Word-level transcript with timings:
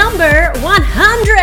number 0.00 0.50
100. 0.60 1.36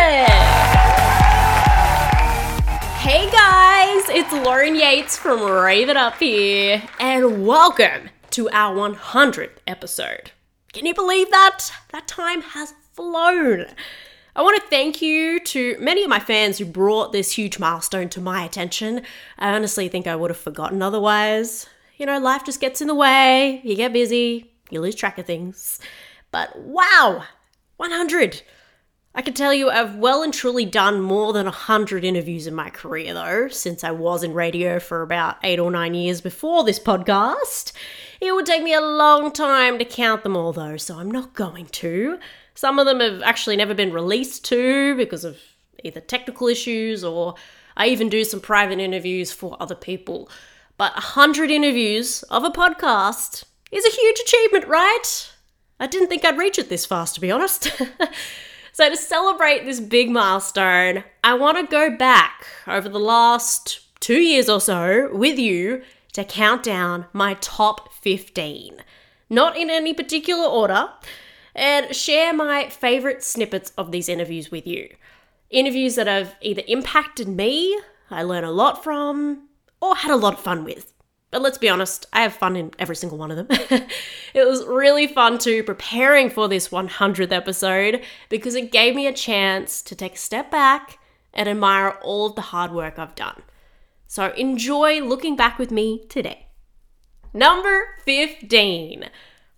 Hey 2.98 3.30
guys, 3.30 4.02
it's 4.08 4.32
Lauren 4.32 4.74
Yates 4.74 5.16
from 5.16 5.40
Rave 5.44 5.88
It 5.88 5.96
Up 5.96 6.16
here, 6.16 6.82
and 6.98 7.46
welcome 7.46 8.10
to 8.30 8.50
our 8.50 8.74
100th 8.74 9.58
episode. 9.68 10.32
Can 10.72 10.86
you 10.86 10.92
believe 10.92 11.30
that? 11.30 11.70
That 11.92 12.08
time 12.08 12.42
has 12.42 12.74
flown. 12.94 13.66
I 14.34 14.42
want 14.42 14.60
to 14.60 14.68
thank 14.68 15.00
you 15.00 15.38
to 15.38 15.76
many 15.78 16.02
of 16.02 16.10
my 16.10 16.18
fans 16.18 16.58
who 16.58 16.64
brought 16.64 17.12
this 17.12 17.30
huge 17.30 17.60
milestone 17.60 18.08
to 18.08 18.20
my 18.20 18.42
attention. 18.42 19.02
I 19.38 19.54
honestly 19.54 19.86
think 19.86 20.08
I 20.08 20.16
would 20.16 20.30
have 20.30 20.36
forgotten 20.36 20.82
otherwise. 20.82 21.68
You 21.96 22.06
know, 22.06 22.18
life 22.18 22.44
just 22.44 22.60
gets 22.60 22.80
in 22.80 22.88
the 22.88 22.94
way, 22.96 23.60
you 23.62 23.76
get 23.76 23.92
busy, 23.92 24.50
you 24.68 24.80
lose 24.80 24.96
track 24.96 25.16
of 25.16 25.26
things. 25.26 25.78
But 26.32 26.58
wow, 26.58 27.22
100! 27.78 28.42
I 29.14 29.22
can 29.22 29.34
tell 29.34 29.54
you 29.54 29.70
I've 29.70 29.94
well 29.94 30.24
and 30.24 30.34
truly 30.34 30.64
done 30.64 31.00
more 31.00 31.32
than 31.32 31.46
100 31.46 32.04
interviews 32.04 32.48
in 32.48 32.54
my 32.54 32.70
career, 32.70 33.14
though, 33.14 33.46
since 33.46 33.84
I 33.84 33.92
was 33.92 34.24
in 34.24 34.34
radio 34.34 34.80
for 34.80 35.00
about 35.00 35.36
eight 35.44 35.60
or 35.60 35.70
nine 35.70 35.94
years 35.94 36.20
before 36.20 36.64
this 36.64 36.80
podcast. 36.80 37.70
It 38.20 38.34
would 38.34 38.46
take 38.46 38.64
me 38.64 38.74
a 38.74 38.80
long 38.80 39.30
time 39.30 39.78
to 39.78 39.84
count 39.84 40.24
them 40.24 40.36
all, 40.36 40.52
though, 40.52 40.76
so 40.76 40.98
I'm 40.98 41.10
not 41.10 41.34
going 41.34 41.66
to. 41.66 42.18
Some 42.56 42.80
of 42.80 42.86
them 42.86 42.98
have 42.98 43.22
actually 43.22 43.54
never 43.54 43.74
been 43.74 43.92
released 43.92 44.44
to 44.46 44.96
because 44.96 45.24
of 45.24 45.38
either 45.84 46.00
technical 46.00 46.48
issues 46.48 47.04
or 47.04 47.36
I 47.76 47.86
even 47.86 48.08
do 48.08 48.24
some 48.24 48.40
private 48.40 48.80
interviews 48.80 49.30
for 49.30 49.56
other 49.60 49.76
people. 49.76 50.28
But 50.78 50.94
100 50.94 51.48
interviews 51.48 52.24
of 52.24 52.42
a 52.42 52.50
podcast 52.50 53.44
is 53.70 53.86
a 53.86 53.96
huge 53.96 54.18
achievement, 54.18 54.66
right? 54.66 55.30
I 55.80 55.86
didn't 55.86 56.08
think 56.08 56.24
I'd 56.24 56.38
reach 56.38 56.58
it 56.58 56.68
this 56.68 56.86
fast, 56.86 57.14
to 57.14 57.20
be 57.20 57.30
honest. 57.30 57.70
so, 58.72 58.88
to 58.88 58.96
celebrate 58.96 59.64
this 59.64 59.80
big 59.80 60.10
milestone, 60.10 61.04
I 61.22 61.34
want 61.34 61.58
to 61.58 61.70
go 61.70 61.96
back 61.96 62.46
over 62.66 62.88
the 62.88 62.98
last 62.98 63.80
two 64.00 64.20
years 64.20 64.48
or 64.48 64.60
so 64.60 65.08
with 65.12 65.38
you 65.38 65.82
to 66.12 66.24
count 66.24 66.62
down 66.62 67.06
my 67.12 67.34
top 67.40 67.92
15. 67.92 68.82
Not 69.30 69.56
in 69.56 69.70
any 69.70 69.94
particular 69.94 70.46
order 70.46 70.90
and 71.54 71.94
share 71.94 72.32
my 72.32 72.68
favorite 72.68 73.22
snippets 73.22 73.72
of 73.76 73.92
these 73.92 74.08
interviews 74.08 74.50
with 74.50 74.66
you. 74.66 74.88
Interviews 75.50 75.94
that 75.96 76.06
have 76.06 76.36
either 76.40 76.62
impacted 76.66 77.28
me, 77.28 77.78
I 78.10 78.22
learn 78.22 78.44
a 78.44 78.50
lot 78.50 78.82
from, 78.82 79.48
or 79.80 79.96
had 79.96 80.10
a 80.10 80.16
lot 80.16 80.34
of 80.34 80.40
fun 80.40 80.64
with. 80.64 80.92
But 81.30 81.42
let's 81.42 81.58
be 81.58 81.68
honest, 81.68 82.06
I 82.12 82.22
have 82.22 82.32
fun 82.32 82.56
in 82.56 82.72
every 82.78 82.96
single 82.96 83.18
one 83.18 83.30
of 83.30 83.36
them. 83.36 83.48
it 84.34 84.46
was 84.46 84.64
really 84.64 85.06
fun 85.06 85.38
too 85.38 85.62
preparing 85.62 86.30
for 86.30 86.48
this 86.48 86.68
100th 86.68 87.32
episode 87.32 88.02
because 88.28 88.54
it 88.54 88.72
gave 88.72 88.94
me 88.94 89.06
a 89.06 89.12
chance 89.12 89.82
to 89.82 89.94
take 89.94 90.14
a 90.14 90.18
step 90.18 90.50
back 90.50 90.98
and 91.34 91.48
admire 91.48 91.90
all 92.02 92.26
of 92.26 92.34
the 92.34 92.40
hard 92.40 92.72
work 92.72 92.98
I've 92.98 93.14
done. 93.14 93.42
So 94.06 94.30
enjoy 94.32 95.02
looking 95.02 95.36
back 95.36 95.58
with 95.58 95.70
me 95.70 96.06
today. 96.08 96.46
Number 97.34 97.84
15 98.04 99.10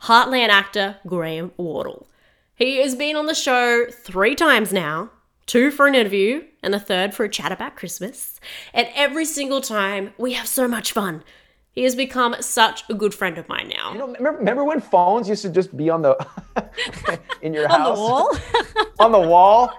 Heartland 0.02 0.48
actor 0.48 0.96
Graham 1.06 1.52
Wardle. 1.56 2.08
He 2.56 2.78
has 2.78 2.96
been 2.96 3.14
on 3.14 3.27
the 3.27 3.34
show 3.34 3.86
three 3.90 4.34
times 4.34 4.72
now 4.72 5.10
two 5.50 5.72
for 5.72 5.88
an 5.88 5.96
interview, 5.96 6.44
and 6.62 6.72
the 6.72 6.78
third 6.78 7.12
for 7.12 7.24
a 7.24 7.28
chat 7.28 7.50
about 7.50 7.74
Christmas. 7.74 8.38
And 8.72 8.88
every 8.94 9.24
single 9.24 9.60
time, 9.60 10.12
we 10.16 10.34
have 10.34 10.46
so 10.46 10.68
much 10.68 10.92
fun. 10.92 11.24
He 11.72 11.84
has 11.84 11.94
become 11.94 12.34
such 12.40 12.82
a 12.90 12.94
good 12.94 13.14
friend 13.14 13.38
of 13.38 13.48
mine 13.48 13.68
now. 13.68 13.92
You 13.92 13.98
know, 13.98 14.06
remember, 14.08 14.38
remember 14.38 14.64
when 14.64 14.80
phones 14.80 15.28
used 15.28 15.42
to 15.42 15.48
just 15.50 15.77
be 15.77 15.88
on 15.88 16.02
the 16.02 16.16
in 17.42 17.54
your 17.54 17.70
on 17.72 17.80
house 17.80 17.96
the 17.96 18.02
wall. 18.02 18.36
on 18.98 19.12
the 19.12 19.20
wall? 19.20 19.72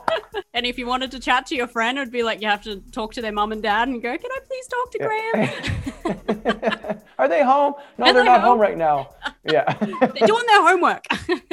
and 0.54 0.66
if 0.66 0.78
you 0.78 0.88
wanted 0.88 1.12
to 1.12 1.20
chat 1.20 1.46
to 1.48 1.56
your 1.56 1.68
friend, 1.68 1.98
it 1.98 2.02
would 2.02 2.12
be 2.12 2.24
like 2.24 2.42
you 2.42 2.48
have 2.48 2.64
to 2.64 2.78
talk 2.92 3.14
to 3.16 3.22
their 3.22 3.34
mum 3.34 3.52
and 3.52 3.62
dad 3.62 3.90
and 3.90 4.02
go, 4.02 4.18
"Can 4.18 4.32
I 4.32 4.40
please 4.48 4.68
talk 4.68 4.92
to 4.92 5.00
Graham?" 5.00 6.98
Are 7.20 7.28
they 7.28 7.44
home? 7.44 7.76
No, 7.98 8.06
Are 8.06 8.14
they're 8.14 8.24
they 8.24 8.30
not 8.30 8.40
home? 8.42 8.52
home 8.52 8.60
right 8.60 8.78
now. 8.78 9.10
Yeah. 9.44 9.72
They're 9.74 10.28
doing 10.28 10.44
their 10.48 10.68
homework. 10.68 11.06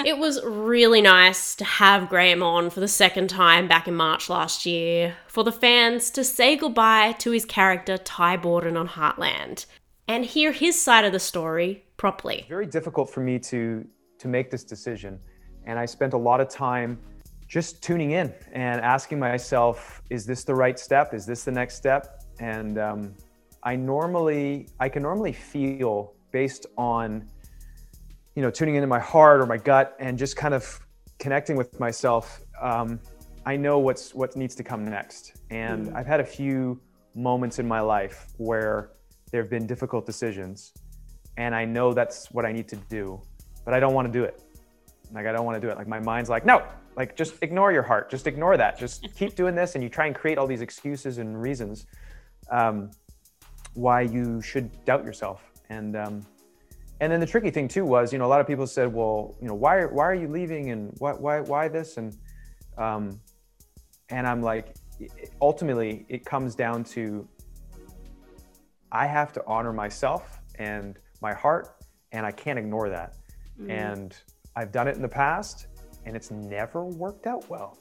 It 0.04 0.16
was 0.18 0.42
really 0.44 1.02
nice 1.02 1.54
to 1.56 1.64
have 1.64 2.08
Graham 2.08 2.42
on 2.42 2.70
for 2.70 2.80
the 2.80 2.88
second 2.88 3.28
time 3.28 3.68
back 3.68 3.86
in 3.86 3.94
March 3.94 4.30
last 4.30 4.64
year 4.64 5.16
for 5.26 5.44
the 5.44 5.52
fans 5.52 6.10
to 6.12 6.24
say 6.24 6.56
goodbye 6.56 7.12
to 7.18 7.32
his 7.32 7.44
character 7.44 7.98
Ty 7.98 8.38
Borden 8.38 8.76
on 8.78 8.88
Heartland 8.88 9.66
and 10.08 10.24
hear 10.24 10.52
his 10.52 10.80
side 10.80 11.04
of 11.04 11.12
the 11.12 11.20
story 11.20 11.84
properly. 11.96 12.46
very 12.48 12.66
difficult 12.66 13.08
for 13.10 13.20
me 13.20 13.38
to 13.38 13.86
to 14.18 14.28
make 14.28 14.50
this 14.50 14.64
decision 14.64 15.18
and 15.66 15.78
i 15.78 15.86
spent 15.86 16.12
a 16.12 16.18
lot 16.18 16.40
of 16.40 16.48
time 16.48 16.98
just 17.48 17.82
tuning 17.82 18.10
in 18.10 18.32
and 18.52 18.80
asking 18.82 19.18
myself 19.18 20.02
is 20.10 20.26
this 20.26 20.44
the 20.44 20.54
right 20.54 20.78
step? 20.78 21.14
Is 21.14 21.24
this 21.24 21.44
the 21.44 21.50
next 21.50 21.76
step? 21.76 22.22
And 22.38 22.78
um, 22.78 23.14
i 23.64 23.74
normally 23.74 24.68
i 24.78 24.88
can 24.88 25.02
normally 25.02 25.32
feel 25.32 26.14
based 26.30 26.66
on 26.76 27.26
you 28.36 28.42
know 28.42 28.50
tuning 28.50 28.76
into 28.76 28.86
my 28.86 29.00
heart 29.00 29.40
or 29.40 29.46
my 29.46 29.56
gut 29.56 29.96
and 29.98 30.16
just 30.16 30.36
kind 30.36 30.54
of 30.54 30.78
connecting 31.18 31.56
with 31.56 31.80
myself 31.80 32.40
um, 32.60 33.00
i 33.46 33.56
know 33.56 33.80
what's 33.80 34.14
what 34.14 34.36
needs 34.36 34.54
to 34.54 34.62
come 34.62 34.84
next. 34.84 35.40
And 35.50 35.92
i've 35.96 36.06
had 36.06 36.20
a 36.20 36.24
few 36.24 36.80
moments 37.16 37.58
in 37.58 37.66
my 37.66 37.80
life 37.80 38.26
where 38.36 38.90
there 39.30 39.42
have 39.42 39.50
been 39.50 39.66
difficult 39.66 40.06
decisions 40.06 40.72
and 41.38 41.54
I 41.54 41.64
know 41.64 41.94
that's 41.94 42.30
what 42.32 42.44
I 42.44 42.52
need 42.52 42.68
to 42.68 42.76
do, 42.76 43.22
but 43.64 43.72
I 43.72 43.78
don't 43.80 43.94
want 43.94 44.12
to 44.12 44.12
do 44.12 44.24
it. 44.24 44.42
Like 45.12 45.24
I 45.24 45.32
don't 45.32 45.46
want 45.46 45.54
to 45.54 45.60
do 45.60 45.70
it. 45.70 45.78
Like 45.78 45.86
my 45.86 46.00
mind's 46.00 46.28
like, 46.28 46.44
no, 46.44 46.64
like 46.96 47.16
just 47.16 47.34
ignore 47.42 47.72
your 47.72 47.84
heart, 47.84 48.10
just 48.10 48.26
ignore 48.26 48.56
that, 48.56 48.76
just 48.76 49.06
keep 49.16 49.36
doing 49.36 49.54
this, 49.54 49.76
and 49.76 49.82
you 49.82 49.88
try 49.88 50.06
and 50.06 50.14
create 50.14 50.36
all 50.36 50.48
these 50.48 50.60
excuses 50.60 51.18
and 51.18 51.40
reasons 51.40 51.86
um, 52.50 52.90
why 53.74 54.00
you 54.00 54.42
should 54.42 54.84
doubt 54.84 55.04
yourself. 55.04 55.52
And 55.70 55.96
um, 55.96 56.26
and 57.00 57.12
then 57.12 57.20
the 57.20 57.26
tricky 57.26 57.50
thing 57.50 57.68
too 57.68 57.86
was, 57.86 58.12
you 58.12 58.18
know, 58.18 58.26
a 58.26 58.32
lot 58.34 58.40
of 58.40 58.46
people 58.48 58.66
said, 58.66 58.92
well, 58.92 59.36
you 59.40 59.46
know, 59.46 59.54
why 59.54 59.84
why 59.84 60.04
are 60.04 60.16
you 60.16 60.26
leaving, 60.26 60.72
and 60.72 60.92
why 60.98 61.12
why 61.12 61.40
why 61.40 61.68
this, 61.68 61.98
and 61.98 62.16
um, 62.78 63.20
and 64.10 64.26
I'm 64.26 64.42
like, 64.42 64.74
ultimately, 65.40 66.04
it 66.08 66.24
comes 66.24 66.56
down 66.56 66.82
to 66.84 67.28
I 68.92 69.06
have 69.06 69.32
to 69.34 69.42
honor 69.46 69.72
myself 69.72 70.40
and 70.58 70.98
my 71.20 71.34
heart, 71.34 71.76
and 72.12 72.24
I 72.24 72.32
can't 72.32 72.58
ignore 72.58 72.88
that. 72.88 73.16
And 73.68 74.16
I've 74.54 74.72
done 74.72 74.88
it 74.88 74.96
in 74.96 75.02
the 75.02 75.08
past, 75.08 75.66
and 76.06 76.16
it's 76.16 76.30
never 76.30 76.84
worked 76.84 77.26
out 77.26 77.48
well. 77.50 77.78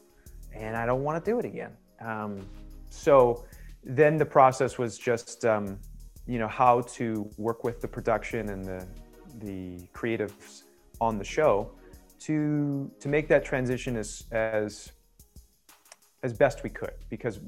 And 0.54 0.76
I 0.76 0.86
don't 0.86 1.04
want 1.04 1.24
to 1.24 1.32
do 1.32 1.40
it 1.40 1.46
again. 1.46 1.72
Um, 2.02 2.48
so 2.90 3.46
then 3.84 4.18
the 4.18 4.26
process 4.26 4.78
was 4.78 4.98
just, 4.98 5.46
um, 5.46 5.80
you 6.26 6.40
know, 6.40 6.48
how 6.48 6.82
to 6.82 7.30
work 7.38 7.64
with 7.64 7.80
the 7.82 7.88
production 7.88 8.50
and 8.50 8.66
the 8.66 8.88
the 9.40 9.88
creatives 9.94 10.64
on 11.00 11.18
the 11.18 11.24
show 11.24 11.72
to 12.20 12.92
to 13.00 13.08
make 13.08 13.28
that 13.28 13.46
transition 13.46 13.96
as 13.96 14.24
as 14.32 14.92
as 16.24 16.34
best 16.34 16.64
we 16.64 16.70
could 16.70 16.94
because 17.10 17.40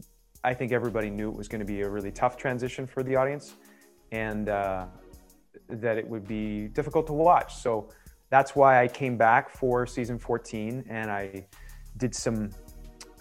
I 0.43 0.53
think 0.53 0.71
everybody 0.71 1.09
knew 1.09 1.29
it 1.29 1.35
was 1.35 1.47
going 1.47 1.59
to 1.59 1.65
be 1.65 1.81
a 1.81 1.89
really 1.89 2.11
tough 2.11 2.37
transition 2.37 2.87
for 2.87 3.03
the 3.03 3.15
audience 3.15 3.55
and 4.11 4.47
uh, 4.47 4.85
that 5.67 5.97
it 5.97 6.07
would 6.07 6.27
be 6.27 6.67
difficult 6.69 7.07
to 7.07 7.13
watch. 7.13 7.55
So 7.55 7.89
that's 8.29 8.55
why 8.55 8.81
I 8.81 8.87
came 8.87 9.17
back 9.17 9.49
for 9.49 9.85
season 9.85 10.17
14 10.17 10.85
and 10.89 11.11
I 11.11 11.45
did 11.97 12.15
some, 12.15 12.51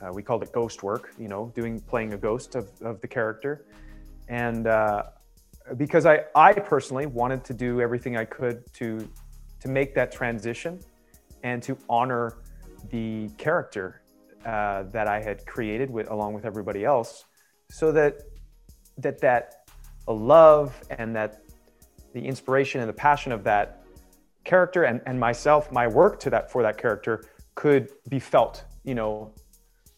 uh, 0.01 0.13
we 0.13 0.23
called 0.23 0.45
it 0.45 0.53
ghost 0.53 0.83
work, 0.83 1.13
you 1.19 1.29
know, 1.29 1.53
doing 1.57 1.81
playing 1.81 2.13
a 2.13 2.17
ghost 2.19 2.55
of, 2.55 2.71
of 2.83 3.01
the 3.01 3.09
character. 3.09 3.67
And 4.29 4.69
uh, 4.69 5.05
because 5.77 6.07
I, 6.07 6.25
I 6.37 6.53
personally 6.53 7.07
wanted 7.07 7.45
to 7.45 7.55
do 7.55 7.81
everything 7.81 8.17
I 8.17 8.27
could 8.27 8.63
to, 8.75 9.09
to 9.61 9.69
make 9.69 9.95
that 9.95 10.13
transition 10.13 10.79
and 11.43 11.63
to 11.65 11.77
honor 11.89 12.39
the 12.91 13.29
character 13.39 14.03
uh, 14.49 14.85
that 14.85 15.07
I 15.07 15.21
had 15.21 15.45
created 15.45 15.91
with, 15.91 16.11
along 16.11 16.33
with 16.33 16.47
everybody 16.47 16.83
else, 16.85 17.25
so 17.71 17.93
that 17.93 18.23
that 18.97 19.21
that 19.21 19.69
a 20.07 20.13
love 20.13 20.81
and 20.91 21.15
that 21.15 21.43
the 22.15 22.23
inspiration 22.25 22.81
and 22.81 22.89
the 22.89 23.01
passion 23.09 23.31
of 23.31 23.45
that 23.45 23.85
character 24.45 24.85
and, 24.85 25.03
and 25.05 25.21
myself, 25.21 25.71
my 25.71 25.87
work 25.87 26.19
to 26.21 26.31
that 26.31 26.51
for 26.51 26.63
that 26.63 26.79
character 26.79 27.25
could 27.57 27.91
be 28.09 28.19
felt, 28.19 28.65
you 28.85 28.95
know, 28.95 29.35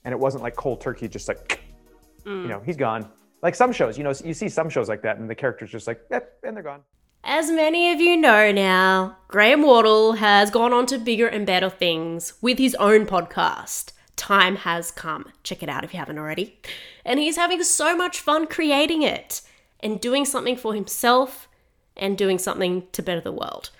and 0.05 0.13
it 0.13 0.19
wasn't 0.19 0.43
like 0.43 0.57
cold 0.57 0.81
turkey, 0.81 1.07
just 1.07 1.29
like, 1.29 1.61
you 2.27 2.49
know, 2.49 2.61
he's 2.67 2.77
gone. 2.77 3.09
Like 3.43 3.55
some 3.55 3.73
shows, 3.73 3.97
you 3.97 4.03
know, 4.03 4.13
you 4.25 4.35
see 4.35 4.49
some 4.49 4.69
shows 4.69 4.89
like 4.89 5.03
that, 5.03 5.19
and 5.19 5.31
the 5.31 5.35
character's 5.35 5.71
just 5.71 5.87
like, 5.87 6.01
yep, 6.11 6.39
and 6.43 6.57
they're 6.57 6.65
gone. 6.65 6.83
As 7.23 7.51
many 7.51 7.93
of 7.93 8.01
you 8.01 8.17
know 8.17 8.51
now, 8.51 9.17
Graham 9.29 9.63
Wardle 9.63 10.15
has 10.15 10.51
gone 10.51 10.73
on 10.73 10.87
to 10.87 10.99
bigger 10.99 11.29
and 11.29 11.47
better 11.47 11.71
things 11.71 12.35
with 12.43 12.59
his 12.59 12.75
own 12.77 13.07
podcast. 13.07 13.93
Time 14.21 14.57
has 14.57 14.91
come. 14.91 15.33
Check 15.45 15.63
it 15.63 15.71
out 15.71 15.83
if 15.83 15.95
you 15.95 15.99
haven't 15.99 16.19
already. 16.19 16.61
And 17.07 17.19
he's 17.19 17.37
having 17.37 17.63
so 17.63 17.97
much 17.97 18.21
fun 18.21 18.47
creating 18.47 19.01
it 19.01 19.41
and 19.83 19.99
doing 19.99 20.27
something 20.27 20.59
for 20.59 20.75
himself 20.75 21.49
and 21.97 22.19
doing 22.19 22.39
something 22.39 22.87
to 22.93 23.03
better 23.03 23.23
the 23.23 23.33
world. 23.33 23.71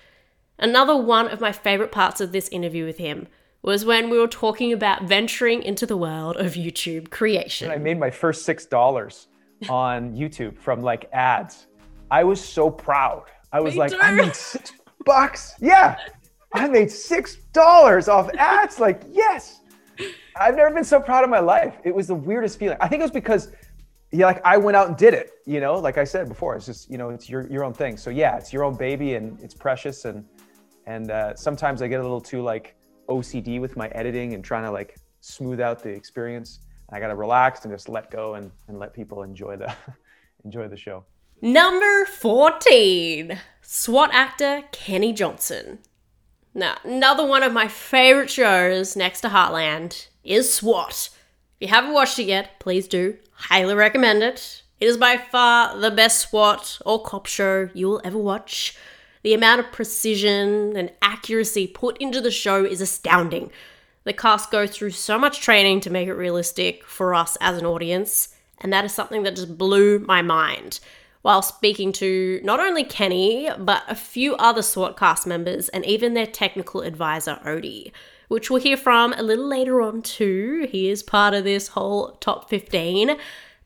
Another 0.57 0.97
one 0.97 1.27
of 1.27 1.41
my 1.41 1.51
favorite 1.51 1.91
parts 1.91 2.19
of 2.19 2.31
this 2.31 2.49
interview 2.49 2.87
with 2.87 2.97
him 2.97 3.27
was 3.61 3.85
when 3.85 4.09
we 4.09 4.17
were 4.17 4.27
talking 4.27 4.73
about 4.73 5.03
venturing 5.03 5.61
into 5.61 5.85
the 5.85 5.95
world 5.95 6.37
of 6.37 6.53
YouTube 6.53 7.11
creation. 7.11 7.69
I 7.69 7.77
made 7.77 7.99
my 7.99 8.09
first 8.09 8.43
six 8.43 8.65
dollars 8.65 9.27
on 9.69 10.15
YouTube 10.17 10.57
from 10.57 10.81
like 10.81 11.07
ads. 11.13 11.67
I 12.09 12.23
was 12.23 12.43
so 12.43 12.71
proud. 12.71 13.25
I 13.53 13.59
was 13.59 13.75
Me 13.75 13.81
like, 13.81 13.91
too. 13.91 13.99
I 14.01 14.09
made 14.09 14.35
six 14.35 14.73
bucks. 15.05 15.53
Yeah, 15.59 15.99
I 16.55 16.67
made 16.67 16.89
six 16.89 17.35
dollars 17.53 18.07
off 18.07 18.33
ads. 18.33 18.79
Like, 18.79 19.03
yes. 19.11 19.59
I've 20.35 20.55
never 20.55 20.73
been 20.73 20.83
so 20.83 20.99
proud 20.99 21.23
of 21.23 21.29
my 21.29 21.39
life. 21.39 21.75
It 21.83 21.93
was 21.93 22.07
the 22.07 22.15
weirdest 22.15 22.59
feeling. 22.59 22.77
I 22.79 22.87
think 22.87 23.01
it 23.01 23.03
was 23.03 23.11
because, 23.11 23.49
yeah, 24.11 24.25
like 24.25 24.41
I 24.45 24.57
went 24.57 24.75
out 24.77 24.87
and 24.87 24.97
did 24.97 25.13
it. 25.13 25.31
You 25.45 25.59
know, 25.59 25.75
like 25.75 25.97
I 25.97 26.03
said 26.03 26.27
before, 26.27 26.55
it's 26.55 26.65
just 26.65 26.89
you 26.89 26.97
know, 26.97 27.09
it's 27.09 27.29
your 27.29 27.47
your 27.47 27.63
own 27.63 27.73
thing. 27.73 27.97
So 27.97 28.09
yeah, 28.09 28.37
it's 28.37 28.51
your 28.51 28.63
own 28.63 28.75
baby 28.75 29.15
and 29.15 29.39
it's 29.41 29.53
precious. 29.53 30.05
And 30.05 30.25
and 30.85 31.11
uh, 31.11 31.35
sometimes 31.35 31.81
I 31.81 31.87
get 31.87 31.99
a 31.99 32.03
little 32.03 32.21
too 32.21 32.41
like 32.41 32.75
OCD 33.07 33.59
with 33.59 33.77
my 33.77 33.87
editing 33.89 34.33
and 34.33 34.43
trying 34.43 34.63
to 34.63 34.71
like 34.71 34.97
smooth 35.21 35.59
out 35.59 35.83
the 35.83 35.89
experience. 35.89 36.59
I 36.91 36.99
gotta 36.99 37.15
relax 37.15 37.63
and 37.63 37.73
just 37.73 37.87
let 37.87 38.11
go 38.11 38.35
and, 38.35 38.51
and 38.67 38.77
let 38.77 38.93
people 38.93 39.23
enjoy 39.23 39.57
the 39.57 39.73
enjoy 40.45 40.67
the 40.67 40.77
show. 40.77 41.05
Number 41.41 42.05
14 42.05 43.39
SWAT 43.61 44.09
actor 44.13 44.63
Kenny 44.71 45.13
Johnson. 45.13 45.79
Now, 46.53 46.77
another 46.83 47.25
one 47.25 47.43
of 47.43 47.53
my 47.53 47.67
favorite 47.67 48.29
shows 48.29 48.95
next 48.95 49.21
to 49.21 49.29
Heartland 49.29 50.07
is 50.23 50.53
SWAT. 50.53 51.09
If 51.59 51.67
you 51.69 51.73
haven't 51.73 51.93
watched 51.93 52.19
it 52.19 52.23
yet, 52.23 52.59
please 52.59 52.87
do. 52.87 53.17
Highly 53.31 53.73
recommend 53.73 54.21
it. 54.21 54.63
It 54.79 54.87
is 54.87 54.97
by 54.97 55.15
far 55.17 55.77
the 55.77 55.91
best 55.91 56.29
SWAT 56.29 56.79
or 56.85 57.01
cop 57.01 57.25
show 57.25 57.69
you 57.73 57.87
will 57.87 58.01
ever 58.03 58.17
watch. 58.17 58.75
The 59.23 59.33
amount 59.33 59.61
of 59.61 59.71
precision 59.71 60.75
and 60.75 60.91
accuracy 61.01 61.67
put 61.67 61.97
into 61.99 62.19
the 62.19 62.31
show 62.31 62.65
is 62.65 62.81
astounding. 62.81 63.51
The 64.03 64.13
cast 64.13 64.51
go 64.51 64.67
through 64.67 64.91
so 64.91 65.17
much 65.19 65.41
training 65.41 65.81
to 65.81 65.91
make 65.91 66.07
it 66.07 66.13
realistic 66.15 66.83
for 66.85 67.13
us 67.13 67.37
as 67.39 67.57
an 67.57 67.65
audience, 67.65 68.29
and 68.59 68.73
that 68.73 68.83
is 68.83 68.93
something 68.93 69.23
that 69.23 69.35
just 69.35 69.57
blew 69.57 69.99
my 69.99 70.21
mind. 70.21 70.79
While 71.21 71.41
speaking 71.41 71.91
to 71.93 72.39
not 72.43 72.59
only 72.59 72.83
Kenny, 72.83 73.49
but 73.59 73.83
a 73.87 73.95
few 73.95 74.35
other 74.35 74.61
SWAT 74.61 74.97
cast 74.97 75.27
members 75.27 75.69
and 75.69 75.85
even 75.85 76.13
their 76.13 76.25
technical 76.25 76.81
advisor, 76.81 77.39
Odie, 77.45 77.91
which 78.27 78.49
we'll 78.49 78.61
hear 78.61 78.77
from 78.77 79.13
a 79.13 79.21
little 79.21 79.47
later 79.47 79.81
on 79.81 80.01
too. 80.01 80.67
He 80.71 80.89
is 80.89 81.03
part 81.03 81.33
of 81.33 81.43
this 81.43 81.69
whole 81.69 82.13
top 82.21 82.49
15. 82.49 83.17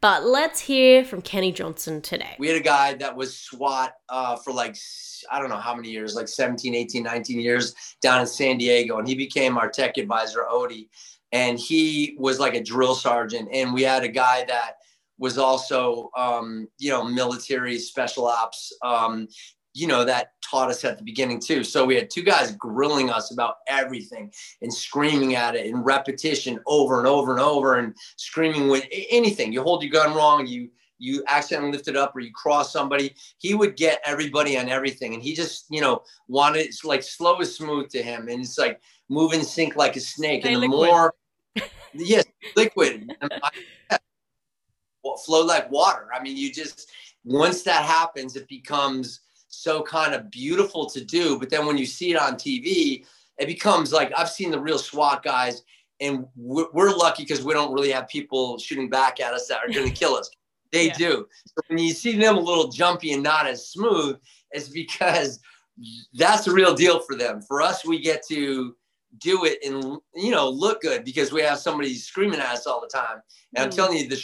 But 0.02 0.24
let's 0.24 0.60
hear 0.60 1.04
from 1.04 1.22
Kenny 1.22 1.52
Johnson 1.52 2.02
today. 2.02 2.36
We 2.38 2.48
had 2.48 2.58
a 2.58 2.64
guy 2.64 2.94
that 2.96 3.16
was 3.16 3.38
SWAT 3.38 3.94
uh, 4.10 4.36
for 4.36 4.54
like, 4.54 4.76
I 5.32 5.40
don't 5.40 5.50
know 5.50 5.58
how 5.58 5.74
many 5.74 5.90
years, 5.90 6.14
like 6.14 6.28
17, 6.28 6.76
18, 6.76 7.02
19 7.02 7.40
years 7.40 7.74
down 8.02 8.22
in 8.22 8.28
San 8.28 8.58
Diego. 8.58 9.00
And 9.00 9.08
he 9.08 9.16
became 9.16 9.58
our 9.58 9.70
tech 9.70 9.98
advisor, 9.98 10.46
Odie. 10.52 10.90
And 11.32 11.58
he 11.58 12.16
was 12.20 12.40
like 12.40 12.54
a 12.54 12.62
drill 12.62 12.94
sergeant. 12.94 13.50
And 13.52 13.74
we 13.74 13.82
had 13.82 14.04
a 14.04 14.08
guy 14.08 14.46
that 14.48 14.74
was 15.18 15.38
also, 15.38 16.10
um, 16.18 16.68
you 16.78 16.90
know, 16.90 17.04
military 17.04 17.78
special 17.80 18.28
ops, 18.28 18.74
um, 18.82 19.28
you 19.74 19.88
know, 19.88 20.06
that 20.06 20.32
taught 20.42 20.70
us 20.70 20.86
at 20.86 20.98
the 20.98 21.04
beginning 21.04 21.40
too. 21.40 21.64
So 21.64 21.86
we 21.86 21.96
had 21.96 22.10
two 22.10 22.24
guys 22.24 22.56
grilling 22.56 23.10
us 23.10 23.32
about 23.32 23.56
everything 23.68 24.32
and 24.62 24.74
screaming 24.74 25.36
at 25.36 25.56
it 25.56 25.66
in 25.66 25.84
repetition 25.84 26.60
over 26.66 26.98
and 26.98 27.08
over 27.08 27.32
and 27.32 27.42
over 27.42 27.76
and 27.76 27.94
screaming 28.16 28.70
with 28.70 28.86
anything. 28.92 29.52
You 29.52 29.62
hold 29.62 29.84
your 29.84 29.92
gun 29.92 30.16
wrong, 30.16 30.48
you 30.48 30.70
you 30.98 31.24
accidentally 31.28 31.74
lift 31.74 31.90
it 31.90 31.98
up 31.98 32.16
or 32.16 32.22
you 32.22 32.32
cross 32.34 32.72
somebody. 32.72 33.14
He 33.38 33.54
would 33.54 33.76
get 33.76 34.02
everybody 34.06 34.58
on 34.58 34.70
everything. 34.70 35.14
And 35.14 35.22
he 35.22 35.36
just, 35.36 35.66
you 35.70 35.82
know, 35.82 36.04
wanted 36.30 36.60
it's 36.60 36.86
like 36.86 37.04
slow 37.04 37.40
is 37.42 37.56
smooth 37.56 37.90
to 37.90 38.02
him. 38.02 38.30
And 38.30 38.42
it's 38.42 38.58
like 38.58 38.80
move 39.10 39.34
and 39.34 39.44
sink 39.44 39.76
like 39.76 39.98
a 39.98 40.00
snake. 40.00 40.46
And 40.46 40.56
the 40.56 40.60
liquid. 40.60 40.90
more 40.90 41.14
yes, 41.94 42.24
liquid. 42.56 43.14
And 45.06 45.12
I- 45.12 45.14
well, 45.14 45.18
flow 45.18 45.46
like 45.46 45.70
water. 45.72 46.08
I 46.14 46.22
mean, 46.22 46.38
you 46.38 46.52
just 46.52 46.90
once 47.24 47.64
that 47.64 47.86
happens, 47.86 48.36
it 48.36 48.48
becomes 48.48 49.22
so 49.48 49.82
kind 49.82 50.14
of 50.14 50.30
beautiful 50.30 50.86
to 50.88 51.04
do. 51.04 51.40
But 51.40 51.50
then 51.50 51.66
when 51.66 51.78
you 51.78 51.86
see 51.86 52.12
it 52.12 52.18
on 52.18 52.36
TV, 52.36 53.06
it 53.40 53.46
becomes 53.48 53.92
like 53.92 54.12
I've 54.18 54.30
seen 54.30 54.52
the 54.52 54.60
real 54.60 54.78
SWAT 54.78 55.24
guys, 55.24 55.64
and 56.00 56.28
we're, 56.36 56.68
we're 56.74 56.92
lucky 56.96 57.24
because 57.24 57.44
we 57.44 57.54
don't 57.54 57.74
really 57.74 57.92
have 57.92 58.08
people 58.08 58.58
shooting 58.58 58.90
back 58.90 59.20
at 59.20 59.34
us 59.34 59.48
that 59.48 59.60
are 59.60 59.70
going 59.72 59.88
to 59.88 59.94
kill 59.94 60.16
us. 60.16 60.30
They 60.72 60.88
Yeah. 60.88 60.98
do. 60.98 61.28
So 61.46 61.54
when 61.68 61.80
you 61.80 61.94
see 61.94 62.18
them 62.18 62.38
a 62.38 62.42
little 62.42 62.68
jumpy 62.68 63.14
and 63.14 63.24
not 63.24 63.48
as 63.48 63.70
smooth, 63.70 64.20
it's 64.52 64.70
because 64.70 65.40
that's 66.14 66.46
the 66.46 66.52
real 66.52 66.74
deal 66.74 67.00
for 67.02 67.16
them. 67.16 67.42
For 67.42 67.62
us, 67.62 67.86
we 67.86 68.00
get 68.00 68.26
to 68.28 68.76
do 69.20 69.46
it 69.46 69.60
and 69.66 69.98
you 70.14 70.32
know 70.32 70.50
look 70.50 70.82
good 70.82 71.06
because 71.06 71.32
we 71.32 71.42
have 71.42 71.58
somebody 71.58 71.96
screaming 71.96 72.40
at 72.40 72.48
us 72.54 72.68
all 72.68 72.82
the 72.82 72.88
time. 72.88 73.22
And 73.56 73.64
I'm 73.66 73.70
Mm. 73.72 73.76
telling 73.76 73.98
you, 73.98 74.10
the 74.10 74.22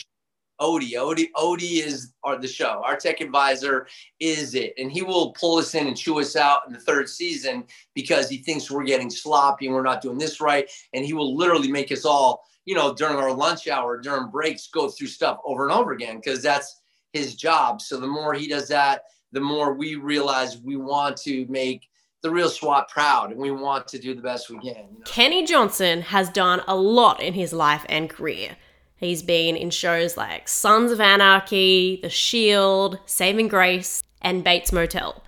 Odie, 0.62 0.94
Odie, 0.94 1.30
Odie 1.36 1.84
is 1.84 2.14
our, 2.24 2.40
the 2.40 2.48
show. 2.48 2.82
Our 2.86 2.96
tech 2.96 3.20
advisor 3.20 3.88
is 4.20 4.54
it, 4.54 4.74
and 4.78 4.92
he 4.92 5.02
will 5.02 5.32
pull 5.32 5.58
us 5.58 5.74
in 5.74 5.88
and 5.88 5.98
chew 5.98 6.20
us 6.20 6.36
out 6.36 6.62
in 6.68 6.74
the 6.74 6.80
third 6.80 7.10
season 7.10 7.64
because 7.96 8.30
he 8.30 8.38
thinks 8.38 8.70
we're 8.70 8.84
getting 8.84 9.10
sloppy 9.10 9.66
and 9.66 9.76
we're 9.76 9.82
not 9.82 10.02
doing 10.02 10.18
this 10.18 10.40
right. 10.40 10.70
And 10.94 11.04
he 11.04 11.14
will 11.14 11.36
literally 11.36 11.72
make 11.72 11.92
us 11.92 12.06
all, 12.06 12.44
you 12.66 12.76
know, 12.76 12.94
during 12.94 13.18
our 13.18 13.34
lunch 13.34 13.68
hour, 13.68 14.00
during 14.00 14.30
breaks, 14.30 14.68
go 14.68 14.88
through 14.88 15.08
stuff 15.08 15.40
over 15.46 15.68
and 15.68 15.74
over 15.74 15.94
again 15.94 16.18
because 16.18 16.44
that's 16.44 16.82
his 17.12 17.36
job. 17.36 17.82
So 17.82 18.00
the 18.00 18.08
more 18.08 18.34
he 18.34 18.48
does 18.48 18.68
that, 18.68 19.04
the 19.32 19.42
more 19.42 19.74
we 19.74 19.96
realize 19.96 20.60
we 20.60 20.76
want 20.76 21.18
to 21.18 21.46
make 21.48 21.88
the 22.22 22.30
real 22.30 22.50
SWAT 22.50 22.88
proud 22.90 23.32
and 23.32 23.40
we 23.40 23.52
want 23.52 23.88
to 23.88 23.98
do 24.00 24.14
the 24.14 24.22
best 24.22 24.50
we 24.50 24.58
can. 24.58 24.66
you 24.66 24.74
know? 24.74 25.06
Kenny 25.06 25.46
Johnson 25.46 26.02
has 26.02 26.30
done 26.30 26.62
a 26.68 26.76
lot 26.76 27.20
in 27.20 27.34
his 27.34 27.52
life 27.52 27.86
and 27.90 28.10
career. 28.10 28.58
He's 29.02 29.24
been 29.24 29.58
in 29.58 29.72
shows 29.72 30.16
like 30.16 30.48
Sons 30.48 30.92
of 30.92 31.02
Anarchy, 31.02 32.00
The 32.04 32.10
Shield, 32.10 33.00
Saving 33.08 33.48
Grace, 33.48 34.04
and 34.22 34.44
Bates 34.44 34.72
Motel. 34.72 35.24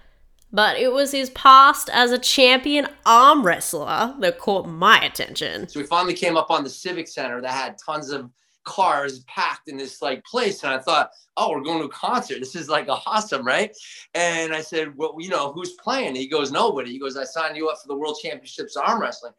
But 0.52 0.78
it 0.78 0.94
was 0.94 1.12
his 1.12 1.31
past 1.31 1.90
as 1.92 2.12
a 2.12 2.20
champion 2.20 2.88
arm 3.08 3.44
wrestler 3.44 4.14
that 4.20 4.38
caught 4.38 4.68
my 4.68 5.04
attention. 5.04 5.68
So 5.68 5.80
we 5.80 5.88
finally 5.88 6.14
came 6.14 6.38
up 6.38 6.52
on 6.52 6.64
the 6.64 6.70
Civic 6.70 7.08
Center 7.08 7.42
that 7.42 7.52
had 7.52 7.75
tons 7.84 8.12
of 8.12 8.30
cars 8.64 9.22
packed 9.22 9.68
in 9.68 9.75
this 9.75 10.04
like 10.04 10.24
place. 10.24 10.64
And 10.64 10.72
I 10.72 10.78
thought, 10.78 11.10
oh, 11.38 11.50
we're 11.50 11.64
going 11.64 11.80
to 11.80 11.86
a 11.86 11.90
concert. 11.90 12.38
This 12.40 12.56
is 12.56 12.70
like 12.70 12.88
awesome, 12.88 13.44
right? 13.44 13.75
And 14.14 14.54
I 14.54 14.62
said, 14.62 14.96
well, 14.96 15.16
you 15.18 15.30
know, 15.30 15.52
who's 15.52 15.74
playing? 15.74 16.16
He 16.16 16.28
goes, 16.28 16.52
nobody. 16.52 16.92
He 16.92 17.00
goes, 17.00 17.18
I 17.18 17.24
signed 17.24 17.58
you 17.58 17.70
up 17.70 17.80
for 17.81 17.88
the 17.88 17.98
World 17.98 18.20
Championships 18.22 18.78
arm 18.78 19.02
wrestling. 19.02 19.34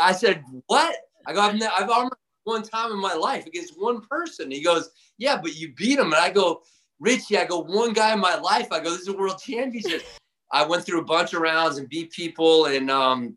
I 0.00 0.12
said, 0.12 0.44
what? 0.66 0.94
I 1.26 1.32
go, 1.32 1.40
I've, 1.40 1.56
ne- 1.56 1.66
I've 1.66 1.90
arm 1.90 2.10
one 2.44 2.62
time 2.62 2.92
in 2.92 2.98
my 2.98 3.14
life 3.14 3.46
against 3.46 3.80
one 3.80 4.00
person. 4.02 4.50
He 4.50 4.62
goes, 4.62 4.90
yeah, 5.18 5.40
but 5.40 5.56
you 5.56 5.72
beat 5.74 5.98
him. 5.98 6.12
And 6.12 6.16
I 6.16 6.30
go, 6.30 6.62
Richie, 6.98 7.38
I 7.38 7.44
go, 7.44 7.60
one 7.60 7.92
guy 7.92 8.12
in 8.12 8.20
my 8.20 8.36
life. 8.36 8.68
I 8.72 8.80
go, 8.80 8.90
this 8.90 9.02
is 9.02 9.08
a 9.08 9.12
World 9.12 9.40
Championship. 9.42 10.02
I 10.52 10.66
went 10.66 10.84
through 10.84 11.00
a 11.00 11.04
bunch 11.04 11.32
of 11.32 11.42
rounds 11.42 11.78
and 11.78 11.88
beat 11.88 12.10
people 12.10 12.66
and 12.66 12.90
um 12.90 13.36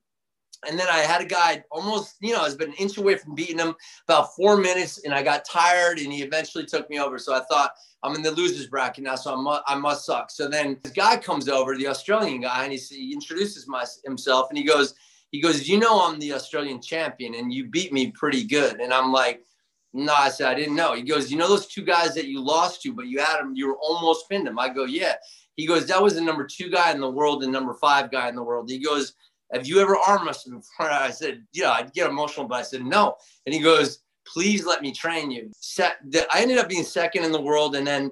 and 0.67 0.79
then 0.79 0.88
I 0.89 1.00
had 1.00 1.22
a 1.22 1.25
guy 1.25 1.63
almost, 1.72 2.15
you 2.22 2.33
know, 2.33 2.41
I 2.41 2.45
was 2.45 2.55
been 2.55 2.69
an 2.69 2.75
inch 2.75 2.98
away 2.98 3.15
from 3.15 3.36
beating 3.36 3.60
him 3.60 3.75
about 4.07 4.36
four 4.36 4.57
minutes, 4.57 5.03
and 5.03 5.13
I 5.13 5.24
got 5.24 5.45
tired, 5.45 6.00
and 6.00 6.12
he 6.12 6.24
eventually 6.24 6.65
took 6.65 6.89
me 6.89 7.00
over. 7.00 7.19
So 7.19 7.33
I 7.33 7.41
thought 7.41 7.72
I'm 8.03 8.15
in 8.15 8.22
the 8.22 8.31
losers 8.31 8.67
bracket 8.67 9.03
now, 9.03 9.15
so 9.15 9.33
I 9.33 9.41
must, 9.41 9.63
I 9.67 9.75
must 9.75 10.05
suck. 10.05 10.31
So 10.31 10.48
then 10.48 10.79
this 10.83 10.93
guy 10.93 11.17
comes 11.17 11.50
over, 11.50 11.75
the 11.75 11.88
Australian 11.88 12.41
guy, 12.41 12.63
and 12.63 12.74
he, 12.74 12.77
he 12.77 13.13
introduces 13.13 13.67
my, 13.67 13.86
himself, 14.05 14.50
and 14.50 14.57
he 14.57 14.63
goes, 14.63 14.93
he 15.33 15.41
goes, 15.41 15.67
you 15.67 15.79
know, 15.79 16.05
I'm 16.05 16.19
the 16.19 16.33
Australian 16.33 16.79
champion, 16.79 17.33
and 17.33 17.51
you 17.51 17.65
beat 17.65 17.91
me 17.91 18.11
pretty 18.11 18.43
good. 18.45 18.79
And 18.79 18.93
I'm 18.93 19.11
like, 19.11 19.43
no, 19.91 20.13
I 20.13 20.29
said 20.29 20.47
I 20.47 20.53
didn't 20.53 20.75
know. 20.75 20.93
He 20.93 21.01
goes, 21.01 21.31
you 21.31 21.37
know 21.37 21.49
those 21.49 21.65
two 21.65 21.81
guys 21.83 22.13
that 22.13 22.27
you 22.27 22.39
lost 22.39 22.83
to, 22.83 22.93
but 22.93 23.07
you 23.07 23.19
had 23.19 23.39
them, 23.39 23.55
you 23.55 23.67
were 23.67 23.77
almost 23.77 24.29
pinned 24.29 24.45
them. 24.45 24.59
I 24.59 24.69
go, 24.69 24.85
yeah. 24.85 25.15
He 25.55 25.65
goes, 25.65 25.87
that 25.87 26.01
was 26.01 26.13
the 26.13 26.21
number 26.21 26.45
two 26.45 26.69
guy 26.69 26.91
in 26.91 27.01
the 27.01 27.09
world 27.09 27.43
and 27.43 27.51
number 27.51 27.73
five 27.73 28.11
guy 28.11 28.29
in 28.29 28.35
the 28.35 28.43
world. 28.43 28.69
He 28.69 28.77
goes, 28.77 29.13
have 29.51 29.65
you 29.65 29.79
ever 29.79 29.97
arm 29.97 30.27
wrestled 30.27 30.55
before? 30.55 30.91
I 30.91 31.09
said, 31.09 31.43
yeah, 31.51 31.71
I'd 31.71 31.93
get 31.93 32.09
emotional, 32.09 32.47
but 32.47 32.59
I 32.59 32.63
said, 32.63 32.83
no. 32.83 33.15
And 33.47 33.55
he 33.55 33.59
goes, 33.59 33.99
please 34.27 34.67
let 34.67 34.83
me 34.83 34.91
train 34.91 35.31
you. 35.31 35.51
I 35.79 36.41
ended 36.41 36.59
up 36.59 36.69
being 36.69 36.83
second 36.83 37.23
in 37.23 37.31
the 37.31 37.41
world. 37.41 37.75
And 37.75 37.87
then, 37.87 38.11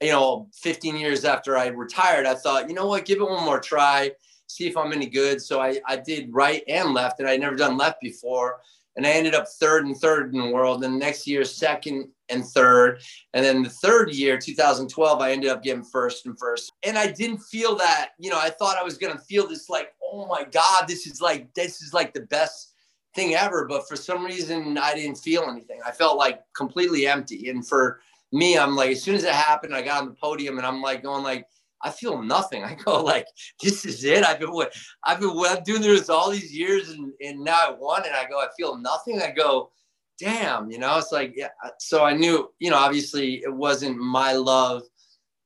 you 0.00 0.10
know, 0.10 0.48
15 0.62 0.96
years 0.96 1.24
after 1.24 1.56
I 1.56 1.68
retired, 1.68 2.26
I 2.26 2.34
thought, 2.34 2.68
you 2.68 2.74
know 2.74 2.86
what, 2.86 3.04
give 3.04 3.20
it 3.20 3.28
one 3.28 3.44
more 3.44 3.60
try, 3.60 4.10
see 4.46 4.66
if 4.66 4.76
I'm 4.76 4.92
any 4.92 5.06
good. 5.06 5.40
So 5.40 5.60
I, 5.60 5.78
I 5.86 5.96
did 5.96 6.28
right 6.32 6.62
and 6.68 6.94
left, 6.94 7.20
and 7.20 7.28
I'd 7.28 7.40
never 7.40 7.56
done 7.56 7.76
left 7.76 8.00
before. 8.00 8.60
And 8.96 9.06
I 9.06 9.10
ended 9.10 9.34
up 9.34 9.46
third 9.46 9.84
and 9.84 9.96
third 9.96 10.34
in 10.34 10.40
the 10.40 10.50
world. 10.50 10.82
And 10.82 10.98
next 10.98 11.26
year, 11.26 11.44
second 11.44 12.08
and 12.30 12.44
third. 12.44 13.02
And 13.34 13.44
then 13.44 13.62
the 13.62 13.68
third 13.68 14.12
year, 14.14 14.38
2012, 14.38 15.20
I 15.20 15.32
ended 15.32 15.50
up 15.50 15.62
getting 15.62 15.84
first 15.84 16.26
and 16.26 16.38
first. 16.38 16.72
And 16.82 16.96
I 16.96 17.10
didn't 17.10 17.38
feel 17.38 17.76
that, 17.76 18.12
you 18.18 18.30
know, 18.30 18.38
I 18.38 18.50
thought 18.50 18.78
I 18.78 18.82
was 18.82 18.96
going 18.96 19.12
to 19.12 19.22
feel 19.24 19.46
this 19.46 19.68
like, 19.68 19.92
oh 20.02 20.26
my 20.26 20.44
God, 20.44 20.88
this 20.88 21.06
is 21.06 21.20
like, 21.20 21.52
this 21.54 21.82
is 21.82 21.92
like 21.92 22.14
the 22.14 22.22
best 22.22 22.72
thing 23.14 23.34
ever. 23.34 23.66
But 23.66 23.86
for 23.86 23.96
some 23.96 24.24
reason, 24.24 24.78
I 24.78 24.94
didn't 24.94 25.18
feel 25.18 25.42
anything. 25.42 25.80
I 25.84 25.90
felt 25.90 26.16
like 26.16 26.40
completely 26.56 27.06
empty. 27.06 27.50
And 27.50 27.66
for 27.66 28.00
me, 28.32 28.58
I'm 28.58 28.74
like, 28.76 28.90
as 28.90 29.02
soon 29.02 29.14
as 29.14 29.24
it 29.24 29.32
happened, 29.32 29.74
I 29.74 29.82
got 29.82 30.02
on 30.02 30.08
the 30.08 30.14
podium 30.14 30.56
and 30.56 30.66
I'm 30.66 30.80
like 30.80 31.02
going 31.02 31.22
like, 31.22 31.46
I 31.82 31.90
feel 31.90 32.22
nothing. 32.22 32.64
I 32.64 32.74
go 32.74 33.02
like, 33.02 33.26
this 33.62 33.84
is 33.84 34.04
it. 34.04 34.24
I've 34.24 34.40
been 34.40 34.52
what 34.52 34.72
I've 35.04 35.20
been 35.20 35.34
what 35.34 35.56
I'm 35.56 35.64
doing 35.64 35.82
this 35.82 36.08
all 36.08 36.30
these 36.30 36.52
years, 36.52 36.90
and 36.90 37.12
and 37.20 37.40
now 37.40 37.58
I 37.60 37.74
won, 37.78 38.04
and 38.06 38.14
I 38.14 38.28
go, 38.28 38.38
I 38.38 38.48
feel 38.56 38.76
nothing. 38.78 39.22
I 39.22 39.30
go, 39.30 39.70
damn, 40.18 40.70
you 40.70 40.78
know. 40.78 40.98
It's 40.98 41.12
like, 41.12 41.32
yeah. 41.36 41.48
So 41.78 42.04
I 42.04 42.14
knew, 42.14 42.50
you 42.58 42.70
know, 42.70 42.76
obviously 42.76 43.42
it 43.42 43.52
wasn't 43.52 43.98
my 43.98 44.32
love. 44.32 44.82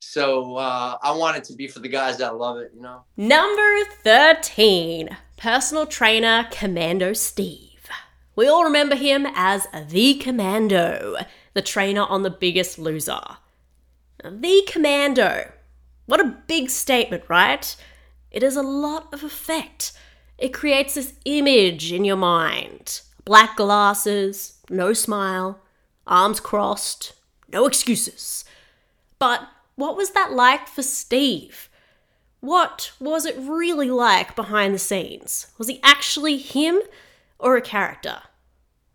So 0.00 0.56
uh, 0.56 0.96
I 1.02 1.12
wanted 1.12 1.44
to 1.44 1.54
be 1.54 1.68
for 1.68 1.80
the 1.80 1.88
guys 1.88 2.18
that 2.18 2.36
love 2.36 2.56
it, 2.58 2.72
you 2.74 2.80
know. 2.80 3.04
Number 3.16 3.84
13, 4.02 5.16
personal 5.36 5.86
trainer 5.86 6.48
Commando 6.50 7.12
Steve. 7.12 7.68
We 8.34 8.48
all 8.48 8.64
remember 8.64 8.96
him 8.96 9.26
as 9.34 9.66
the 9.88 10.14
Commando, 10.14 11.16
the 11.52 11.62
trainer 11.62 12.02
on 12.02 12.22
The 12.22 12.30
Biggest 12.30 12.78
Loser. 12.78 13.20
The 14.24 14.62
Commando. 14.66 15.52
Big 16.60 16.68
statement, 16.68 17.22
right? 17.26 17.74
It 18.30 18.42
has 18.42 18.54
a 18.54 18.60
lot 18.60 19.08
of 19.14 19.24
effect. 19.24 19.92
It 20.36 20.52
creates 20.52 20.92
this 20.92 21.14
image 21.24 21.90
in 21.90 22.04
your 22.04 22.18
mind 22.18 23.00
black 23.24 23.56
glasses, 23.56 24.58
no 24.68 24.92
smile, 24.92 25.58
arms 26.06 26.38
crossed, 26.38 27.14
no 27.50 27.66
excuses. 27.66 28.44
But 29.18 29.48
what 29.76 29.96
was 29.96 30.10
that 30.10 30.32
like 30.32 30.68
for 30.68 30.82
Steve? 30.82 31.70
What 32.40 32.92
was 33.00 33.24
it 33.24 33.38
really 33.38 33.88
like 33.88 34.36
behind 34.36 34.74
the 34.74 34.78
scenes? 34.78 35.46
Was 35.56 35.68
he 35.68 35.80
actually 35.82 36.36
him 36.36 36.78
or 37.38 37.56
a 37.56 37.62
character? 37.62 38.18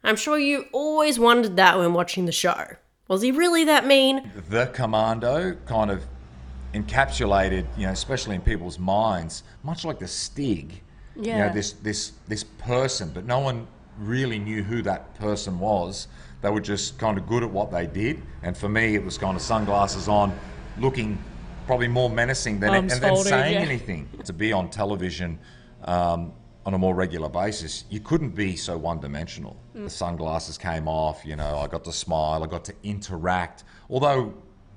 I'm 0.04 0.18
sure 0.18 0.38
you 0.38 0.66
always 0.72 1.18
wondered 1.18 1.56
that 1.56 1.80
when 1.80 1.94
watching 1.94 2.28
the 2.28 2.32
show. 2.32 2.76
Was 3.08 3.24
he 3.24 3.32
really 3.32 3.64
that 3.64 3.88
mean? 3.88 4.32
The 4.50 4.68
commando 4.68 5.56
kind 5.66 5.90
of 5.90 6.04
encapsulated, 6.76 7.66
you 7.78 7.86
know, 7.88 7.94
especially 7.94 8.36
in 8.36 8.42
people's 8.42 8.78
minds, 8.78 9.44
much 9.64 9.86
like 9.86 10.00
the 10.00 10.08
Stig. 10.08 10.82
Yeah. 11.16 11.38
You 11.38 11.44
know, 11.46 11.54
this 11.54 11.72
this 11.74 12.12
this 12.28 12.44
person, 12.44 13.12
but 13.14 13.26
no 13.26 13.40
one 13.40 13.68
really 13.98 14.38
knew 14.38 14.64
who 14.64 14.82
that 14.82 15.16
person 15.16 15.58
was. 15.60 16.10
They 16.42 16.50
were 16.50 16.62
just 16.62 17.00
kind 17.00 17.18
of 17.18 17.26
good 17.26 17.42
at 17.42 17.50
what 17.50 17.72
they 17.72 17.88
did, 17.88 18.22
and 18.44 18.56
for 18.56 18.68
me, 18.68 18.96
it 18.96 19.04
was 19.04 19.18
kind 19.18 19.36
of 19.36 19.42
sunglasses 19.42 20.08
on, 20.08 20.38
looking 20.78 21.18
probably 21.66 21.88
more 21.88 22.10
menacing 22.10 22.60
than 22.60 22.70
Arms 22.70 22.94
and 22.94 23.02
then 23.02 23.18
saying 23.18 23.54
yeah. 23.54 23.60
anything. 23.60 24.10
To 24.26 24.34
be 24.34 24.52
on 24.52 24.70
television 24.70 25.40
um, 25.86 26.34
on 26.66 26.74
a 26.74 26.78
more 26.78 26.94
regular 26.94 27.30
basis, 27.30 27.86
you 27.90 28.00
couldn't 28.00 28.36
be 28.36 28.56
so 28.56 28.78
one-dimensional. 28.78 29.56
Mm. 29.76 29.86
The 29.86 29.90
sunglasses 29.90 30.58
came 30.58 30.88
off. 30.88 31.26
You 31.26 31.38
know, 31.38 31.58
I 31.60 31.68
got 31.68 31.84
to 31.86 31.94
smile. 31.94 32.44
I 32.44 32.48
got 32.48 32.66
to 32.66 32.74
interact. 32.84 33.64
Although, 33.90 34.34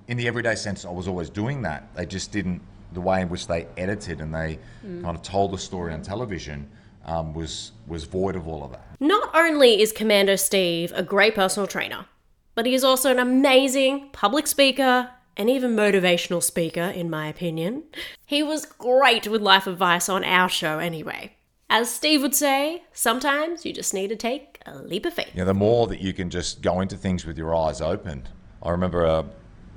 in 0.09 0.17
the 0.17 0.27
everyday 0.27 0.55
sense, 0.55 0.85
I 0.85 0.91
was 0.91 1.07
always 1.07 1.31
doing 1.31 1.63
that. 1.63 1.95
They 1.95 2.07
just 2.07 2.33
didn't. 2.33 2.61
The 2.95 3.01
way 3.03 3.21
in 3.21 3.29
which 3.29 3.47
they 3.47 3.67
edited 3.77 4.21
and 4.23 4.35
they 4.35 4.59
Mm. 4.85 5.03
kind 5.05 5.15
of 5.17 5.23
told 5.23 5.53
the 5.53 5.59
story 5.59 5.93
on 5.93 6.01
television 6.03 6.69
um, 7.05 7.35
was 7.35 7.73
was 7.87 8.05
void 8.05 8.35
of 8.37 8.49
all 8.49 8.65
of 8.65 8.71
that. 8.73 8.83
Not 9.01 9.31
only 9.35 9.81
is 9.83 9.93
Commando 9.93 10.37
Steve 10.37 10.93
a 10.97 11.03
great 11.03 11.35
personal 11.35 11.67
trainer, 11.67 12.07
but 12.55 12.65
he 12.67 12.75
is 12.75 12.85
also 12.85 13.11
an 13.11 13.19
amazing 13.19 14.09
public 14.13 14.47
speaker 14.47 15.11
and 15.37 15.49
even 15.51 15.77
motivational 15.77 16.43
speaker, 16.43 16.81
in 16.83 17.09
my 17.11 17.29
opinion. 17.29 17.85
He 18.27 18.43
was 18.43 18.65
great 18.67 19.29
with 19.29 19.41
life 19.43 19.67
advice 19.67 20.09
on 20.09 20.25
our 20.25 20.49
show, 20.49 20.79
anyway. 20.79 21.35
As 21.71 21.95
Steve 21.95 22.23
would 22.23 22.35
say, 22.35 22.83
sometimes 22.93 23.65
you 23.67 23.73
just 23.75 23.93
need 23.95 24.09
to 24.09 24.17
take 24.17 24.59
a 24.67 24.79
leap 24.79 25.07
of 25.07 25.13
faith. 25.15 25.29
you 25.35 25.41
know, 25.41 25.45
the 25.45 25.55
more 25.55 25.87
that 25.87 26.01
you 26.01 26.13
can 26.15 26.29
just 26.31 26.61
go 26.63 26.81
into 26.81 26.97
things 26.97 27.25
with 27.27 27.37
your 27.39 27.55
eyes 27.55 27.81
open. 27.81 28.27
I 28.63 28.71
remember, 28.71 29.07
uh, 29.07 29.23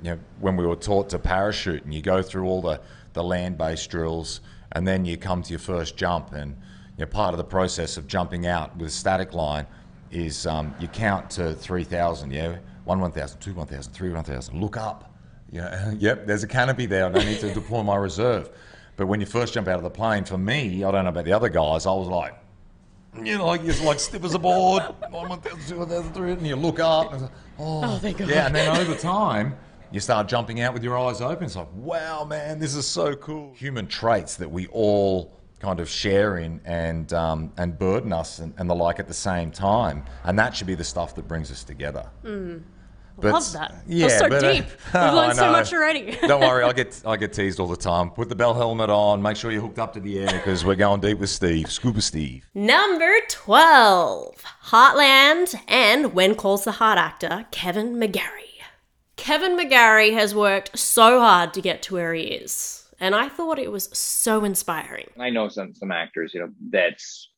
you 0.02 0.10
know, 0.10 0.18
when 0.40 0.56
we 0.56 0.66
were 0.66 0.76
taught 0.76 1.08
to 1.10 1.18
parachute, 1.18 1.84
and 1.84 1.94
you 1.94 2.02
go 2.02 2.22
through 2.22 2.46
all 2.46 2.60
the, 2.60 2.80
the 3.12 3.22
land-based 3.22 3.88
drills, 3.88 4.40
and 4.72 4.86
then 4.86 5.04
you 5.04 5.16
come 5.16 5.42
to 5.42 5.50
your 5.50 5.58
first 5.58 5.96
jump, 5.96 6.32
and 6.32 6.56
you 6.98 7.04
know, 7.04 7.06
part 7.06 7.32
of 7.34 7.38
the 7.38 7.44
process 7.44 7.96
of 7.96 8.06
jumping 8.06 8.46
out 8.46 8.76
with 8.76 8.88
a 8.88 8.90
static 8.90 9.32
line 9.32 9.66
is 10.10 10.46
um, 10.46 10.74
you 10.78 10.88
count 10.88 11.30
to 11.30 11.54
three 11.54 11.84
thousand. 11.84 12.32
Yeah, 12.32 12.58
one 12.84 13.00
one 13.00 13.12
thousand, 13.12 13.40
two 13.40 13.54
one 13.54 13.66
thousand, 13.66 13.92
three 13.92 14.10
one 14.10 14.24
thousand. 14.24 14.60
Look 14.60 14.76
up. 14.76 15.14
Yeah, 15.50 15.92
yep. 15.98 16.26
There's 16.26 16.42
a 16.42 16.48
canopy 16.48 16.86
there. 16.86 17.06
I 17.06 17.10
don't 17.10 17.24
need 17.24 17.40
to 17.40 17.54
deploy 17.54 17.82
my 17.82 17.96
reserve. 17.96 18.50
But 18.96 19.06
when 19.06 19.20
you 19.20 19.26
first 19.26 19.54
jump 19.54 19.68
out 19.68 19.76
of 19.76 19.82
the 19.82 19.90
plane, 19.90 20.24
for 20.24 20.36
me, 20.36 20.84
I 20.84 20.90
don't 20.90 21.04
know 21.04 21.10
about 21.10 21.24
the 21.24 21.32
other 21.32 21.48
guys. 21.48 21.86
I 21.86 21.92
was 21.92 22.08
like, 22.08 22.34
you 23.16 23.38
know, 23.38 23.46
like 23.46 23.62
you're 23.62 23.74
like 23.84 24.00
stiff 24.00 24.24
as 24.24 24.34
a 24.34 24.38
board, 24.38 24.82
one, 25.10 25.28
one 25.28 25.40
thousand, 25.40 25.66
two, 25.66 25.78
one 25.78 25.88
thousand, 25.88 26.12
three, 26.12 26.32
and 26.32 26.46
you 26.46 26.56
look 26.56 26.80
up, 26.80 27.12
and 27.12 27.22
like, 27.22 27.30
oh, 27.58 27.98
thank 27.98 28.18
God. 28.18 28.28
yeah, 28.28 28.46
and 28.46 28.54
then 28.54 28.76
over 28.76 28.94
time, 28.94 29.56
you 29.92 30.00
start 30.00 30.28
jumping 30.28 30.60
out 30.60 30.74
with 30.74 30.82
your 30.82 30.98
eyes 30.98 31.20
open. 31.20 31.44
It's 31.44 31.56
like, 31.56 31.72
wow, 31.74 32.24
man, 32.24 32.58
this 32.58 32.74
is 32.74 32.86
so 32.86 33.14
cool. 33.14 33.52
Human 33.54 33.86
traits 33.86 34.36
that 34.36 34.50
we 34.50 34.66
all 34.68 35.38
kind 35.60 35.78
of 35.78 35.88
share 35.88 36.38
in 36.38 36.60
and 36.64 37.12
um, 37.12 37.52
and 37.56 37.78
burden 37.78 38.12
us 38.12 38.40
and, 38.40 38.52
and 38.58 38.68
the 38.68 38.74
like 38.74 38.98
at 38.98 39.06
the 39.06 39.14
same 39.14 39.50
time, 39.50 40.04
and 40.24 40.38
that 40.38 40.56
should 40.56 40.66
be 40.66 40.74
the 40.74 40.84
stuff 40.84 41.14
that 41.14 41.28
brings 41.28 41.50
us 41.50 41.62
together. 41.62 42.08
But, 43.18 43.32
Love 43.34 43.52
that. 43.52 43.74
Yeah, 43.86 44.08
That's 44.08 44.20
so 44.20 44.28
but, 44.28 44.42
uh, 44.44 44.52
deep. 44.52 44.64
We've 44.86 44.94
I 44.94 45.10
learned 45.10 45.36
so 45.36 45.52
much 45.52 45.72
already. 45.72 46.16
Don't 46.26 46.40
worry, 46.40 46.64
I 46.64 46.72
get 46.72 47.00
I 47.06 47.16
get 47.16 47.32
teased 47.32 47.60
all 47.60 47.68
the 47.68 47.76
time. 47.76 48.10
Put 48.10 48.28
the 48.28 48.34
bell 48.34 48.54
helmet 48.54 48.90
on. 48.90 49.20
Make 49.22 49.36
sure 49.36 49.52
you're 49.52 49.62
hooked 49.62 49.78
up 49.78 49.92
to 49.94 50.00
the 50.00 50.18
air 50.18 50.32
because 50.32 50.64
we're 50.64 50.74
going 50.74 51.00
deep 51.00 51.18
with 51.18 51.30
Steve, 51.30 51.70
Scuba 51.70 52.00
Steve. 52.00 52.48
Number 52.54 53.12
12 53.28 54.42
Heartland 54.66 55.54
and 55.68 56.14
When 56.14 56.34
Calls 56.34 56.64
the 56.64 56.72
Heart 56.72 56.98
actor 56.98 57.46
Kevin 57.50 57.96
McGarry. 57.96 58.51
Kevin 59.16 59.56
McGarry 59.56 60.12
has 60.12 60.34
worked 60.34 60.78
so 60.78 61.20
hard 61.20 61.54
to 61.54 61.60
get 61.60 61.82
to 61.82 61.94
where 61.94 62.14
he 62.14 62.22
is, 62.22 62.88
and 62.98 63.14
I 63.14 63.28
thought 63.28 63.58
it 63.58 63.72
was 63.72 63.88
so 63.96 64.44
inspiring. 64.44 65.08
I 65.18 65.30
know 65.30 65.48
some 65.48 65.74
some 65.74 65.92
actors, 65.92 66.34
you 66.34 66.40
know, 66.40 66.50
that's 66.70 67.28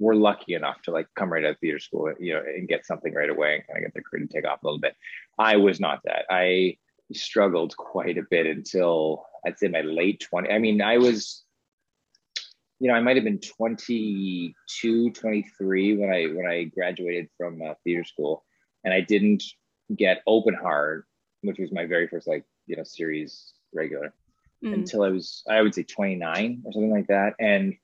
were 0.00 0.16
lucky 0.16 0.54
enough 0.54 0.80
to 0.82 0.90
like 0.90 1.06
come 1.14 1.30
right 1.32 1.44
out 1.44 1.50
of 1.50 1.58
theater 1.58 1.78
school, 1.78 2.12
you 2.18 2.32
know, 2.32 2.40
and 2.40 2.66
get 2.66 2.86
something 2.86 3.12
right 3.14 3.28
away 3.28 3.56
and 3.56 3.66
kind 3.66 3.78
of 3.78 3.84
get 3.84 3.94
their 3.94 4.02
career 4.02 4.26
to 4.26 4.32
take 4.32 4.48
off 4.48 4.62
a 4.62 4.66
little 4.66 4.80
bit. 4.80 4.96
I 5.38 5.56
was 5.56 5.78
not 5.78 6.00
that. 6.04 6.24
I 6.30 6.78
struggled 7.12 7.76
quite 7.76 8.16
a 8.16 8.22
bit 8.28 8.46
until 8.46 9.26
I'd 9.46 9.58
say 9.58 9.68
my 9.68 9.82
late 9.82 10.20
20. 10.28 10.50
I 10.50 10.58
mean, 10.58 10.80
I 10.80 10.96
was, 10.98 11.44
you 12.78 12.88
know, 12.88 12.94
I 12.94 13.00
might 13.00 13.16
have 13.16 13.24
been 13.24 13.40
22, 13.40 15.10
23 15.10 15.96
when 15.98 16.10
I 16.10 16.24
when 16.26 16.46
I 16.46 16.64
graduated 16.64 17.28
from 17.36 17.60
uh, 17.62 17.74
theater 17.84 18.04
school, 18.04 18.44
and 18.84 18.94
I 18.94 19.02
didn't 19.02 19.44
get 19.94 20.22
Open 20.26 20.54
Heart, 20.54 21.04
which 21.42 21.58
was 21.58 21.72
my 21.72 21.86
very 21.86 22.06
first 22.08 22.26
like 22.28 22.44
you 22.66 22.76
know 22.76 22.84
series 22.84 23.52
regular 23.72 24.12
Mm. 24.62 24.74
until 24.74 25.02
I 25.04 25.08
was, 25.08 25.42
I 25.48 25.62
would 25.62 25.74
say 25.74 25.84
29 25.84 26.64
or 26.66 26.72
something 26.74 26.90
like 26.90 27.06
that. 27.06 27.32
And, 27.40 27.76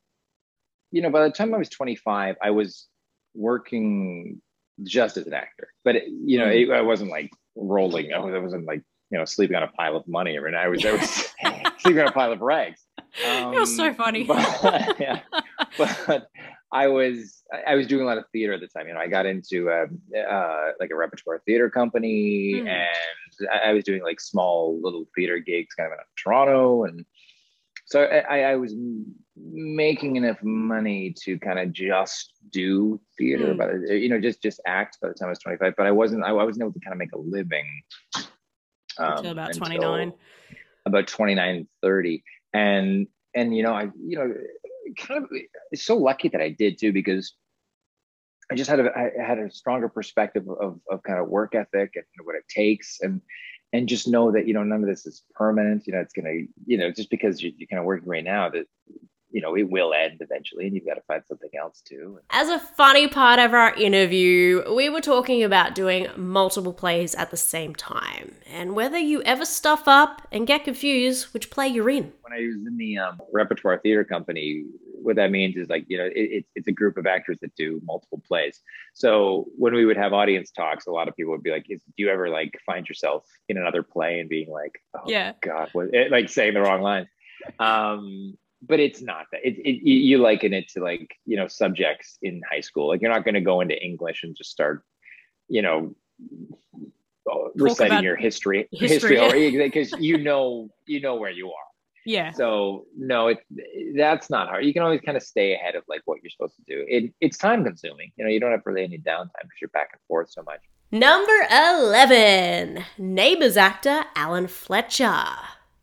you 0.91 1.01
know, 1.01 1.09
by 1.09 1.23
the 1.25 1.31
time 1.31 1.55
I 1.55 1.57
was 1.57 1.71
25, 1.71 2.37
I 2.43 2.51
was 2.51 2.87
working 3.35 4.43
just 4.83 5.17
as 5.17 5.27
an 5.27 5.33
actor, 5.33 5.69
but, 5.85 5.97
it, 5.97 6.05
you 6.09 6.37
know, 6.39 6.49
it, 6.49 6.71
I 6.71 6.83
wasn't 6.83 7.11
like 7.11 7.31
rolling. 7.57 8.13
I 8.13 8.19
was- 8.19 8.35
I 8.35 8.39
wasn't 8.41 8.67
like, 8.67 8.83
you 9.11 9.17
know, 9.19 9.25
sleeping 9.25 9.57
on 9.57 9.63
a 9.63 9.69
pile 9.69 9.97
of 9.97 10.07
money 10.07 10.37
every 10.37 10.53
night. 10.53 10.65
I 10.67 10.69
was, 10.69 10.85
I 10.85 10.93
was 10.93 11.33
sleeping 11.79 12.03
on 12.03 12.09
a 12.09 12.13
pile 12.13 12.33
of 12.33 12.43
rags. 12.43 12.85
Um, 13.27 13.55
You're 13.55 13.65
so 13.65 13.95
funny. 13.95 14.25
But, 14.25 14.97
yeah, 15.01 15.21
but 15.79 16.29
I 16.73 16.89
was, 16.89 17.43
I 17.67 17.75
was 17.77 17.87
doing 17.87 18.03
a 18.03 18.07
lot 18.07 18.19
of 18.19 18.25
theater 18.33 18.53
at 18.55 18.61
the 18.61 18.67
time. 18.67 18.89
You 18.89 18.95
know, 18.95 19.01
I 19.01 19.07
got 19.07 19.25
into 19.25 19.71
uh, 19.71 19.87
uh, 20.19 20.73
like 20.81 20.91
a 20.91 20.97
repertoire 20.97 21.41
theater 21.47 21.71
company 21.71 22.61
Hmm. 22.61 22.67
and 22.69 23.51
I, 23.53 23.71
I 23.71 23.73
was 23.73 23.85
doing 23.85 24.03
like 24.03 24.21
small 24.21 24.79
little 24.83 25.07
theater 25.15 25.39
gigs 25.39 25.75
kind 25.75 25.93
of 25.93 25.99
in 25.99 26.05
Toronto. 26.23 26.85
And 26.85 27.05
so 27.87 28.03
I, 28.03 28.41
I- 28.43 28.57
was 28.57 28.75
making 29.37 30.17
enough 30.17 30.43
money 30.43 31.15
to 31.25 31.39
kind 31.39 31.59
of 31.59 31.73
just 31.73 32.33
do 32.51 33.01
theater, 33.19 33.53
Hmm. 33.53 33.59
but 33.59 33.95
you 33.95 34.09
know, 34.09 34.21
just, 34.21 34.43
just 34.43 34.61
act 34.67 34.99
by 35.01 35.09
the 35.09 35.15
time 35.15 35.27
I 35.27 35.31
was 35.31 35.39
25, 35.39 35.75
but 35.77 35.87
I 35.87 35.91
wasn't, 35.93 36.25
I, 36.25 36.31
I 36.31 36.45
wasn't 36.45 36.63
able 36.65 36.73
to 36.73 36.81
kind 36.81 36.93
of 36.93 36.99
make 36.99 37.13
a 37.13 37.19
living. 37.19 37.67
um, 38.99 39.17
Until 39.19 39.33
about 39.33 39.53
29. 39.55 40.13
About 40.87 41.07
29, 41.07 41.69
30. 41.83 42.25
And, 42.53 43.07
and, 43.35 43.57
you 43.57 43.63
know, 43.63 43.73
I, 43.73 43.89
you 44.03 44.17
know, 44.19 44.33
kind 44.97 45.23
of 45.23 45.31
it's 45.71 45.85
so 45.85 45.97
lucky 45.97 46.29
that 46.29 46.41
I 46.41 46.51
did 46.51 46.79
too, 46.79 46.93
because 46.93 47.35
I 48.51 48.55
just 48.55 48.71
had 48.71 48.81
a, 48.81 48.91
I 48.97 49.11
had 49.21 49.39
a 49.39 49.51
stronger 49.51 49.89
perspective 49.89 50.49
of, 50.49 50.81
of 50.91 51.03
kind 51.03 51.19
of 51.19 51.29
work 51.29 51.55
ethic 51.55 51.93
and 51.95 52.05
what 52.23 52.37
it 52.37 52.45
takes 52.49 52.99
and, 53.01 53.21
and 53.73 53.89
just 53.89 54.07
know 54.07 54.31
that, 54.31 54.47
you 54.47 54.55
know, 54.55 54.63
none 54.63 54.83
of 54.83 54.89
this 54.89 55.05
is 55.05 55.25
permanent, 55.35 55.87
you 55.87 55.93
know, 55.93 55.99
it's 55.99 56.13
to, 56.27 56.47
you 56.65 56.79
know, 56.79 56.93
just 56.93 57.11
because 57.11 57.43
you, 57.43 57.53
you're 57.57 57.67
kind 57.67 57.81
of 57.81 57.87
working 57.87 58.09
right 58.09 58.23
now 58.23 58.49
that, 58.49 58.67
you 59.31 59.41
know, 59.41 59.57
it 59.57 59.69
will 59.69 59.93
end 59.93 60.19
eventually 60.21 60.67
and 60.67 60.75
you've 60.75 60.87
got 60.87 60.95
to 60.95 61.03
find 61.03 61.23
something 61.27 61.51
else 61.59 61.81
too. 61.81 62.21
As 62.31 62.49
a 62.49 62.59
funny 62.59 63.09
part 63.09 63.39
of 63.39 63.53
our 63.55 63.75
interview, 63.75 64.63
we 64.75 64.89
were 64.89 65.01
talking 65.01 65.43
about 65.43 65.75
doing 65.75 66.09
multiple 66.17 66.73
plays 66.73 67.15
at 67.15 67.31
the 67.31 67.37
same 67.37 67.75
time 67.75 68.35
and 68.47 68.75
whether 68.75 68.99
you 68.99 69.23
ever 69.23 69.45
stuff 69.45 69.87
up 69.87 70.23
and 70.33 70.47
get 70.47 70.65
confused 70.65 71.33
which 71.35 71.51
play 71.51 71.69
you're 71.69 71.91
in. 71.91 72.13
when 72.23 72.33
I 72.33 72.47
was 72.47 72.67
in 72.67 72.77
the 72.77 72.99
um, 72.99 73.21
repertoire 73.33 73.79
theater 73.79 74.05
company, 74.05 74.65
what 75.03 75.17
that 75.17 75.31
means 75.31 75.57
is 75.57 75.69
like 75.69 75.85
you 75.89 75.99
know 75.99 76.07
it, 76.07 76.13
it's 76.15 76.51
it's 76.55 76.69
a 76.69 76.73
group 76.73 76.97
of 76.97 77.07
actors 77.07 77.39
that 77.41 77.55
do 77.55 77.81
multiple 77.85 78.21
plays. 78.27 78.61
So 78.95 79.47
when 79.57 79.75
we 79.75 79.85
would 79.85 79.97
have 79.97 80.13
audience 80.13 80.51
talks, 80.51 80.87
a 80.87 80.91
lot 80.91 81.09
of 81.09 81.17
people 81.17 81.33
would 81.33 81.43
be 81.43 81.51
like, 81.51 81.67
is, 81.69 81.83
"Do 81.83 82.03
you 82.03 82.09
ever 82.11 82.29
like 82.29 82.59
find 82.67 82.89
yourself 82.89 83.25
in 83.49 83.57
another 83.57 83.83
play 83.83 84.21
and 84.21 84.29
being 84.29 84.51
like, 84.51 84.81
oh 84.95 85.03
Yeah. 85.07 85.33
God, 85.43 85.69
what, 85.73 85.95
it, 85.95 86.11
like 86.11 86.29
saying 86.29 86.55
the 86.55 86.61
wrong 86.61 86.83
line? 86.83 87.09
Um, 87.59 88.37
but 88.67 88.81
it's 88.81 89.03
not 89.03 89.27
that. 89.33 89.41
It, 89.45 89.57
it 89.59 89.89
you 89.89 90.19
liken 90.19 90.53
it 90.53 90.69
to 90.71 90.81
like 90.83 91.15
you 91.25 91.37
know 91.37 91.49
subjects 91.49 92.19
in 92.23 92.41
high 92.51 92.61
school. 92.61 92.89
Like 92.89 93.01
you're 93.01 93.13
not 93.13 93.25
going 93.25 93.35
to 93.35 93.41
go 93.41 93.61
into 93.61 93.81
English 93.83 94.23
and 94.23 94.37
just 94.37 94.51
start, 94.51 94.83
you 95.49 95.63
know, 95.63 95.95
reciting 97.57 98.03
your 98.03 98.17
history 98.17 98.69
history, 98.73 99.57
because 99.59 99.93
you 99.99 100.19
know 100.19 100.69
you 100.87 101.01
know 101.01 101.17
where 101.17 101.31
you 101.31 101.49
are. 101.49 101.67
Yeah. 102.05 102.31
So 102.31 102.87
no, 102.97 103.29
it 103.29 103.39
that's 103.97 104.31
not 104.31 104.49
hard. 104.49 104.65
You 104.65 104.73
can 104.73 104.83
always 104.83 105.01
kind 105.01 105.17
of 105.17 105.23
stay 105.23 105.55
ahead 105.55 105.75
of 105.75 105.83
like 105.89 106.03
what 106.05 106.19
you're 106.23 106.31
supposed 106.31 106.55
to 106.57 106.63
do. 106.63 106.85
It 106.89 107.13
it's 107.21 107.37
time 107.37 107.65
consuming. 107.65 108.13
You 108.17 108.25
know, 108.25 108.31
you 108.31 108.39
don't 108.39 108.53
have 108.53 108.63
really 108.65 108.85
any 108.85 108.99
downtime 108.99 109.43
because 109.43 109.61
you're 109.61 109.71
back 109.71 109.91
and 109.93 110.01
forth 110.07 110.31
so 110.31 110.43
much. 110.43 110.61
Number 110.93 111.33
11 111.51 112.85
Neighbours 112.97 113.57
actor 113.57 114.05
Alan 114.15 114.47
Fletcher. 114.47 115.25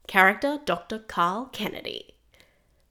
Character 0.08 0.60
Dr. 0.64 1.00
Carl 1.00 1.50
Kennedy. 1.52 2.16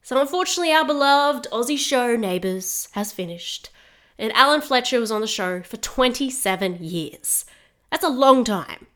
So, 0.05 0.21
unfortunately, 0.21 0.73
our 0.73 0.85
beloved 0.85 1.47
Aussie 1.53 1.79
show 1.79 2.17
Neighbours 2.17 2.89
has 2.93 3.13
finished, 3.13 3.71
and 4.19 4.33
Alan 4.33 4.61
Fletcher 4.61 4.99
was 4.99 5.13
on 5.13 5.21
the 5.21 5.29
show 5.29 5.63
for 5.63 5.77
27 5.77 6.79
years. 6.81 7.45
That's 7.91 8.03
a 8.03 8.09
long 8.09 8.43
time. 8.43 8.89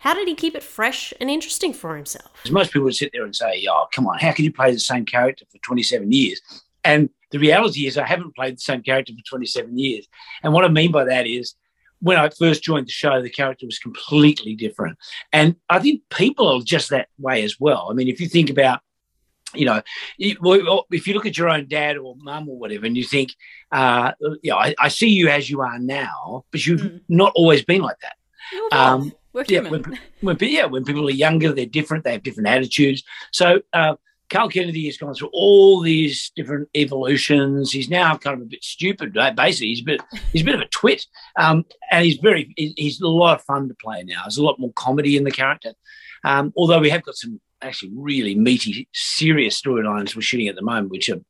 How 0.00 0.14
did 0.14 0.26
he 0.26 0.34
keep 0.34 0.56
it 0.56 0.64
fresh 0.64 1.14
and 1.20 1.30
interesting 1.30 1.72
for 1.72 1.94
himself? 1.94 2.32
Most 2.50 2.72
people 2.72 2.84
would 2.84 2.96
sit 2.96 3.10
there 3.12 3.24
and 3.24 3.34
say, 3.34 3.64
"Oh, 3.70 3.86
come 3.92 4.08
on, 4.08 4.18
how 4.18 4.32
can 4.32 4.44
you 4.44 4.52
play 4.52 4.72
the 4.72 4.80
same 4.80 5.04
character 5.04 5.44
for 5.50 5.58
27 5.58 6.10
years?" 6.10 6.40
And 6.82 7.08
the 7.30 7.38
reality 7.38 7.86
is, 7.86 7.96
I 7.96 8.06
haven't 8.06 8.34
played 8.34 8.56
the 8.56 8.60
same 8.60 8.82
character 8.82 9.12
for 9.12 9.22
27 9.28 9.78
years. 9.78 10.08
And 10.42 10.52
what 10.52 10.64
I 10.64 10.68
mean 10.68 10.90
by 10.90 11.04
that 11.04 11.26
is, 11.26 11.54
when 12.00 12.16
I 12.16 12.30
first 12.30 12.62
joined 12.64 12.86
the 12.86 12.92
show, 12.92 13.20
the 13.22 13.30
character 13.30 13.66
was 13.66 13.78
completely 13.78 14.54
different. 14.54 14.98
And 15.32 15.56
I 15.68 15.78
think 15.78 16.02
people 16.10 16.48
are 16.48 16.62
just 16.62 16.90
that 16.90 17.08
way 17.18 17.42
as 17.42 17.60
well. 17.60 17.88
I 17.90 17.94
mean, 17.94 18.08
if 18.08 18.20
you 18.20 18.28
think 18.28 18.50
about, 18.50 18.80
you 19.54 19.64
know, 19.64 19.80
if 20.18 21.06
you 21.06 21.14
look 21.14 21.26
at 21.26 21.38
your 21.38 21.48
own 21.48 21.68
dad 21.68 21.96
or 21.96 22.14
mum 22.18 22.48
or 22.48 22.58
whatever, 22.58 22.84
and 22.86 22.96
you 22.96 23.04
think, 23.04 23.34
uh, 23.72 24.12
you 24.42 24.50
know, 24.50 24.58
I, 24.58 24.74
I 24.78 24.88
see 24.88 25.08
you 25.08 25.28
as 25.28 25.48
you 25.48 25.60
are 25.62 25.78
now, 25.78 26.44
but 26.50 26.66
you've 26.66 26.80
Mm. 26.82 27.00
not 27.08 27.32
always 27.34 27.64
been 27.64 27.80
like 27.82 27.96
that. 28.00 28.16
Um, 28.72 29.12
We're 29.32 29.44
yeah, 29.48 29.62
human. 29.62 29.82
when, 29.82 30.36
when 30.38 30.50
yeah, 30.50 30.66
when 30.66 30.84
people 30.84 31.06
are 31.08 31.10
younger, 31.12 31.52
they're 31.52 31.66
different. 31.66 32.04
They 32.04 32.12
have 32.12 32.22
different 32.22 32.48
attitudes. 32.48 33.02
So 33.32 33.60
uh, 33.72 33.96
Carl 34.30 34.48
Kennedy 34.48 34.84
has 34.86 34.96
gone 34.98 35.14
through 35.14 35.30
all 35.32 35.80
these 35.80 36.30
different 36.36 36.68
evolutions. 36.74 37.72
He's 37.72 37.88
now 37.88 38.16
kind 38.16 38.36
of 38.36 38.42
a 38.42 38.46
bit 38.46 38.62
stupid. 38.64 39.16
Right? 39.16 39.34
Basically, 39.34 39.68
he's 39.68 39.80
a 39.80 39.84
bit 39.84 40.00
he's 40.32 40.42
a 40.42 40.44
bit 40.44 40.54
of 40.54 40.60
a 40.60 40.68
twit, 40.68 41.06
um, 41.38 41.64
and 41.90 42.04
he's 42.04 42.16
very, 42.18 42.52
he's 42.56 43.00
a 43.00 43.08
lot 43.08 43.38
of 43.38 43.44
fun 43.44 43.68
to 43.68 43.74
play 43.74 44.02
now. 44.02 44.22
There's 44.24 44.38
a 44.38 44.44
lot 44.44 44.58
more 44.58 44.72
comedy 44.74 45.16
in 45.16 45.24
the 45.24 45.30
character. 45.30 45.72
Um, 46.24 46.52
although 46.56 46.80
we 46.80 46.90
have 46.90 47.02
got 47.02 47.16
some 47.16 47.40
actually 47.62 47.92
really 47.94 48.34
meaty, 48.34 48.88
serious 48.92 49.60
storylines 49.60 50.14
we're 50.14 50.22
shooting 50.22 50.48
at 50.48 50.56
the 50.56 50.62
moment, 50.62 50.90
which 50.90 51.08
are 51.08 51.20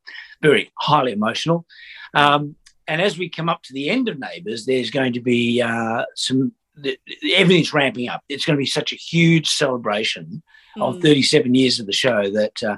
very 0.41 0.71
highly 0.77 1.11
emotional. 1.11 1.65
Um, 2.13 2.55
and 2.87 3.01
as 3.01 3.17
we 3.17 3.29
come 3.29 3.49
up 3.49 3.61
to 3.63 3.73
the 3.73 3.89
end 3.89 4.09
of 4.09 4.19
Neighbours, 4.19 4.65
there's 4.65 4.89
going 4.89 5.13
to 5.13 5.21
be 5.21 5.61
uh, 5.61 6.05
some 6.15 6.53
the, 6.75 6.97
everything's 7.35 7.73
ramping 7.73 8.09
up. 8.09 8.21
It's 8.29 8.45
going 8.45 8.55
to 8.55 8.61
be 8.61 8.65
such 8.65 8.93
a 8.93 8.95
huge 8.95 9.49
celebration 9.49 10.41
of 10.79 10.97
Mm. 10.97 11.01
37 11.01 11.55
years 11.55 11.79
of 11.79 11.87
the 11.87 11.91
show 11.93 12.29
that 12.31 12.63
uh, 12.63 12.77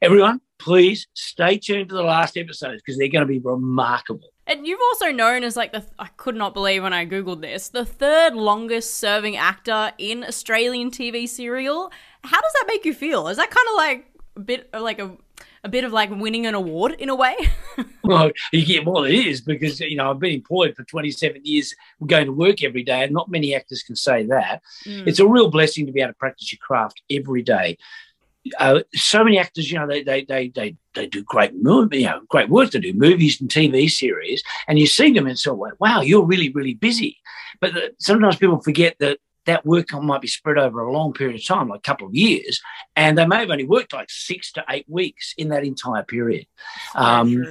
everyone, 0.00 0.40
please 0.58 1.08
stay 1.14 1.58
tuned 1.58 1.88
to 1.88 1.94
the 1.94 2.02
last 2.02 2.36
episodes 2.36 2.80
because 2.82 2.98
they're 2.98 3.08
going 3.08 3.26
to 3.26 3.32
be 3.32 3.40
remarkable. 3.40 4.28
And 4.46 4.66
you've 4.66 4.80
also 4.92 5.10
known 5.10 5.42
as 5.42 5.56
like 5.56 5.72
the 5.72 5.84
I 5.98 6.08
could 6.16 6.36
not 6.36 6.54
believe 6.54 6.82
when 6.82 6.92
I 6.92 7.06
googled 7.06 7.40
this 7.40 7.68
the 7.68 7.84
third 7.84 8.34
longest 8.34 8.98
serving 8.98 9.36
actor 9.36 9.92
in 9.98 10.24
Australian 10.24 10.90
TV 10.90 11.28
serial. 11.28 11.90
How 12.22 12.40
does 12.40 12.52
that 12.52 12.64
make 12.66 12.84
you 12.84 12.94
feel? 12.94 13.28
Is 13.28 13.36
that 13.36 13.50
kind 13.50 13.68
of 13.68 13.76
like 13.76 14.06
a 14.36 14.40
bit 14.40 14.70
like 14.74 14.98
a 14.98 15.16
a 15.62 15.68
bit 15.68 15.84
of 15.84 15.92
like 15.92 16.10
winning 16.10 16.46
an 16.46 16.54
award 16.54 16.92
in 16.98 17.08
a 17.08 17.14
way? 17.14 17.36
Well, 18.04 18.30
you 18.52 18.66
get 18.66 18.84
well, 18.84 19.04
it 19.04 19.14
is 19.14 19.40
because 19.40 19.80
you 19.80 19.96
know 19.96 20.10
I've 20.10 20.18
been 20.18 20.34
employed 20.34 20.76
for 20.76 20.84
27 20.84 21.40
years, 21.42 21.74
going 22.04 22.26
to 22.26 22.32
work 22.32 22.62
every 22.62 22.82
day, 22.82 23.02
and 23.02 23.14
not 23.14 23.30
many 23.30 23.54
actors 23.54 23.82
can 23.82 23.96
say 23.96 24.26
that. 24.26 24.60
Mm. 24.84 25.06
It's 25.06 25.20
a 25.20 25.26
real 25.26 25.48
blessing 25.48 25.86
to 25.86 25.92
be 25.92 26.02
able 26.02 26.12
to 26.12 26.18
practice 26.18 26.52
your 26.52 26.58
craft 26.58 27.00
every 27.10 27.40
day. 27.40 27.78
Uh, 28.58 28.80
so 28.92 29.24
many 29.24 29.38
actors, 29.38 29.70
you 29.70 29.78
know, 29.78 29.86
they 29.86 30.02
they 30.02 30.24
they 30.24 30.48
they, 30.48 30.76
they 30.94 31.06
do 31.06 31.22
great 31.22 31.54
movie, 31.54 31.98
you 31.98 32.06
know, 32.06 32.20
great 32.28 32.50
work. 32.50 32.70
They 32.70 32.80
do 32.80 32.92
movies 32.92 33.40
and 33.40 33.48
TV 33.48 33.90
series, 33.90 34.42
and 34.68 34.78
you 34.78 34.86
see 34.86 35.12
them 35.12 35.26
and 35.26 35.38
so 35.38 35.54
wow, 35.80 36.00
you're 36.02 36.24
really 36.24 36.50
really 36.50 36.74
busy. 36.74 37.18
But 37.60 37.74
the, 37.74 37.94
sometimes 37.98 38.36
people 38.36 38.60
forget 38.60 38.96
that 39.00 39.18
that 39.46 39.66
work 39.66 39.92
might 39.92 40.20
be 40.22 40.28
spread 40.28 40.58
over 40.58 40.80
a 40.80 40.92
long 40.92 41.12
period 41.12 41.36
of 41.36 41.46
time, 41.46 41.68
like 41.68 41.78
a 41.78 41.82
couple 41.82 42.06
of 42.06 42.14
years, 42.14 42.60
and 42.96 43.16
they 43.16 43.26
may 43.26 43.40
have 43.40 43.50
only 43.50 43.66
worked 43.66 43.92
like 43.92 44.10
six 44.10 44.52
to 44.52 44.64
eight 44.70 44.86
weeks 44.88 45.34
in 45.36 45.48
that 45.48 45.64
entire 45.64 46.02
period. 46.02 46.46
Um, 46.94 47.46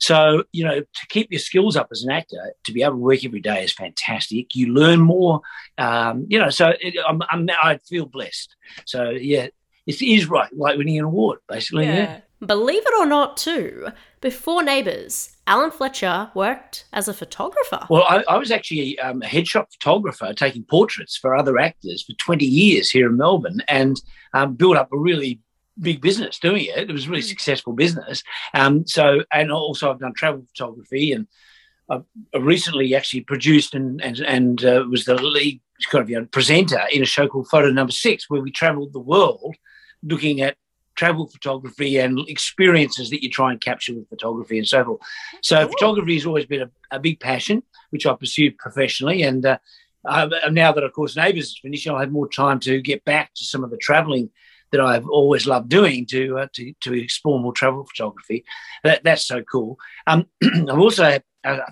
so, 0.00 0.44
you 0.52 0.64
know, 0.64 0.80
to 0.80 1.06
keep 1.10 1.30
your 1.30 1.38
skills 1.38 1.76
up 1.76 1.88
as 1.92 2.02
an 2.02 2.10
actor, 2.10 2.54
to 2.64 2.72
be 2.72 2.82
able 2.82 2.94
to 2.94 2.98
work 2.98 3.22
every 3.22 3.40
day 3.40 3.62
is 3.62 3.72
fantastic. 3.72 4.54
You 4.54 4.72
learn 4.72 5.00
more, 5.00 5.42
um, 5.76 6.26
you 6.28 6.38
know, 6.38 6.48
so 6.48 6.72
it, 6.80 6.94
I'm, 7.06 7.20
I'm, 7.30 7.46
I 7.62 7.76
feel 7.86 8.06
blessed. 8.06 8.56
So, 8.86 9.10
yeah, 9.10 9.48
it 9.90 10.02
is 10.02 10.26
right, 10.26 10.48
like 10.56 10.76
winning 10.76 10.98
an 10.98 11.04
award, 11.04 11.38
basically. 11.48 11.86
Yeah. 11.86 11.94
yeah. 11.94 12.20
Believe 12.44 12.82
it 12.84 12.94
or 12.98 13.04
not, 13.04 13.36
too, 13.36 13.88
before 14.22 14.62
Neighbours, 14.62 15.36
Alan 15.46 15.70
Fletcher 15.70 16.30
worked 16.34 16.86
as 16.92 17.06
a 17.06 17.12
photographer. 17.12 17.86
Well, 17.90 18.04
I, 18.08 18.24
I 18.28 18.38
was 18.38 18.50
actually 18.50 18.98
um, 18.98 19.20
a 19.22 19.26
headshot 19.26 19.66
photographer 19.70 20.32
taking 20.32 20.64
portraits 20.64 21.16
for 21.16 21.36
other 21.36 21.58
actors 21.58 22.02
for 22.02 22.14
20 22.14 22.46
years 22.46 22.90
here 22.90 23.10
in 23.10 23.18
Melbourne 23.18 23.60
and 23.68 24.00
um, 24.32 24.54
built 24.54 24.78
up 24.78 24.90
a 24.92 24.98
really 24.98 25.40
big 25.78 26.00
business 26.00 26.38
doing 26.38 26.64
it. 26.64 26.88
It 26.88 26.92
was 26.92 27.06
a 27.06 27.10
really 27.10 27.22
successful 27.22 27.74
business. 27.74 28.22
Um, 28.54 28.86
so, 28.86 29.22
and 29.32 29.52
also 29.52 29.90
I've 29.90 30.00
done 30.00 30.14
travel 30.14 30.46
photography 30.54 31.12
and 31.12 31.26
I've 31.90 32.04
recently 32.38 32.94
actually 32.94 33.22
produced 33.22 33.74
and 33.74 34.00
and, 34.00 34.20
and 34.20 34.64
uh, 34.64 34.84
was 34.88 35.04
the 35.04 35.14
lead 35.14 35.60
kind 35.90 36.02
of 36.02 36.10
you 36.10 36.20
know, 36.20 36.26
presenter 36.26 36.82
in 36.92 37.02
a 37.02 37.06
show 37.06 37.26
called 37.26 37.48
Photo 37.48 37.70
Number 37.70 37.92
Six, 37.92 38.28
where 38.28 38.40
we 38.40 38.50
travelled 38.50 38.92
the 38.92 39.00
world 39.00 39.56
looking 40.02 40.40
at 40.40 40.56
travel 40.96 41.26
photography 41.26 41.98
and 41.98 42.20
experiences 42.28 43.10
that 43.10 43.22
you 43.22 43.30
try 43.30 43.50
and 43.50 43.60
capture 43.60 43.94
with 43.94 44.08
photography 44.08 44.58
and 44.58 44.68
so 44.68 44.84
forth. 44.84 45.00
So 45.42 45.66
photography 45.66 46.14
has 46.14 46.26
always 46.26 46.46
been 46.46 46.62
a, 46.62 46.70
a 46.90 47.00
big 47.00 47.20
passion, 47.20 47.62
which 47.90 48.06
I 48.06 48.14
pursued 48.14 48.58
professionally. 48.58 49.22
And 49.22 49.46
uh, 49.46 49.58
uh, 50.04 50.28
now 50.50 50.72
that, 50.72 50.84
of 50.84 50.92
course, 50.92 51.16
Neighbours 51.16 51.44
is 51.44 51.58
finished, 51.58 51.88
I'll 51.88 51.98
have 51.98 52.12
more 52.12 52.28
time 52.28 52.60
to 52.60 52.82
get 52.82 53.04
back 53.04 53.32
to 53.34 53.44
some 53.44 53.64
of 53.64 53.70
the 53.70 53.78
travelling 53.78 54.30
that 54.72 54.80
I've 54.80 55.08
always 55.08 55.46
loved 55.46 55.68
doing 55.68 56.06
to 56.06 56.38
uh, 56.38 56.46
to, 56.54 56.72
to 56.80 56.94
explore 56.94 57.40
more 57.40 57.52
travel 57.52 57.84
photography. 57.86 58.44
That, 58.84 59.02
that's 59.04 59.26
so 59.26 59.42
cool. 59.42 59.78
Um, 60.06 60.26
I've 60.44 60.78
also, 60.78 61.04
I 61.04 61.20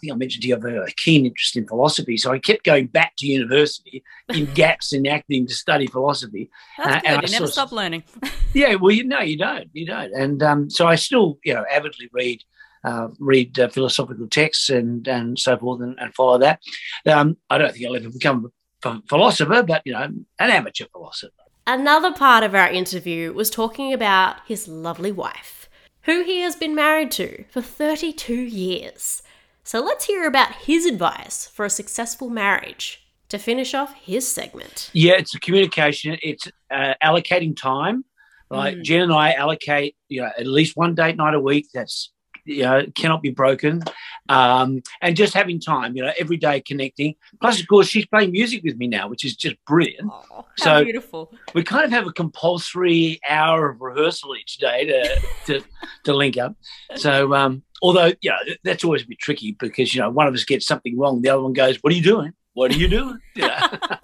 think 0.00 0.12
I 0.12 0.16
mentioned 0.16 0.42
to 0.42 0.48
you, 0.48 0.54
I 0.56 0.70
have 0.72 0.88
a 0.88 0.92
keen 0.96 1.26
interest 1.26 1.56
in 1.56 1.66
philosophy. 1.66 2.16
So 2.16 2.32
I 2.32 2.38
kept 2.38 2.64
going 2.64 2.87
back 2.87 3.12
to 3.18 3.26
university 3.26 4.02
in 4.30 4.46
gaps 4.54 4.92
in 4.92 5.06
acting 5.06 5.46
to 5.46 5.54
study 5.54 5.87
philosophy. 5.87 6.50
That's 6.78 6.88
Uh, 6.88 7.00
good. 7.00 7.06
and 7.08 7.18
I 7.18 7.22
You 7.26 7.32
never 7.32 7.46
stop 7.46 7.72
learning. 7.72 8.04
Yeah, 8.54 8.76
well, 8.76 8.90
you 8.92 9.04
know, 9.04 9.20
you 9.20 9.37
don't, 9.37 9.68
you 9.74 9.84
don't, 9.84 10.11
and 10.14 10.42
um, 10.42 10.70
so 10.70 10.87
I 10.87 10.94
still, 10.94 11.38
you 11.44 11.52
know, 11.52 11.66
avidly 11.70 12.08
read, 12.14 12.42
uh, 12.82 13.08
read 13.20 13.58
uh, 13.61 13.68
philosophical 13.68 14.26
texts 14.26 14.70
and 14.70 15.06
and 15.06 15.38
so 15.38 15.58
forth, 15.58 15.82
and, 15.82 15.98
and 16.00 16.14
follow 16.14 16.38
that. 16.38 16.61
Um, 17.06 17.37
I 17.50 17.58
don't 17.58 17.72
think 17.74 17.84
I'll 17.84 17.96
ever 17.96 18.08
become 18.08 18.50
a 18.87 19.02
philosopher, 19.06 19.62
but 19.62 19.82
you 19.84 19.92
know, 19.92 20.00
an 20.00 20.24
amateur 20.38 20.87
philosopher. 20.90 21.34
Another 21.70 22.11
part 22.11 22.44
of 22.44 22.54
our 22.54 22.70
interview 22.70 23.31
was 23.35 23.50
talking 23.50 23.92
about 23.92 24.37
his 24.46 24.68
lovely 24.68 25.12
wife, 25.12 25.68
who 26.04 26.24
he 26.24 26.40
has 26.40 26.57
been 26.57 26.74
married 26.74 27.11
to 27.11 27.44
for 27.50 27.61
32 27.61 28.33
years. 28.35 29.22
So 29.64 29.81
let's 29.81 30.07
hear 30.07 30.26
about 30.26 30.54
his 30.54 30.87
advice 30.87 31.46
for 31.46 31.66
a 31.66 31.70
successful 31.70 32.31
marriage 32.31 33.07
to 33.28 33.37
finish 33.38 33.74
off 33.74 33.92
his 33.92 34.26
segment. 34.26 34.88
Yeah, 34.94 35.16
it's 35.18 35.35
a 35.35 35.40
communication. 35.40 36.16
It's 36.22 36.48
uh, 36.70 36.94
allocating 37.04 37.54
time. 37.54 38.07
Like 38.48 38.76
Mm. 38.76 38.83
Jen 38.85 39.02
and 39.02 39.12
I 39.12 39.33
allocate, 39.33 39.94
you 40.09 40.22
know, 40.22 40.31
at 40.38 40.46
least 40.46 40.74
one 40.74 40.94
date 40.94 41.18
night 41.18 41.35
a 41.35 41.40
week. 41.40 41.66
That's 41.74 42.11
you 42.48 42.62
know 42.62 42.84
cannot 42.94 43.22
be 43.22 43.30
broken, 43.30 43.82
um, 44.28 44.82
and 45.00 45.16
just 45.16 45.34
having 45.34 45.61
time. 45.61 45.96
You 45.96 46.04
know, 46.04 46.12
every 46.18 46.37
day 46.37 46.61
connecting. 46.61 47.14
Plus, 47.40 47.61
of 47.61 47.68
course, 47.68 47.87
she's 47.88 48.06
playing 48.06 48.32
music 48.32 48.62
with 48.64 48.76
me 48.76 48.87
now, 48.88 49.08
which 49.08 49.24
is 49.24 49.37
just 49.37 49.56
brilliant. 49.66 50.11
Oh, 50.12 50.24
how 50.30 50.44
So- 50.56 50.84
beautiful. 50.84 51.32
we 51.54 51.62
kind 51.62 51.84
of 51.84 51.90
have 51.90 52.06
a 52.06 52.12
compulsory 52.12 53.20
hour 53.28 53.70
of 53.70 53.80
rehearsal 53.80 54.34
each 54.37 54.56
day 54.58 54.84
to 54.87 55.20
to, 55.46 55.64
to 56.04 56.12
link 56.14 56.37
up. 56.37 56.56
So, 56.96 57.34
um, 57.34 57.62
although 57.82 58.12
you 58.20 58.30
know 58.30 58.38
that's 58.64 58.84
always 58.84 59.02
a 59.02 59.06
bit 59.06 59.18
tricky 59.18 59.52
because 59.52 59.94
you 59.94 60.00
know 60.00 60.11
one 60.11 60.26
of 60.26 60.34
us 60.34 60.44
gets 60.44 60.66
something 60.66 60.98
wrong, 60.98 61.22
the 61.22 61.28
other 61.28 61.42
one 61.42 61.52
goes, 61.52 61.76
"What 61.82 61.92
are 61.92 61.96
you 61.96 62.02
doing? 62.02 62.32
What 62.54 62.72
are 62.72 62.76
you 62.76 62.88
doing?" 62.88 63.18
You 63.37 63.46
know? 63.48 63.58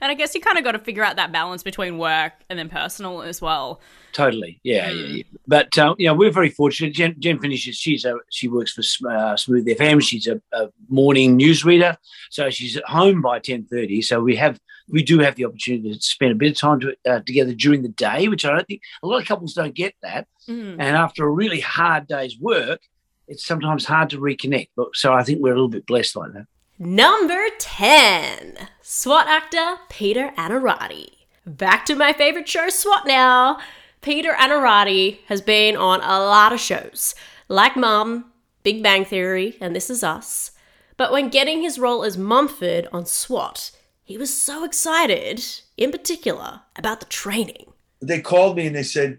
And 0.00 0.12
I 0.12 0.14
guess 0.14 0.34
you 0.34 0.40
kind 0.40 0.58
of 0.58 0.62
got 0.64 0.72
to 0.72 0.78
figure 0.78 1.02
out 1.02 1.16
that 1.16 1.32
balance 1.32 1.62
between 1.62 1.96
work 1.98 2.34
and 2.50 2.58
then 2.58 2.68
personal 2.68 3.22
as 3.22 3.40
well. 3.40 3.80
Totally, 4.16 4.58
yeah, 4.62 4.88
yeah, 4.88 5.06
yeah. 5.08 5.22
But 5.46 5.76
uh, 5.76 5.94
you 5.98 6.06
know, 6.06 6.14
we're 6.14 6.30
very 6.30 6.48
fortunate. 6.48 6.94
Jen, 6.94 7.16
Jen 7.18 7.38
finishes. 7.38 7.76
She's 7.76 8.06
a 8.06 8.16
she 8.30 8.48
works 8.48 8.72
for 8.72 9.10
uh, 9.10 9.36
Smooth 9.36 9.66
FM. 9.66 10.02
She's 10.02 10.26
a, 10.26 10.40
a 10.54 10.70
morning 10.88 11.38
newsreader, 11.38 11.98
so 12.30 12.48
she's 12.48 12.78
at 12.78 12.84
home 12.86 13.20
by 13.20 13.40
ten 13.40 13.66
thirty. 13.66 14.00
So 14.00 14.22
we 14.22 14.34
have 14.36 14.58
we 14.88 15.02
do 15.02 15.18
have 15.18 15.34
the 15.34 15.44
opportunity 15.44 15.92
to 15.92 16.00
spend 16.00 16.32
a 16.32 16.34
bit 16.34 16.52
of 16.52 16.56
time 16.56 16.80
to, 16.80 16.96
uh, 17.06 17.20
together 17.26 17.52
during 17.52 17.82
the 17.82 17.90
day, 17.90 18.26
which 18.28 18.46
I 18.46 18.52
don't 18.54 18.66
think 18.66 18.80
a 19.02 19.06
lot 19.06 19.20
of 19.20 19.28
couples 19.28 19.52
don't 19.52 19.74
get 19.74 19.94
that. 20.00 20.26
Mm. 20.48 20.76
And 20.78 20.96
after 20.96 21.26
a 21.26 21.30
really 21.30 21.60
hard 21.60 22.06
day's 22.06 22.38
work, 22.38 22.80
it's 23.28 23.44
sometimes 23.44 23.84
hard 23.84 24.08
to 24.10 24.18
reconnect. 24.18 24.70
But 24.76 24.96
so 24.96 25.12
I 25.12 25.24
think 25.24 25.42
we're 25.42 25.52
a 25.52 25.56
little 25.56 25.68
bit 25.68 25.84
blessed 25.84 26.16
like 26.16 26.32
that. 26.32 26.46
Number 26.78 27.48
10 27.58 28.56
SWAT 28.80 29.26
actor 29.26 29.76
Peter 29.90 30.32
Onorati. 30.38 31.10
Back 31.44 31.84
to 31.84 31.94
my 31.94 32.14
favorite 32.14 32.48
show, 32.48 32.70
SWAT 32.70 33.06
now. 33.06 33.58
Peter 34.06 34.34
Onorati 34.34 35.18
has 35.26 35.40
been 35.40 35.74
on 35.74 36.00
a 36.00 36.20
lot 36.20 36.52
of 36.52 36.60
shows, 36.60 37.12
like 37.48 37.74
Mom, 37.74 38.26
Big 38.62 38.80
Bang 38.80 39.04
Theory, 39.04 39.56
and 39.60 39.74
This 39.74 39.90
Is 39.90 40.04
Us. 40.04 40.52
But 40.96 41.10
when 41.10 41.28
getting 41.28 41.60
his 41.60 41.76
role 41.76 42.04
as 42.04 42.16
Mumford 42.16 42.86
on 42.92 43.04
SWAT, 43.04 43.72
he 44.04 44.16
was 44.16 44.32
so 44.32 44.62
excited, 44.62 45.44
in 45.76 45.90
particular, 45.90 46.60
about 46.76 47.00
the 47.00 47.06
training. 47.06 47.72
They 48.00 48.20
called 48.20 48.56
me 48.56 48.68
and 48.68 48.76
they 48.76 48.84
said, 48.84 49.18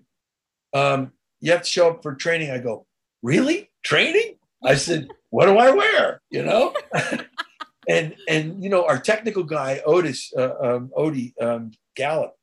um, 0.73 1.11
You 1.41 1.51
have 1.51 1.63
to 1.63 1.69
show 1.69 1.89
up 1.89 2.01
for 2.01 2.15
training. 2.15 2.51
I 2.51 2.59
go, 2.59 2.85
Really? 3.21 3.69
Training? 3.83 4.37
I 4.63 4.75
said, 4.75 5.09
What 5.31 5.47
do 5.47 5.57
I 5.57 5.69
wear? 5.69 6.21
You 6.29 6.43
know? 6.43 6.73
and 7.89 8.15
and 8.29 8.63
you 8.63 8.69
know 8.69 8.85
our 8.85 8.99
technical 8.99 9.43
guy 9.43 9.81
Otis 9.85 10.31
uh, 10.37 10.53
um, 10.61 10.91
Odie 10.97 11.33
um, 11.41 11.71
Gallup, 11.95 12.36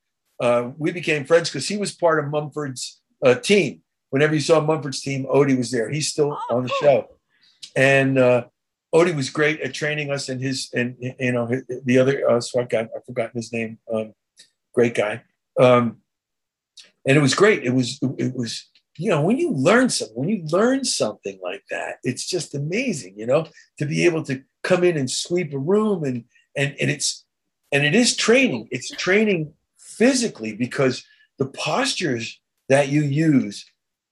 uh, 0.44 0.70
we 0.78 0.92
became 0.92 1.24
friends 1.24 1.48
because 1.48 1.66
he 1.68 1.76
was 1.76 1.92
part 2.04 2.18
of 2.20 2.30
Mumford's 2.30 3.00
uh, 3.24 3.34
team. 3.50 3.80
Whenever 4.10 4.34
you 4.34 4.40
saw 4.40 4.60
Mumford's 4.60 5.00
team, 5.00 5.26
Odie 5.26 5.56
was 5.56 5.70
there. 5.70 5.88
He's 5.90 6.08
still 6.08 6.30
Oh, 6.50 6.56
on 6.56 6.62
the 6.64 6.72
show, 6.82 6.98
and 7.74 8.18
uh, 8.18 8.44
Odie 8.94 9.16
was 9.16 9.30
great 9.30 9.60
at 9.60 9.72
training 9.74 10.10
us. 10.10 10.28
And 10.28 10.40
his 10.48 10.68
and 10.74 10.96
you 11.00 11.32
know 11.32 11.46
his- 11.46 11.64
the 11.88 11.98
other 11.98 12.16
uh, 12.28 12.40
SWAT 12.40 12.68
guy, 12.68 12.82
I've 12.94 13.04
forgotten 13.06 13.36
his 13.42 13.52
name. 13.52 13.78
Um, 13.92 14.12
great 14.74 14.94
guy, 14.94 15.22
um, 15.58 15.98
and 17.06 17.16
it 17.16 17.20
was 17.20 17.34
great. 17.34 17.64
It 17.64 17.74
was 17.74 17.98
it 18.18 18.34
was 18.36 18.52
you 18.98 19.10
know 19.10 19.22
when 19.22 19.38
you 19.38 19.50
learn 19.50 19.88
something 19.88 20.16
when 20.16 20.28
you 20.28 20.44
learn 20.58 20.84
something 20.84 21.36
like 21.42 21.64
that 21.68 21.96
it's 22.04 22.24
just 22.34 22.54
amazing 22.54 23.12
you 23.16 23.26
know 23.26 23.44
to 23.78 23.84
be 23.86 24.04
able 24.04 24.22
to 24.22 24.40
come 24.62 24.84
in 24.84 24.96
and 24.96 25.10
sweep 25.10 25.52
a 25.52 25.58
room 25.58 26.04
and 26.04 26.18
and 26.56 26.76
and 26.80 26.88
it's 26.94 27.24
and 27.72 27.84
it 27.84 27.92
is 27.92 28.14
training 28.16 28.68
it's 28.70 28.90
training 28.90 29.52
physically 29.98 30.54
because 30.54 31.04
the 31.38 31.46
postures 31.46 32.40
that 32.68 32.88
you 32.88 33.02
use 33.02 33.64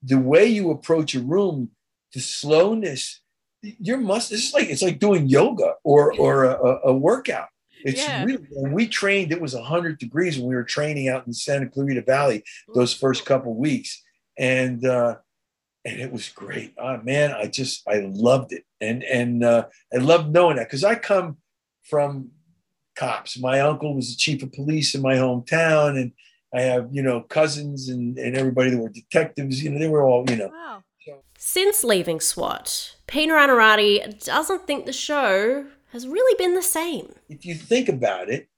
the 0.02 0.18
way 0.18 0.44
you 0.46 0.70
approach 0.70 1.14
a 1.14 1.20
room 1.20 1.70
the 2.14 2.20
slowness 2.20 3.20
your 3.62 3.98
muscle 3.98 4.34
it's 4.36 4.52
like 4.52 4.68
it's 4.68 4.82
like 4.82 4.98
doing 4.98 5.26
yoga 5.28 5.74
or 5.84 6.12
or 6.14 6.44
a, 6.44 6.54
a- 6.68 6.80
a 6.90 6.94
workout. 6.94 7.48
It's 7.84 8.00
Yeah. 8.06 8.24
really 8.24 8.44
when 8.50 8.72
we 8.72 8.86
trained 8.88 9.30
it 9.32 9.40
was 9.40 9.54
100 9.54 9.98
degrees 9.98 10.36
when 10.38 10.48
we 10.48 10.54
were 10.56 10.64
training 10.64 11.08
out 11.08 11.26
in 11.26 11.32
santa 11.32 11.68
clarita 11.68 12.02
valley 12.02 12.42
those 12.74 12.92
first 12.94 13.24
couple 13.24 13.54
weeks. 13.54 14.02
And 14.38 14.84
uh 14.84 15.16
and 15.84 16.00
it 16.00 16.10
was 16.12 16.28
great. 16.28 16.74
Oh 16.78 16.98
man 17.02 17.32
i 17.32 17.46
just 17.46 17.82
i 17.88 17.96
loved 18.28 18.52
it. 18.52 18.64
And 18.80 19.02
and 19.04 19.44
uh 19.44 19.66
i 19.94 19.98
loved 19.98 20.32
knowing 20.32 20.56
that 20.56 20.66
because 20.68 20.84
i 20.84 20.94
come 20.96 21.38
from 21.90 22.30
cops. 22.94 23.38
My 23.38 23.60
uncle 23.60 23.94
was 23.94 24.10
the 24.10 24.16
chief 24.16 24.42
of 24.42 24.52
police 24.52 24.94
in 24.94 25.02
my 25.02 25.14
hometown 25.14 26.00
and 26.00 26.12
i 26.54 26.60
have 26.60 26.88
you 26.92 27.02
know 27.02 27.22
cousins 27.22 27.88
and 27.88 28.18
and 28.18 28.36
everybody 28.36 28.70
that 28.70 28.78
were 28.78 28.88
detectives. 28.88 29.62
You 29.62 29.70
know 29.70 29.78
they 29.78 29.88
were 29.88 30.04
all 30.04 30.24
you 30.28 30.36
know. 30.36 30.48
Wow. 30.48 30.82
Since 31.36 31.82
leaving 31.82 32.20
SWAT, 32.20 32.94
Peter 33.08 33.34
Onorati 33.34 34.24
doesn't 34.24 34.64
think 34.64 34.86
the 34.86 34.92
show 34.92 35.66
has 35.90 36.06
really 36.06 36.36
been 36.38 36.54
the 36.54 36.62
same. 36.62 37.12
if 37.28 37.44
you 37.44 37.56
think 37.56 37.88
about 37.88 38.30
it, 38.30 38.48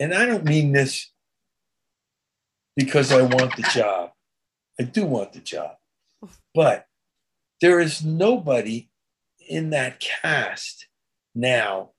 and 0.00 0.12
I 0.12 0.26
don't 0.26 0.44
mean 0.44 0.72
this 0.72 1.08
because 2.74 3.12
I 3.12 3.22
want 3.22 3.54
the 3.54 3.62
job, 3.72 4.10
I 4.80 4.82
do 4.82 5.06
want 5.06 5.34
the 5.34 5.38
job, 5.38 5.76
but 6.52 6.86
there 7.60 7.78
is 7.78 8.04
nobody 8.04 8.90
in 9.48 9.70
that 9.70 10.00
cast 10.00 10.88
now 11.32 11.90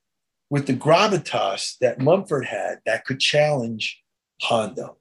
with 0.50 0.66
the 0.66 0.74
gravitas 0.74 1.76
that 1.80 2.00
Mumford 2.00 2.46
had 2.46 2.80
that 2.86 3.04
could 3.04 3.20
challenge 3.20 4.02
Hondo. 4.40 4.96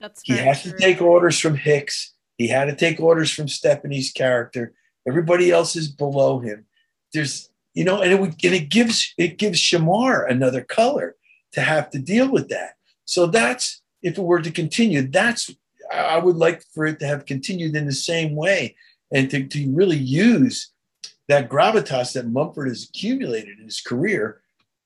That's 0.00 0.22
He 0.22 0.36
has 0.36 0.62
to 0.62 0.76
take 0.76 1.00
orders 1.00 1.38
from 1.38 1.56
Hicks. 1.56 2.14
He 2.38 2.48
had 2.48 2.66
to 2.66 2.74
take 2.74 3.00
orders 3.00 3.30
from 3.30 3.48
Stephanie's 3.48 4.12
character. 4.12 4.72
Everybody 5.06 5.50
else 5.50 5.76
is 5.76 5.88
below 5.88 6.38
him. 6.38 6.66
There's, 7.12 7.50
you 7.74 7.84
know, 7.84 8.00
and 8.00 8.10
it 8.10 8.20
would, 8.20 8.42
and 8.44 8.54
it 8.54 8.70
gives 8.70 9.12
it 9.18 9.38
gives 9.38 9.58
Shemar 9.58 10.28
another 10.28 10.62
color 10.62 11.16
to 11.52 11.60
have 11.60 11.90
to 11.90 11.98
deal 11.98 12.30
with 12.30 12.48
that. 12.48 12.74
So 13.04 13.26
that's 13.26 13.82
if 14.02 14.16
it 14.16 14.22
were 14.22 14.40
to 14.40 14.50
continue, 14.50 15.02
that's 15.02 15.50
I 15.92 15.96
I 15.96 16.18
would 16.18 16.36
like 16.36 16.64
for 16.72 16.86
it 16.86 16.98
to 17.00 17.06
have 17.06 17.26
continued 17.26 17.76
in 17.76 17.86
the 17.86 17.92
same 17.92 18.34
way 18.34 18.76
and 19.12 19.28
to, 19.30 19.46
to 19.46 19.70
really 19.72 19.98
use 19.98 20.70
that 21.28 21.48
gravitas 21.48 22.14
that 22.14 22.28
Mumford 22.28 22.68
has 22.68 22.88
accumulated 22.88 23.58
in 23.58 23.64
his 23.64 23.80
career 23.80 24.40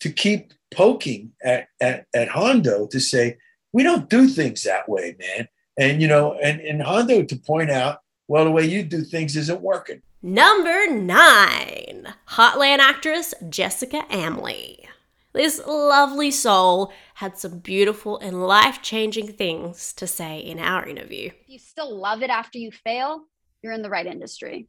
to 0.04 0.12
keep 0.12 0.52
poking 0.70 1.32
at, 1.42 1.68
at, 1.80 2.04
at 2.14 2.28
Hondo 2.28 2.86
to 2.88 3.00
say, 3.00 3.38
we 3.72 3.82
don't 3.82 4.10
do 4.10 4.28
things 4.28 4.62
that 4.64 4.86
way, 4.86 5.16
man. 5.18 5.48
And 5.78 6.02
you 6.02 6.08
know, 6.08 6.34
and, 6.34 6.60
and 6.60 6.82
Hondo 6.82 7.22
to 7.22 7.36
point 7.36 7.70
out, 7.70 8.00
well, 8.28 8.44
the 8.44 8.50
way 8.50 8.66
you 8.66 8.82
do 8.82 9.00
things 9.00 9.34
isn't 9.34 9.62
working. 9.62 10.02
Number 10.20 10.86
nine, 10.90 12.12
Heartland 12.28 12.80
actress 12.80 13.32
Jessica 13.48 14.04
Amlee. 14.10 14.86
This 15.32 15.58
lovely 15.66 16.30
soul 16.30 16.92
had 17.14 17.38
some 17.38 17.60
beautiful 17.60 18.18
and 18.18 18.46
life 18.46 18.82
changing 18.82 19.32
things 19.32 19.94
to 19.94 20.06
say 20.06 20.38
in 20.38 20.58
our 20.58 20.86
interview. 20.86 21.30
If 21.44 21.48
you 21.48 21.58
still 21.58 21.96
love 21.96 22.22
it 22.22 22.28
after 22.28 22.58
you 22.58 22.70
fail, 22.70 23.22
you're 23.62 23.72
in 23.72 23.80
the 23.80 23.88
right 23.88 24.06
industry. 24.06 24.68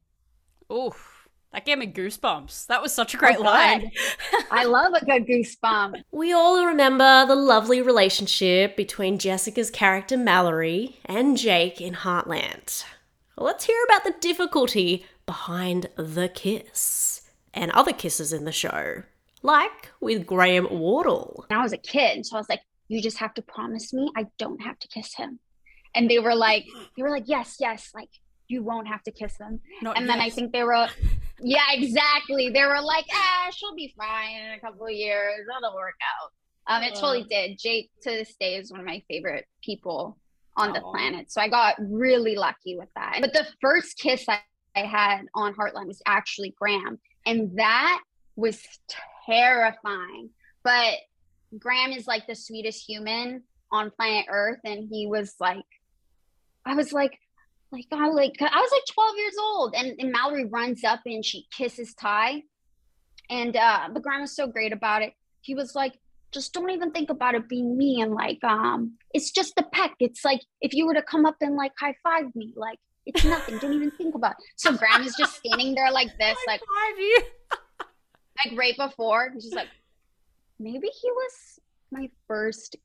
Oof. 0.71 1.14
That 1.55 1.63
gave 1.63 1.77
me 1.77 1.87
goosebumps. 1.87 2.67
That 2.67 2.81
was 2.81 2.91
such 2.93 3.13
a 3.13 3.17
great 3.17 3.37
Oh, 3.39 3.43
line. 3.43 3.89
I 4.51 4.65
love 4.65 4.91
a 4.93 5.05
good 5.05 5.25
goosebump. 5.25 6.03
We 6.11 6.33
all 6.33 6.65
remember 6.65 7.25
the 7.25 7.35
lovely 7.37 7.81
relationship 7.81 8.75
between 8.75 9.19
Jessica's 9.19 9.71
character 9.71 10.17
Mallory 10.17 10.97
and 11.05 11.37
Jake 11.37 11.79
in 11.79 11.93
Heartland. 11.93 12.83
Let's 13.37 13.63
hear 13.63 13.81
about 13.85 14.03
the 14.03 14.15
difficulty 14.19 15.05
behind 15.25 15.87
the 15.95 16.27
kiss 16.27 17.21
and 17.53 17.71
other 17.71 17.93
kisses 17.93 18.33
in 18.33 18.43
the 18.43 18.51
show, 18.51 19.03
like 19.41 19.91
with 20.01 20.25
Graham 20.27 20.67
Wardle. 20.69 21.45
When 21.47 21.57
I 21.57 21.63
was 21.63 21.71
a 21.71 21.77
kid, 21.77 22.25
so 22.25 22.35
I 22.35 22.39
was 22.39 22.49
like, 22.49 22.63
you 22.89 23.01
just 23.01 23.19
have 23.19 23.33
to 23.35 23.41
promise 23.41 23.93
me 23.93 24.11
I 24.17 24.25
don't 24.37 24.61
have 24.61 24.77
to 24.79 24.89
kiss 24.89 25.13
him. 25.15 25.39
And 25.95 26.09
they 26.11 26.19
were 26.19 26.35
like, 26.35 26.65
they 26.97 27.03
were 27.03 27.11
like, 27.11 27.27
yes, 27.27 27.55
yes, 27.61 27.91
like 27.95 28.09
you 28.47 28.63
won't 28.63 28.87
have 28.87 29.03
to 29.03 29.11
kiss 29.11 29.37
them. 29.37 29.59
Not 29.81 29.97
And 29.97 30.07
then 30.07 30.19
I 30.19 30.29
think 30.29 30.51
they 30.51 30.63
were, 30.63 30.87
yeah, 31.39 31.65
exactly. 31.71 32.49
They 32.49 32.63
were 32.63 32.81
like, 32.81 33.05
ah, 33.13 33.49
she'll 33.51 33.75
be 33.75 33.93
fine 33.97 34.35
in 34.35 34.51
a 34.53 34.59
couple 34.59 34.85
of 34.85 34.91
years. 34.91 35.45
That'll 35.47 35.75
work 35.75 35.95
out. 36.01 36.31
Um, 36.67 36.83
it 36.83 36.95
totally 36.95 37.23
did. 37.23 37.59
Jake 37.59 37.91
to 38.01 38.09
this 38.09 38.35
day 38.39 38.55
is 38.55 38.71
one 38.71 38.79
of 38.79 38.85
my 38.85 39.03
favorite 39.07 39.45
people 39.63 40.17
on 40.57 40.73
the 40.73 40.81
planet. 40.81 41.31
So 41.31 41.41
I 41.41 41.49
got 41.49 41.75
really 41.79 42.35
lucky 42.35 42.77
with 42.77 42.89
that. 42.95 43.17
But 43.21 43.33
the 43.33 43.45
first 43.61 43.97
kiss 43.97 44.25
I, 44.27 44.39
I 44.75 44.81
had 44.81 45.25
on 45.35 45.53
Heartland 45.53 45.87
was 45.87 46.01
actually 46.05 46.55
Graham. 46.59 46.99
And 47.25 47.57
that 47.57 48.01
was 48.35 48.61
terrifying. 49.25 50.29
But 50.63 50.95
Graham 51.59 51.91
is 51.91 52.07
like 52.07 52.25
the 52.25 52.35
sweetest 52.35 52.83
human 52.87 53.43
on 53.71 53.91
planet 53.91 54.25
Earth. 54.29 54.59
And 54.63 54.87
he 54.89 55.07
was 55.07 55.35
like, 55.39 55.65
I 56.65 56.73
was 56.73 56.93
like, 56.93 57.19
like 57.71 57.87
I 57.91 58.07
like 58.07 58.35
I 58.39 58.59
was 58.59 58.71
like 58.71 58.83
12 58.93 59.17
years 59.17 59.35
old 59.39 59.73
and, 59.75 59.95
and 59.99 60.11
Mallory 60.11 60.45
runs 60.45 60.83
up 60.83 61.01
and 61.05 61.23
she 61.23 61.47
kisses 61.55 61.93
Ty. 61.93 62.43
And 63.29 63.55
uh 63.55 63.89
but 63.91 64.03
Graham 64.03 64.21
was 64.21 64.35
so 64.35 64.47
great 64.47 64.73
about 64.73 65.01
it. 65.01 65.13
He 65.41 65.55
was 65.55 65.75
like, 65.75 65.93
just 66.31 66.53
don't 66.53 66.69
even 66.69 66.91
think 66.91 67.09
about 67.09 67.35
it 67.35 67.47
being 67.47 67.77
me 67.77 68.01
and 68.01 68.13
like 68.13 68.43
um 68.43 68.93
it's 69.13 69.31
just 69.31 69.55
the 69.55 69.63
peck. 69.63 69.95
It's 69.99 70.23
like 70.23 70.41
if 70.61 70.73
you 70.73 70.85
were 70.85 70.93
to 70.93 71.01
come 71.01 71.25
up 71.25 71.35
and 71.41 71.55
like 71.55 71.73
high 71.79 71.95
five 72.03 72.35
me, 72.35 72.53
like 72.55 72.79
it's 73.05 73.23
nothing. 73.23 73.57
don't 73.59 73.73
even 73.73 73.91
think 73.91 74.15
about 74.15 74.31
it. 74.31 74.37
So 74.55 74.75
Graham 74.75 75.03
is 75.03 75.15
just 75.17 75.37
standing 75.37 75.75
there 75.75 75.91
like 75.91 76.09
this, 76.19 76.37
like 76.47 76.61
Five 76.61 76.99
years. 76.99 77.23
like 78.45 78.57
right 78.57 78.77
before. 78.77 79.31
He's 79.33 79.43
just 79.43 79.55
like, 79.55 79.69
maybe 80.59 80.87
he 80.87 81.11
was 81.11 81.59
my 81.91 82.09
first 82.27 82.75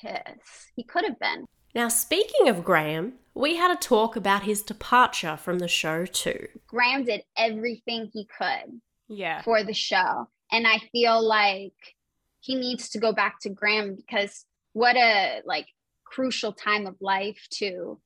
kiss. 0.00 0.70
He 0.76 0.84
could 0.84 1.04
have 1.04 1.18
been. 1.18 1.46
Now, 1.74 1.88
speaking 1.88 2.48
of 2.48 2.64
Graham, 2.64 3.14
we 3.34 3.56
had 3.56 3.70
a 3.70 3.80
talk 3.80 4.16
about 4.16 4.42
his 4.42 4.62
departure 4.62 5.36
from 5.36 5.58
the 5.58 5.68
show 5.68 6.04
too. 6.04 6.48
Graham 6.66 7.04
did 7.04 7.22
everything 7.36 8.10
he 8.12 8.26
could 8.26 8.80
Yeah. 9.08 9.42
for 9.42 9.64
the 9.64 9.72
show. 9.72 10.28
And 10.50 10.66
I 10.66 10.78
feel 10.92 11.22
like 11.22 11.96
he 12.40 12.54
needs 12.56 12.90
to 12.90 12.98
go 12.98 13.12
back 13.12 13.40
to 13.40 13.48
Graham 13.50 13.94
because 13.94 14.44
what 14.74 14.96
a 14.96 15.42
like 15.46 15.66
crucial 16.04 16.52
time 16.52 16.86
of 16.86 16.96
life 17.00 17.46
to 17.54 18.00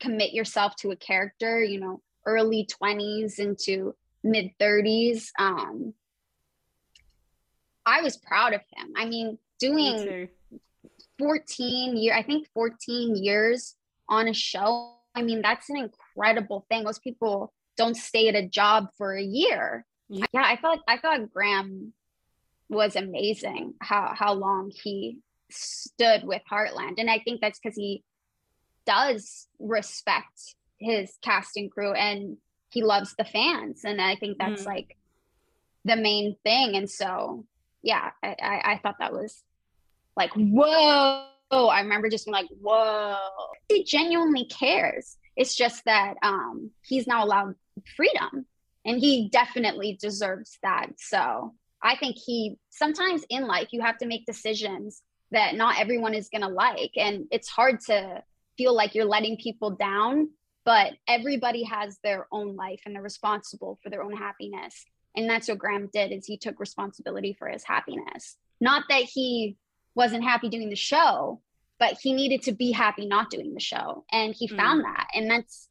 commit 0.00 0.32
yourself 0.32 0.76
to 0.76 0.90
a 0.90 0.96
character, 0.96 1.62
you 1.62 1.80
know, 1.80 2.02
early 2.26 2.66
20s 2.66 3.38
into 3.38 3.94
mid 4.22 4.50
30s. 4.58 5.30
Um, 5.38 5.94
I 7.86 8.02
was 8.02 8.18
proud 8.18 8.52
of 8.52 8.60
him. 8.74 8.92
I 8.96 9.06
mean, 9.06 9.38
doing 9.58 10.28
14 11.20 11.96
year, 11.96 12.14
I 12.14 12.22
think 12.22 12.48
14 12.54 13.14
years 13.14 13.76
on 14.08 14.26
a 14.26 14.34
show. 14.34 14.94
I 15.14 15.22
mean, 15.22 15.42
that's 15.42 15.70
an 15.70 15.76
incredible 15.76 16.66
thing. 16.68 16.84
Most 16.84 17.04
people 17.04 17.52
don't 17.76 17.96
stay 17.96 18.28
at 18.28 18.34
a 18.34 18.48
job 18.48 18.88
for 18.96 19.14
a 19.14 19.22
year. 19.22 19.84
Yeah, 20.08 20.26
yeah 20.32 20.42
I 20.44 20.56
thought 20.56 20.80
I 20.88 20.98
thought 20.98 21.32
Graham 21.32 21.92
was 22.68 22.96
amazing 22.96 23.74
how 23.80 24.12
how 24.16 24.32
long 24.32 24.72
he 24.74 25.18
stood 25.50 26.24
with 26.24 26.42
Heartland. 26.50 26.94
And 26.98 27.10
I 27.10 27.18
think 27.18 27.40
that's 27.40 27.58
because 27.58 27.76
he 27.76 28.02
does 28.86 29.46
respect 29.58 30.54
his 30.78 31.12
cast 31.22 31.56
and 31.56 31.70
crew 31.70 31.92
and 31.92 32.38
he 32.70 32.82
loves 32.82 33.14
the 33.16 33.24
fans. 33.24 33.84
And 33.84 34.00
I 34.00 34.16
think 34.16 34.38
that's 34.38 34.62
mm. 34.62 34.66
like 34.66 34.96
the 35.84 35.96
main 35.96 36.36
thing. 36.44 36.76
And 36.76 36.88
so, 36.88 37.44
yeah, 37.82 38.10
I, 38.22 38.36
I, 38.40 38.62
I 38.72 38.80
thought 38.82 38.96
that 39.00 39.12
was 39.12 39.42
like, 40.16 40.32
whoa. 40.34 41.26
I 41.50 41.80
remember 41.80 42.08
just 42.08 42.26
being 42.26 42.34
like, 42.34 42.48
whoa. 42.60 43.16
He 43.68 43.84
genuinely 43.84 44.46
cares. 44.46 45.16
It's 45.36 45.54
just 45.54 45.84
that 45.84 46.14
um, 46.22 46.70
he's 46.82 47.06
now 47.06 47.24
allowed 47.24 47.54
freedom 47.96 48.46
and 48.84 48.98
he 48.98 49.28
definitely 49.30 49.98
deserves 50.00 50.58
that. 50.62 50.88
So 50.98 51.54
I 51.82 51.96
think 51.96 52.16
he 52.16 52.56
sometimes 52.70 53.24
in 53.30 53.46
life 53.46 53.68
you 53.70 53.80
have 53.80 53.98
to 53.98 54.06
make 54.06 54.26
decisions 54.26 55.02
that 55.30 55.54
not 55.54 55.78
everyone 55.78 56.14
is 56.14 56.28
going 56.28 56.42
to 56.42 56.48
like. 56.48 56.92
And 56.96 57.26
it's 57.30 57.48
hard 57.48 57.80
to 57.86 58.22
feel 58.58 58.74
like 58.74 58.94
you're 58.94 59.04
letting 59.04 59.36
people 59.36 59.70
down, 59.70 60.30
but 60.64 60.92
everybody 61.08 61.62
has 61.64 61.98
their 62.02 62.26
own 62.32 62.56
life 62.56 62.80
and 62.84 62.94
they're 62.94 63.02
responsible 63.02 63.78
for 63.82 63.90
their 63.90 64.02
own 64.02 64.16
happiness. 64.16 64.84
And 65.16 65.28
that's 65.28 65.48
what 65.48 65.58
Graham 65.58 65.88
did 65.92 66.12
is 66.12 66.26
he 66.26 66.36
took 66.36 66.60
responsibility 66.60 67.34
for 67.38 67.48
his 67.48 67.64
happiness. 67.64 68.36
Not 68.60 68.84
that 68.88 69.04
he 69.04 69.56
wasn't 69.94 70.24
happy 70.24 70.48
doing 70.48 70.70
the 70.70 70.76
show, 70.76 71.40
but 71.78 71.98
he 72.00 72.12
needed 72.12 72.42
to 72.42 72.52
be 72.52 72.72
happy 72.72 73.06
not 73.06 73.30
doing 73.30 73.54
the 73.54 73.60
show. 73.60 74.04
And 74.12 74.34
he 74.34 74.48
mm. 74.48 74.56
found 74.56 74.84
that. 74.84 75.08
And 75.14 75.30
that's 75.30 75.68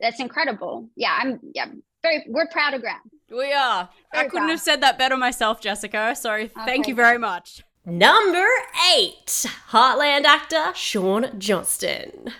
that's 0.00 0.20
incredible. 0.20 0.88
Yeah, 0.96 1.16
I'm 1.18 1.40
yeah, 1.54 1.66
very 2.02 2.24
we're 2.28 2.48
proud 2.48 2.74
of 2.74 2.80
Graham. 2.80 3.00
We 3.30 3.52
are. 3.52 3.88
Very 4.12 4.26
I 4.26 4.28
couldn't 4.28 4.46
proud. 4.46 4.50
have 4.50 4.60
said 4.60 4.80
that 4.82 4.98
better 4.98 5.16
myself, 5.16 5.60
Jessica. 5.60 6.14
Sorry. 6.14 6.44
Okay. 6.44 6.64
Thank 6.66 6.88
you 6.88 6.94
very 6.94 7.18
much. 7.18 7.62
Number 7.84 8.46
eight, 8.94 9.46
Heartland 9.70 10.24
actor 10.24 10.72
Shaun 10.74 11.38
Johnston. 11.38 12.32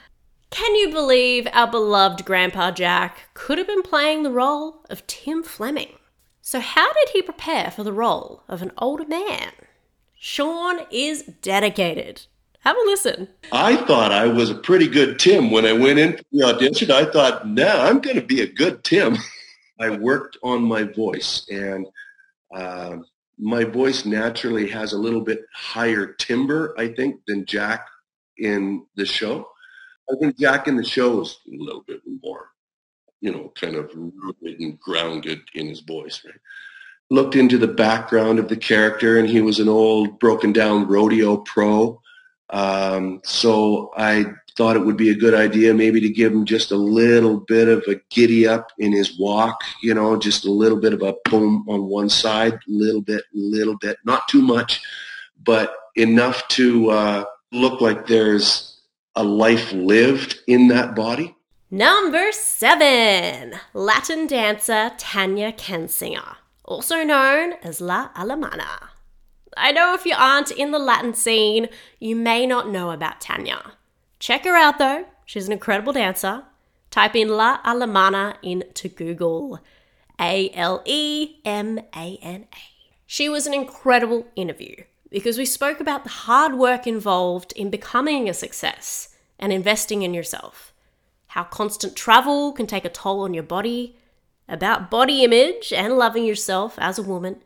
Can 0.50 0.74
you 0.74 0.90
believe 0.90 1.48
our 1.52 1.66
beloved 1.66 2.24
Grandpa 2.24 2.70
Jack 2.72 3.30
could 3.32 3.58
have 3.58 3.66
been 3.66 3.82
playing 3.82 4.22
the 4.22 4.30
role 4.30 4.84
of 4.90 5.06
Tim 5.06 5.42
Fleming? 5.42 5.94
So, 6.42 6.60
how 6.60 6.92
did 6.92 7.08
he 7.12 7.22
prepare 7.22 7.70
for 7.70 7.82
the 7.82 7.92
role 7.92 8.42
of 8.48 8.60
an 8.60 8.70
older 8.76 9.06
man? 9.06 9.52
Shaun 10.24 10.78
is 10.92 11.24
dedicated. 11.42 12.26
Have 12.60 12.76
a 12.76 12.84
listen. 12.86 13.26
I 13.50 13.74
thought 13.74 14.12
I 14.12 14.28
was 14.28 14.50
a 14.50 14.54
pretty 14.54 14.86
good 14.86 15.18
Tim 15.18 15.50
when 15.50 15.66
I 15.66 15.72
went 15.72 15.98
in 15.98 16.16
for 16.16 16.22
the 16.30 16.44
audition. 16.44 16.92
I 16.92 17.06
thought, 17.06 17.48
nah, 17.48 17.86
I'm 17.86 17.98
going 17.98 18.14
to 18.14 18.22
be 18.22 18.40
a 18.40 18.46
good 18.46 18.84
Tim. 18.84 19.16
I 19.80 19.90
worked 19.90 20.38
on 20.44 20.62
my 20.62 20.84
voice 20.84 21.44
and 21.50 21.88
uh, 22.54 22.98
my 23.36 23.64
voice 23.64 24.04
naturally 24.04 24.68
has 24.68 24.92
a 24.92 24.96
little 24.96 25.22
bit 25.22 25.40
higher 25.52 26.12
timbre, 26.12 26.72
I 26.78 26.94
think, 26.94 27.16
than 27.26 27.44
Jack 27.44 27.88
in 28.38 28.86
the 28.94 29.04
show. 29.04 29.48
I 30.08 30.14
think 30.20 30.38
Jack 30.38 30.68
in 30.68 30.76
the 30.76 30.84
show 30.84 31.22
is 31.22 31.36
a 31.48 31.56
little 31.60 31.82
bit 31.82 32.00
more, 32.22 32.46
you 33.20 33.32
know, 33.32 33.52
kind 33.56 33.74
of 33.74 33.90
rooted 33.92 34.60
and 34.60 34.78
grounded 34.78 35.40
in 35.56 35.66
his 35.66 35.80
voice, 35.80 36.22
right? 36.24 36.38
Looked 37.12 37.36
into 37.36 37.58
the 37.58 37.68
background 37.68 38.38
of 38.38 38.48
the 38.48 38.56
character, 38.56 39.18
and 39.18 39.28
he 39.28 39.42
was 39.42 39.60
an 39.60 39.68
old, 39.68 40.18
broken 40.18 40.52
down 40.52 40.88
rodeo 40.88 41.36
pro. 41.36 42.00
Um, 42.48 43.20
so 43.22 43.92
I 43.96 44.32
thought 44.56 44.76
it 44.76 44.84
would 44.86 44.96
be 44.96 45.10
a 45.10 45.14
good 45.14 45.34
idea 45.34 45.74
maybe 45.74 46.00
to 46.00 46.08
give 46.08 46.32
him 46.32 46.46
just 46.46 46.70
a 46.70 46.76
little 46.76 47.38
bit 47.40 47.68
of 47.68 47.84
a 47.86 48.00
giddy 48.10 48.46
up 48.46 48.72
in 48.78 48.92
his 48.92 49.18
walk, 49.18 49.60
you 49.82 49.92
know, 49.92 50.16
just 50.16 50.46
a 50.46 50.50
little 50.50 50.80
bit 50.80 50.94
of 50.94 51.02
a 51.02 51.14
boom 51.26 51.66
on 51.68 51.84
one 51.84 52.08
side, 52.08 52.58
little 52.66 53.02
bit, 53.02 53.24
little 53.34 53.76
bit, 53.76 53.98
not 54.04 54.26
too 54.28 54.40
much, 54.40 54.80
but 55.42 55.74
enough 55.96 56.48
to 56.48 56.90
uh, 56.90 57.24
look 57.52 57.80
like 57.82 58.06
there's 58.06 58.80
a 59.14 59.22
life 59.22 59.72
lived 59.72 60.40
in 60.46 60.68
that 60.68 60.94
body. 60.94 61.34
Number 61.70 62.32
seven, 62.32 63.54
Latin 63.72 64.26
dancer 64.26 64.92
Tanja 64.98 65.56
Kensinger, 65.56 66.36
also 66.64 67.02
known 67.04 67.54
as 67.62 67.80
La 67.80 68.12
Alemana. 68.14 68.88
I 69.56 69.72
know 69.72 69.94
if 69.94 70.06
you 70.06 70.14
aren't 70.16 70.50
in 70.50 70.70
the 70.70 70.78
Latin 70.78 71.14
scene, 71.14 71.68
you 71.98 72.16
may 72.16 72.46
not 72.46 72.70
know 72.70 72.90
about 72.90 73.20
Tanja. 73.20 73.72
Check 74.18 74.44
her 74.44 74.56
out 74.56 74.78
though, 74.78 75.04
she's 75.24 75.46
an 75.46 75.52
incredible 75.52 75.92
dancer. 75.92 76.44
Type 76.90 77.16
in 77.16 77.28
La 77.28 77.62
Alemana 77.62 78.36
into 78.42 78.88
Google 78.88 79.60
A 80.20 80.50
L 80.50 80.82
E 80.84 81.36
M 81.44 81.78
A 81.96 82.18
N 82.22 82.46
A. 82.52 82.58
She 83.06 83.28
was 83.28 83.46
an 83.46 83.54
incredible 83.54 84.26
interview 84.36 84.76
because 85.10 85.36
we 85.36 85.44
spoke 85.44 85.80
about 85.80 86.04
the 86.04 86.10
hard 86.10 86.54
work 86.54 86.86
involved 86.86 87.52
in 87.52 87.68
becoming 87.70 88.28
a 88.28 88.34
success 88.34 89.14
and 89.38 89.52
investing 89.52 90.02
in 90.02 90.14
yourself, 90.14 90.72
how 91.28 91.44
constant 91.44 91.96
travel 91.96 92.52
can 92.52 92.66
take 92.66 92.84
a 92.84 92.88
toll 92.88 93.20
on 93.20 93.34
your 93.34 93.42
body, 93.42 93.96
about 94.52 94.90
body 94.90 95.24
image 95.24 95.72
and 95.72 95.98
loving 95.98 96.24
yourself 96.24 96.78
as 96.78 96.98
a 96.98 97.02
woman, 97.02 97.42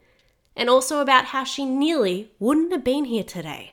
and 0.54 0.68
also 0.68 1.00
about 1.00 1.26
how 1.26 1.44
she 1.44 1.64
nearly 1.64 2.32
wouldn't 2.38 2.72
have 2.72 2.84
been 2.84 3.06
here 3.06 3.24
today 3.24 3.72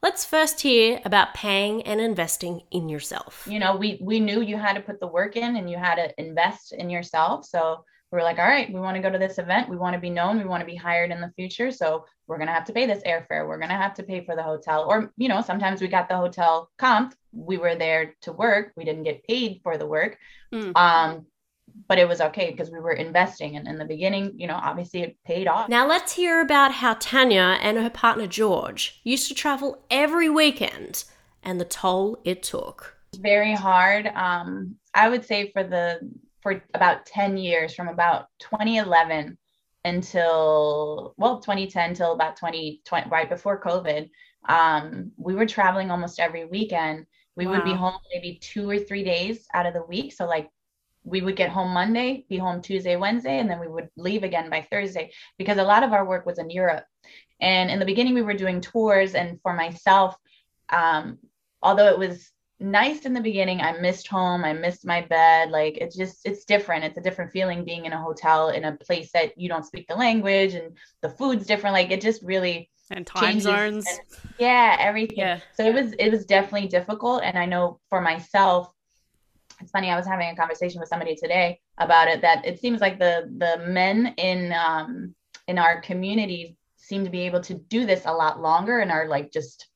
Let's 0.00 0.24
first 0.24 0.60
hear 0.60 1.00
about 1.04 1.34
paying 1.34 1.82
and 1.82 2.00
investing 2.00 2.62
in 2.70 2.88
yourself. 2.88 3.48
You 3.50 3.58
know, 3.58 3.74
we 3.74 3.98
we 4.00 4.20
knew 4.20 4.42
you 4.42 4.56
had 4.56 4.74
to 4.74 4.80
put 4.80 5.00
the 5.00 5.08
work 5.08 5.34
in 5.34 5.56
and 5.56 5.68
you 5.68 5.76
had 5.76 5.96
to 5.96 6.14
invest 6.20 6.72
in 6.72 6.88
yourself. 6.88 7.44
So 7.44 7.84
we 8.12 8.16
were 8.16 8.22
like, 8.22 8.38
all 8.38 8.46
right, 8.46 8.72
we 8.72 8.78
want 8.78 8.96
to 8.96 9.02
go 9.02 9.10
to 9.10 9.18
this 9.18 9.38
event. 9.38 9.68
We 9.68 9.76
want 9.76 9.94
to 9.94 10.00
be 10.00 10.08
known. 10.08 10.38
We 10.38 10.44
want 10.44 10.60
to 10.60 10.66
be 10.66 10.76
hired 10.76 11.10
in 11.10 11.20
the 11.20 11.32
future. 11.34 11.72
So 11.72 12.06
we're 12.28 12.38
going 12.38 12.46
to 12.46 12.54
have 12.54 12.64
to 12.66 12.72
pay 12.72 12.86
this 12.86 13.02
airfare. 13.02 13.46
We're 13.46 13.58
going 13.58 13.70
to 13.70 13.74
have 13.74 13.92
to 13.94 14.04
pay 14.04 14.24
for 14.24 14.36
the 14.36 14.42
hotel. 14.42 14.86
Or, 14.88 15.12
you 15.16 15.28
know, 15.28 15.42
sometimes 15.42 15.82
we 15.82 15.88
got 15.88 16.08
the 16.08 16.16
hotel 16.16 16.70
comped. 16.78 17.14
We 17.32 17.58
were 17.58 17.74
there 17.74 18.14
to 18.22 18.32
work. 18.32 18.72
We 18.76 18.84
didn't 18.84 19.02
get 19.02 19.24
paid 19.24 19.60
for 19.62 19.76
the 19.76 19.86
work. 19.86 20.16
Mm. 20.54 20.74
Um, 20.74 21.26
but 21.86 21.98
it 21.98 22.08
was 22.08 22.20
okay 22.20 22.50
because 22.50 22.70
we 22.70 22.80
were 22.80 22.92
investing. 22.92 23.56
And 23.56 23.68
in 23.68 23.78
the 23.78 23.84
beginning 23.84 24.32
you 24.36 24.46
know 24.46 24.58
obviously 24.62 25.02
it 25.02 25.16
paid 25.24 25.46
off. 25.46 25.68
Now 25.68 25.86
let's 25.86 26.12
hear 26.12 26.40
about 26.40 26.72
how 26.72 26.94
tanja 26.94 27.58
and 27.60 27.78
her 27.78 27.90
partner 27.90 28.26
george 28.26 29.00
used 29.04 29.28
to 29.28 29.34
travel 29.34 29.82
every 29.90 30.28
weekend 30.28 31.04
and 31.42 31.60
the 31.60 31.64
toll 31.64 32.18
it 32.24 32.42
took. 32.42 32.96
Very 33.18 33.54
hard. 33.54 34.06
Um, 34.08 34.76
i 34.94 35.08
would 35.08 35.24
say 35.24 35.50
for 35.52 35.62
the 35.62 36.00
for 36.40 36.62
about 36.74 37.04
10 37.06 37.36
years 37.36 37.74
from 37.74 37.88
about 37.88 38.26
2011 38.38 39.36
until 39.84 41.14
well 41.16 41.40
2010 41.40 41.94
till 41.94 42.12
about 42.12 42.36
2020 42.36 43.08
right 43.10 43.28
before 43.28 43.60
covid 43.60 44.08
um, 44.48 45.12
we 45.16 45.34
were 45.34 45.46
traveling 45.46 45.90
almost 45.90 46.20
every 46.20 46.44
weekend. 46.44 47.06
We 47.36 47.46
wow. 47.46 47.52
would 47.52 47.64
be 47.64 47.74
home 47.74 47.98
maybe 48.12 48.38
two 48.40 48.68
or 48.68 48.78
three 48.78 49.04
days 49.04 49.46
out 49.54 49.66
of 49.66 49.74
the 49.74 49.84
week. 49.84 50.12
So 50.12 50.26
like 50.26 50.48
we 51.08 51.20
would 51.20 51.36
get 51.36 51.50
home 51.50 51.70
Monday, 51.70 52.24
be 52.28 52.36
home 52.36 52.60
Tuesday, 52.60 52.96
Wednesday, 52.96 53.38
and 53.38 53.48
then 53.50 53.60
we 53.60 53.68
would 53.68 53.88
leave 53.96 54.22
again 54.22 54.50
by 54.50 54.66
Thursday 54.70 55.10
because 55.38 55.58
a 55.58 55.64
lot 55.64 55.82
of 55.82 55.92
our 55.92 56.04
work 56.04 56.26
was 56.26 56.38
in 56.38 56.50
Europe. 56.50 56.84
And 57.40 57.70
in 57.70 57.78
the 57.78 57.86
beginning, 57.86 58.14
we 58.14 58.22
were 58.22 58.34
doing 58.34 58.60
tours. 58.60 59.14
And 59.14 59.40
for 59.42 59.54
myself, 59.54 60.16
um, 60.68 61.18
although 61.62 61.88
it 61.88 61.98
was 61.98 62.30
nice 62.60 63.06
in 63.06 63.14
the 63.14 63.20
beginning, 63.20 63.60
I 63.60 63.78
missed 63.78 64.08
home, 64.08 64.44
I 64.44 64.52
missed 64.52 64.84
my 64.84 65.02
bed. 65.02 65.50
Like 65.50 65.78
it's 65.78 65.96
just, 65.96 66.20
it's 66.24 66.44
different. 66.44 66.84
It's 66.84 66.98
a 66.98 67.02
different 67.02 67.32
feeling 67.32 67.64
being 67.64 67.86
in 67.86 67.92
a 67.92 68.02
hotel 68.02 68.50
in 68.50 68.64
a 68.64 68.76
place 68.76 69.10
that 69.12 69.38
you 69.38 69.48
don't 69.48 69.64
speak 69.64 69.86
the 69.86 69.94
language 69.94 70.54
and 70.54 70.76
the 71.00 71.10
food's 71.10 71.46
different. 71.46 71.74
Like 71.74 71.90
it 71.90 72.00
just 72.00 72.22
really, 72.22 72.70
and 72.90 73.06
time 73.06 73.38
zones. 73.38 73.86
And, 73.86 74.00
yeah, 74.38 74.76
everything. 74.80 75.18
Yeah. 75.18 75.40
So 75.54 75.64
it 75.64 75.74
was, 75.74 75.92
it 75.92 76.10
was 76.10 76.24
definitely 76.24 76.68
difficult. 76.68 77.22
And 77.22 77.38
I 77.38 77.46
know 77.46 77.80
for 77.88 78.00
myself, 78.00 78.72
it's 79.60 79.70
funny 79.70 79.90
i 79.90 79.96
was 79.96 80.06
having 80.06 80.28
a 80.28 80.36
conversation 80.36 80.80
with 80.80 80.88
somebody 80.88 81.14
today 81.14 81.60
about 81.78 82.08
it 82.08 82.20
that 82.22 82.44
it 82.44 82.60
seems 82.60 82.80
like 82.80 82.98
the 82.98 83.30
the 83.38 83.64
men 83.66 84.14
in 84.16 84.52
um 84.52 85.14
in 85.46 85.58
our 85.58 85.80
community 85.80 86.56
seem 86.76 87.04
to 87.04 87.10
be 87.10 87.22
able 87.22 87.40
to 87.40 87.54
do 87.54 87.86
this 87.86 88.02
a 88.06 88.12
lot 88.12 88.40
longer 88.40 88.78
and 88.80 88.90
are 88.90 89.08
like 89.08 89.32
just 89.32 89.68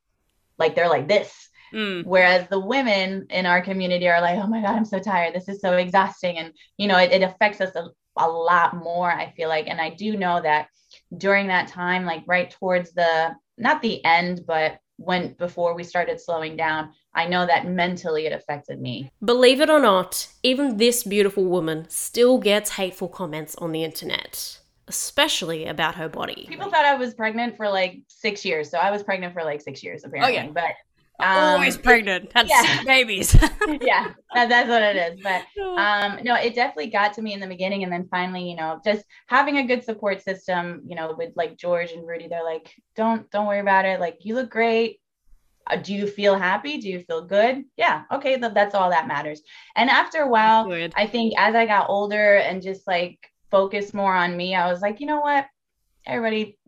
like 0.59 0.75
they're 0.75 0.88
like 0.88 1.09
this. 1.09 1.49
Mm. 1.75 2.05
whereas 2.05 2.47
the 2.51 2.61
women 2.61 3.27
in 3.31 3.47
our 3.47 3.62
community 3.62 4.07
are 4.07 4.21
like 4.21 4.38
oh 4.38 4.47
my 4.47 4.61
god 4.61 4.77
i'm 4.77 4.85
so 4.85 4.99
tired. 4.99 5.35
This 5.35 5.49
is 5.49 5.62
so 5.62 5.79
exhausting. 5.79 6.37
And 6.37 6.53
you 6.77 6.87
know 6.87 6.99
it, 6.99 7.12
it 7.12 7.23
affects 7.23 7.62
us 7.62 7.75
a, 7.75 7.88
a 8.18 8.29
lot 8.29 8.77
more 8.77 9.11
i 9.11 9.33
feel 9.33 9.49
like. 9.49 9.68
And 9.68 9.81
i 9.81 9.88
do 9.88 10.18
know 10.18 10.42
that 10.42 10.68
during 11.16 11.49
that 11.49 11.68
time, 11.68 12.05
like 12.05 12.23
right 12.27 12.51
towards 12.51 12.92
the 12.92 13.35
not 13.59 13.83
the 13.83 14.05
end, 14.05 14.42
but 14.47 14.79
when 14.96 15.35
before 15.35 15.74
we 15.74 15.85
started 15.85 16.20
slowing 16.20 16.57
down, 16.57 16.92
I 17.14 17.26
know 17.26 17.46
that 17.46 17.66
mentally 17.66 18.26
it 18.26 18.33
affected 18.33 18.81
me. 18.81 19.11
Believe 19.24 19.61
it 19.61 19.70
or 19.70 19.81
not, 19.81 20.28
even 20.42 20.76
this 20.76 21.02
beautiful 21.02 21.44
woman 21.44 21.87
still 21.88 22.38
gets 22.38 22.72
hateful 22.72 23.09
comments 23.09 23.55
on 23.57 23.72
the 23.72 23.85
internet, 23.85 24.61
especially 24.88 25.66
about 25.66 25.96
her 25.96 26.09
body. 26.09 26.46
People 26.48 26.70
thought 26.70 26.85
I 26.85 26.94
was 26.94 27.14
pregnant 27.14 27.57
for 27.57 27.68
like 27.68 28.02
six 28.09 28.44
years, 28.44 28.70
so 28.70 28.78
I 28.78 28.90
was 28.90 29.02
pregnant 29.02 29.35
for 29.35 29.44
like 29.44 29.61
six 29.61 29.83
years 29.83 30.02
oh, 30.05 30.09
apparently. 30.09 30.35
yeah. 30.35 30.48
But 30.48 30.72
Always 31.20 31.77
um, 31.77 31.83
pregnant. 31.83 32.33
That's 32.33 32.51
yeah. 32.51 32.83
babies. 32.87 33.35
yeah, 33.81 34.12
that, 34.35 34.48
that's 34.48 34.68
what 34.68 34.83
it 34.83 34.96
is. 34.96 35.20
But 35.22 35.42
um, 35.79 36.18
no, 36.25 36.35
it 36.35 36.55
definitely 36.55 36.90
got 36.90 37.12
to 37.14 37.22
me 37.22 37.33
in 37.33 37.40
the 37.40 37.46
beginning, 37.46 37.85
and 37.85 37.92
then 37.92 38.09
finally, 38.11 38.48
you 38.48 38.57
know, 38.57 38.81
just 38.85 39.05
having 39.27 39.59
a 39.59 39.66
good 39.66 39.85
support 39.85 40.22
system, 40.22 40.83
you 40.87 40.96
know, 40.96 41.14
with 41.16 41.33
like 41.37 41.57
George 41.57 41.92
and 41.92 42.07
Rudy, 42.07 42.29
they're 42.29 42.44
like, 42.44 42.75
don't 42.96 43.31
don't 43.31 43.46
worry 43.46 43.61
about 43.61 43.85
it. 43.85 44.01
Like, 44.01 44.18
you 44.20 44.35
look 44.35 44.51
great. 44.51 45.01
Uh, 45.70 45.77
do 45.77 45.94
you 45.94 46.09
feel 46.09 46.37
happy? 46.37 46.79
Do 46.79 46.88
you 46.88 47.05
feel 47.05 47.25
good? 47.25 47.62
Yeah, 47.77 48.03
okay, 48.11 48.38
th- 48.38 48.55
that's 48.55 48.75
all 48.75 48.90
that 48.90 49.07
matters. 49.07 49.42
And 49.77 49.90
after 49.90 50.22
a 50.22 50.29
while, 50.29 50.66
Good. 50.66 50.92
I 50.96 51.07
think 51.07 51.35
as 51.38 51.55
I 51.55 51.66
got 51.66 51.88
older 51.88 52.37
and 52.37 52.61
just 52.61 52.87
like 52.87 53.18
focused 53.51 53.94
more 53.94 54.14
on 54.14 54.37
me, 54.37 54.57
I 54.57 54.68
was 54.70 54.81
like, 54.81 54.98
you 54.98 55.07
know 55.07 55.20
what, 55.20 55.46
everybody. 56.05 56.59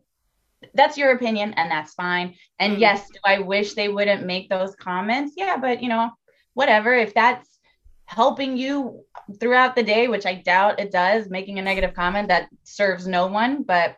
That's 0.74 0.96
your 0.96 1.12
opinion, 1.12 1.54
and 1.54 1.70
that's 1.70 1.94
fine. 1.94 2.34
And 2.58 2.76
Mm. 2.76 2.80
yes, 2.80 3.08
do 3.10 3.18
I 3.24 3.38
wish 3.40 3.74
they 3.74 3.88
wouldn't 3.88 4.24
make 4.26 4.48
those 4.48 4.74
comments? 4.76 5.34
Yeah, 5.36 5.56
but 5.56 5.82
you 5.82 5.88
know, 5.88 6.10
whatever 6.54 6.94
if 6.94 7.12
that's 7.14 7.58
helping 8.06 8.56
you 8.56 9.02
throughout 9.40 9.74
the 9.74 9.82
day 9.82 10.08
which 10.08 10.26
i 10.26 10.34
doubt 10.34 10.78
it 10.78 10.92
does 10.92 11.30
making 11.30 11.58
a 11.58 11.62
negative 11.62 11.94
comment 11.94 12.28
that 12.28 12.48
serves 12.62 13.06
no 13.06 13.26
one 13.26 13.62
but 13.62 13.96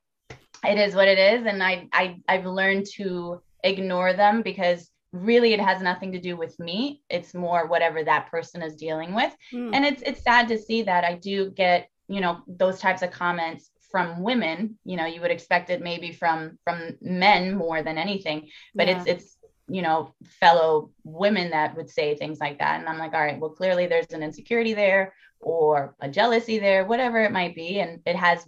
it 0.65 0.79
is 0.79 0.95
what 0.95 1.09
it 1.09 1.19
is 1.19 1.45
and 1.45 1.61
i, 1.63 1.89
I 1.93 2.17
i've 2.29 2.47
learned 2.47 2.87
to 2.95 3.43
ignore 3.65 4.13
them 4.13 4.43
because 4.43 4.89
really 5.13 5.55
it 5.55 5.61
has 5.61 5.83
nothing 5.83 6.13
to 6.13 6.21
do 6.21 6.37
with 6.37 6.59
me 6.61 7.03
it's 7.11 7.35
more 7.35 7.67
whatever 7.67 8.05
that 8.05 8.31
person 8.31 8.63
is 8.63 8.77
dealing 8.77 9.13
with 9.13 9.35
Mm. 9.53 9.75
and 9.75 9.85
it's 9.85 10.03
it's 10.03 10.23
sad 10.23 10.47
to 10.49 10.57
see 10.59 10.83
that 10.83 11.03
i 11.05 11.15
do 11.15 11.51
get 11.51 11.89
you 12.09 12.21
know 12.21 12.43
those 12.47 12.79
types 12.79 13.03
of 13.03 13.11
comments 13.11 13.71
from 13.97 14.23
women 14.31 14.59
you 14.85 14.97
know 14.99 15.07
you 15.07 15.21
would 15.23 15.31
expect 15.31 15.71
it 15.71 15.81
maybe 15.81 16.13
from 16.13 16.59
from 16.65 16.79
men 17.01 17.43
more 17.65 17.83
than 17.83 17.97
anything 18.07 18.39
but 18.75 18.87
Yeah. 18.87 18.95
it's 18.99 19.07
it's 19.13 19.29
you 19.77 19.83
know 19.87 19.99
fellow 20.43 20.91
women 21.05 21.47
that 21.57 21.75
would 21.77 21.91
say 21.99 22.07
things 22.15 22.39
like 22.45 22.59
that. 22.59 22.75
And 22.79 22.89
i'm 22.91 22.99
like 23.05 23.15
all 23.15 23.27
right 23.29 23.41
well 23.41 23.55
clearly 23.61 23.87
there's 23.87 24.13
an 24.17 24.23
insecurity 24.29 24.75
there 24.75 25.15
or 25.41 25.95
a 26.07 26.09
jealousy 26.19 26.59
there 26.67 26.85
whatever 26.93 27.19
it 27.27 27.33
might 27.41 27.55
be. 27.63 27.71
And 27.81 27.91
it 28.11 28.17
has 28.27 28.39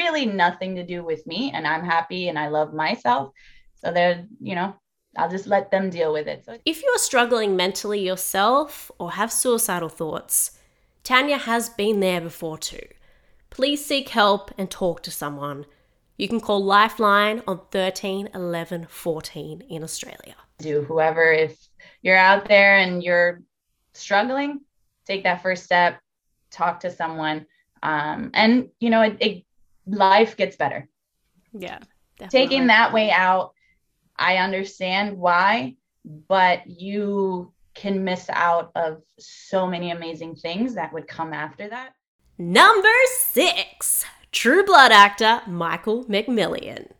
really 0.00 0.26
nothing 0.26 0.72
to 0.76 0.84
do 0.94 0.98
with 1.10 1.22
me. 1.32 1.40
And 1.54 1.64
i'm 1.72 1.84
happy 1.96 2.22
and 2.28 2.38
i 2.38 2.46
love 2.58 2.70
myself. 2.86 3.24
So 3.80 3.86
they're 3.96 4.18
you 4.48 4.54
know 4.58 4.68
i'll 5.18 5.32
just 5.36 5.48
let 5.54 5.64
them 5.70 5.88
deal 5.98 6.12
with 6.12 6.26
it. 6.32 6.44
So 6.44 6.52
If 6.72 6.82
you 6.82 6.90
are 6.94 7.04
struggling 7.10 7.56
mentally 7.64 8.00
yourself 8.10 8.70
or 9.00 9.08
have 9.12 9.32
suicidal 9.32 9.88
thoughts, 10.00 10.34
Tanja 11.08 11.38
has 11.52 11.64
been 11.70 12.00
there 12.00 12.20
before 12.20 12.58
too. 12.58 12.86
Please 13.50 13.84
seek 13.84 14.10
help 14.10 14.50
and 14.56 14.70
talk 14.70 15.02
to 15.02 15.10
someone. 15.10 15.66
You 16.16 16.28
can 16.28 16.40
call 16.40 16.64
Lifeline 16.64 17.42
on 17.46 17.60
13 17.70 18.30
11 18.34 18.86
14 18.88 19.62
in 19.68 19.82
Australia. 19.82 20.36
do 20.58 20.82
whoever 20.82 21.32
if 21.32 21.68
you're 22.02 22.16
out 22.16 22.46
there 22.46 22.76
and 22.76 23.02
you're 23.02 23.42
struggling 23.94 24.60
take 25.06 25.24
that 25.24 25.42
first 25.42 25.64
step 25.64 26.00
talk 26.50 26.80
to 26.80 26.90
someone 26.90 27.46
um, 27.82 28.30
and 28.34 28.68
you 28.78 28.90
know 28.90 29.02
it, 29.02 29.16
it 29.20 29.44
life 29.86 30.36
gets 30.36 30.56
better 30.56 30.88
yeah. 31.52 31.78
taking 32.28 32.66
that 32.68 32.92
way 32.92 33.10
out 33.10 33.52
i 34.16 34.36
understand 34.36 35.16
why 35.16 35.74
but 36.04 36.66
you 36.66 37.52
can 37.74 38.04
miss 38.04 38.28
out 38.30 38.70
of 38.74 39.02
so 39.18 39.66
many 39.66 39.90
amazing 39.90 40.34
things 40.34 40.74
that 40.74 40.92
would 40.92 41.08
come 41.08 41.32
after 41.32 41.68
that 41.68 41.92
Number 42.40 42.88
six 43.18 44.06
True 44.32 44.64
Blood 44.64 44.92
actor 44.92 45.42
Michael 45.46 46.06
McMillian. 46.06 46.90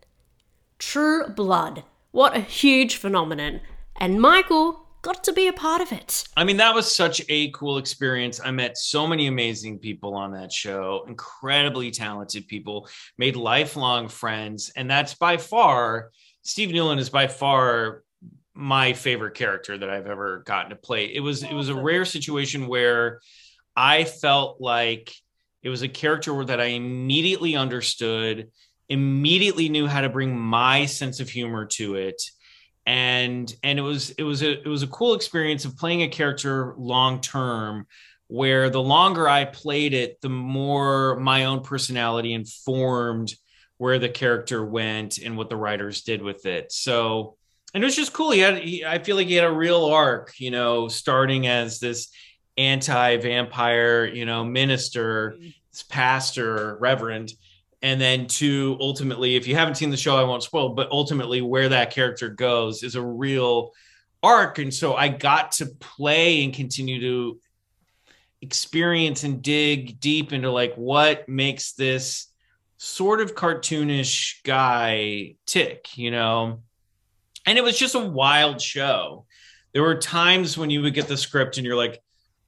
True 0.78 1.28
Blood. 1.28 1.82
What 2.10 2.36
a 2.36 2.40
huge 2.40 2.96
phenomenon. 2.96 3.62
And 3.96 4.20
Michael 4.20 4.86
got 5.00 5.24
to 5.24 5.32
be 5.32 5.48
a 5.48 5.54
part 5.54 5.80
of 5.80 5.92
it. 5.92 6.24
I 6.36 6.44
mean, 6.44 6.58
that 6.58 6.74
was 6.74 6.94
such 6.94 7.22
a 7.30 7.50
cool 7.52 7.78
experience. 7.78 8.38
I 8.44 8.50
met 8.50 8.76
so 8.76 9.06
many 9.06 9.28
amazing 9.28 9.78
people 9.78 10.14
on 10.14 10.32
that 10.32 10.52
show, 10.52 11.06
incredibly 11.08 11.90
talented 11.90 12.46
people, 12.46 12.86
made 13.16 13.34
lifelong 13.34 14.08
friends. 14.08 14.70
And 14.76 14.90
that's 14.90 15.14
by 15.14 15.38
far, 15.38 16.10
Steve 16.42 16.70
Newland 16.70 17.00
is 17.00 17.08
by 17.08 17.28
far 17.28 18.02
my 18.52 18.92
favorite 18.92 19.36
character 19.36 19.78
that 19.78 19.88
I've 19.88 20.06
ever 20.06 20.42
gotten 20.44 20.68
to 20.68 20.76
play. 20.76 21.06
It 21.06 21.20
was 21.20 21.42
it 21.42 21.54
was 21.54 21.70
a 21.70 21.74
rare 21.74 22.04
situation 22.04 22.66
where 22.66 23.20
I 23.74 24.04
felt 24.04 24.60
like 24.60 25.14
it 25.62 25.68
was 25.68 25.82
a 25.82 25.88
character 25.88 26.44
that 26.44 26.60
I 26.60 26.66
immediately 26.66 27.56
understood, 27.56 28.50
immediately 28.88 29.68
knew 29.68 29.86
how 29.86 30.00
to 30.00 30.08
bring 30.08 30.38
my 30.38 30.86
sense 30.86 31.20
of 31.20 31.28
humor 31.28 31.66
to 31.66 31.96
it. 31.96 32.22
And 32.86 33.54
and 33.62 33.78
it 33.78 33.82
was 33.82 34.10
it 34.10 34.22
was 34.22 34.42
a 34.42 34.60
it 34.60 34.66
was 34.66 34.82
a 34.82 34.88
cool 34.88 35.14
experience 35.14 35.64
of 35.64 35.76
playing 35.76 36.02
a 36.02 36.08
character 36.08 36.74
long 36.78 37.20
term 37.20 37.86
where 38.28 38.70
the 38.70 38.82
longer 38.82 39.28
I 39.28 39.44
played 39.44 39.92
it 39.92 40.20
the 40.22 40.30
more 40.30 41.16
my 41.20 41.44
own 41.44 41.62
personality 41.62 42.32
informed 42.32 43.34
where 43.76 43.98
the 43.98 44.08
character 44.08 44.64
went 44.64 45.18
and 45.18 45.36
what 45.36 45.50
the 45.50 45.56
writers 45.56 46.02
did 46.02 46.22
with 46.22 46.46
it. 46.46 46.72
So 46.72 47.36
and 47.74 47.84
it 47.84 47.86
was 47.86 47.96
just 47.96 48.12
cool. 48.12 48.30
He 48.30 48.40
had 48.40 48.58
he, 48.58 48.84
I 48.84 48.98
feel 48.98 49.14
like 49.14 49.28
he 49.28 49.34
had 49.34 49.44
a 49.44 49.52
real 49.52 49.84
arc 49.84 50.32
you 50.40 50.50
know 50.50 50.88
starting 50.88 51.46
as 51.46 51.80
this 51.80 52.08
anti-vampire 52.56 54.06
you 54.06 54.26
know 54.26 54.44
minister 54.44 55.36
mm-hmm. 55.38 55.48
pastor 55.88 56.76
reverend 56.80 57.32
and 57.82 58.00
then 58.00 58.26
to 58.26 58.76
ultimately 58.80 59.36
if 59.36 59.46
you 59.46 59.54
haven't 59.54 59.76
seen 59.76 59.90
the 59.90 59.96
show 59.96 60.16
i 60.16 60.24
won't 60.24 60.42
spoil 60.42 60.70
but 60.70 60.90
ultimately 60.90 61.40
where 61.40 61.68
that 61.68 61.90
character 61.90 62.28
goes 62.28 62.82
is 62.82 62.94
a 62.94 63.02
real 63.02 63.72
arc. 64.22 64.58
And 64.58 64.72
so 64.72 64.94
i 64.94 65.08
got 65.08 65.52
to 65.52 65.66
play 65.66 66.44
and 66.44 66.52
continue 66.52 67.00
to 67.00 67.40
experience 68.42 69.24
and 69.24 69.42
dig 69.42 70.00
deep 70.00 70.32
into 70.32 70.50
like 70.50 70.74
what 70.74 71.28
makes 71.28 71.72
this 71.72 72.26
sort 72.78 73.20
of 73.20 73.34
cartoonish 73.34 74.42
guy 74.44 75.36
tick 75.46 75.96
you 75.96 76.10
know? 76.10 76.62
And 77.46 77.56
it 77.58 77.64
was 77.64 77.78
just 77.78 77.94
a 77.94 77.98
wild 77.98 78.60
show. 78.60 79.26
There 79.72 79.82
were 79.82 79.96
times 79.96 80.58
when 80.58 80.70
you 80.70 80.82
would 80.82 80.94
get 80.94 81.08
the 81.08 81.16
script 81.16 81.56
and 81.56 81.66
you're 81.66 81.76
like 81.76 82.02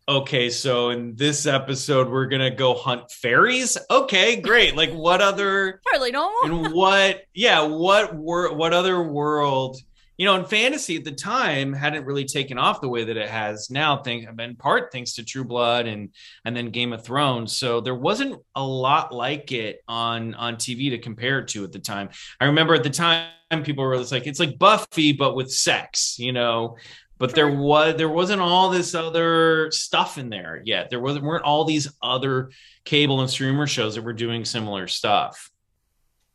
okay, 0.08 0.50
so 0.50 0.90
in 0.90 1.14
this 1.16 1.46
episode, 1.46 2.08
we're 2.08 2.26
gonna 2.26 2.54
go 2.54 2.74
hunt 2.74 3.10
fairies. 3.10 3.76
Okay, 3.90 4.40
great. 4.40 4.76
Like, 4.82 4.92
what 4.92 5.20
other 5.20 5.80
Totally 5.92 6.10
normal. 6.12 6.64
and 6.66 6.72
what? 6.72 7.22
Yeah, 7.34 7.62
what 7.62 8.16
were 8.16 8.52
What 8.52 8.72
other 8.72 9.02
world? 9.02 9.76
You 10.18 10.26
know, 10.26 10.36
in 10.36 10.44
fantasy 10.44 10.96
at 10.96 11.04
the 11.04 11.12
time 11.12 11.72
hadn't 11.72 12.04
really 12.04 12.24
taken 12.24 12.58
off 12.58 12.80
the 12.80 12.88
way 12.88 13.04
that 13.04 13.16
it 13.16 13.28
has 13.28 13.70
now. 13.70 14.02
Thanks, 14.02 14.26
in 14.38 14.56
part 14.56 14.92
thanks 14.92 15.14
to 15.14 15.24
True 15.24 15.44
Blood 15.44 15.86
and 15.86 16.10
and 16.44 16.56
then 16.56 16.70
Game 16.70 16.92
of 16.92 17.04
Thrones. 17.04 17.56
So 17.56 17.80
there 17.80 17.94
wasn't 17.94 18.40
a 18.54 18.62
lot 18.62 19.12
like 19.12 19.52
it 19.52 19.80
on 19.88 20.34
on 20.34 20.56
TV 20.56 20.90
to 20.90 20.98
compare 20.98 21.40
it 21.40 21.48
to 21.48 21.64
at 21.64 21.72
the 21.72 21.78
time. 21.78 22.10
I 22.40 22.46
remember 22.46 22.74
at 22.74 22.82
the 22.82 22.90
time 22.90 23.30
people 23.62 23.84
were 23.84 23.96
just 23.96 24.12
like, 24.12 24.26
it's 24.26 24.40
like 24.40 24.58
Buffy 24.58 25.12
but 25.12 25.34
with 25.34 25.52
sex. 25.52 26.18
You 26.18 26.32
know, 26.32 26.76
but 27.22 27.36
there 27.36 27.54
was 27.54 27.94
there 27.98 28.08
wasn't 28.08 28.40
all 28.40 28.68
this 28.68 28.96
other 28.96 29.70
stuff 29.70 30.18
in 30.18 30.28
there 30.28 30.60
yet. 30.64 30.90
There 30.90 30.98
wasn't 30.98 31.24
weren't 31.24 31.44
all 31.44 31.64
these 31.64 31.86
other 32.02 32.50
cable 32.84 33.20
and 33.20 33.30
streamer 33.30 33.68
shows 33.68 33.94
that 33.94 34.02
were 34.02 34.12
doing 34.12 34.44
similar 34.44 34.88
stuff. 34.88 35.48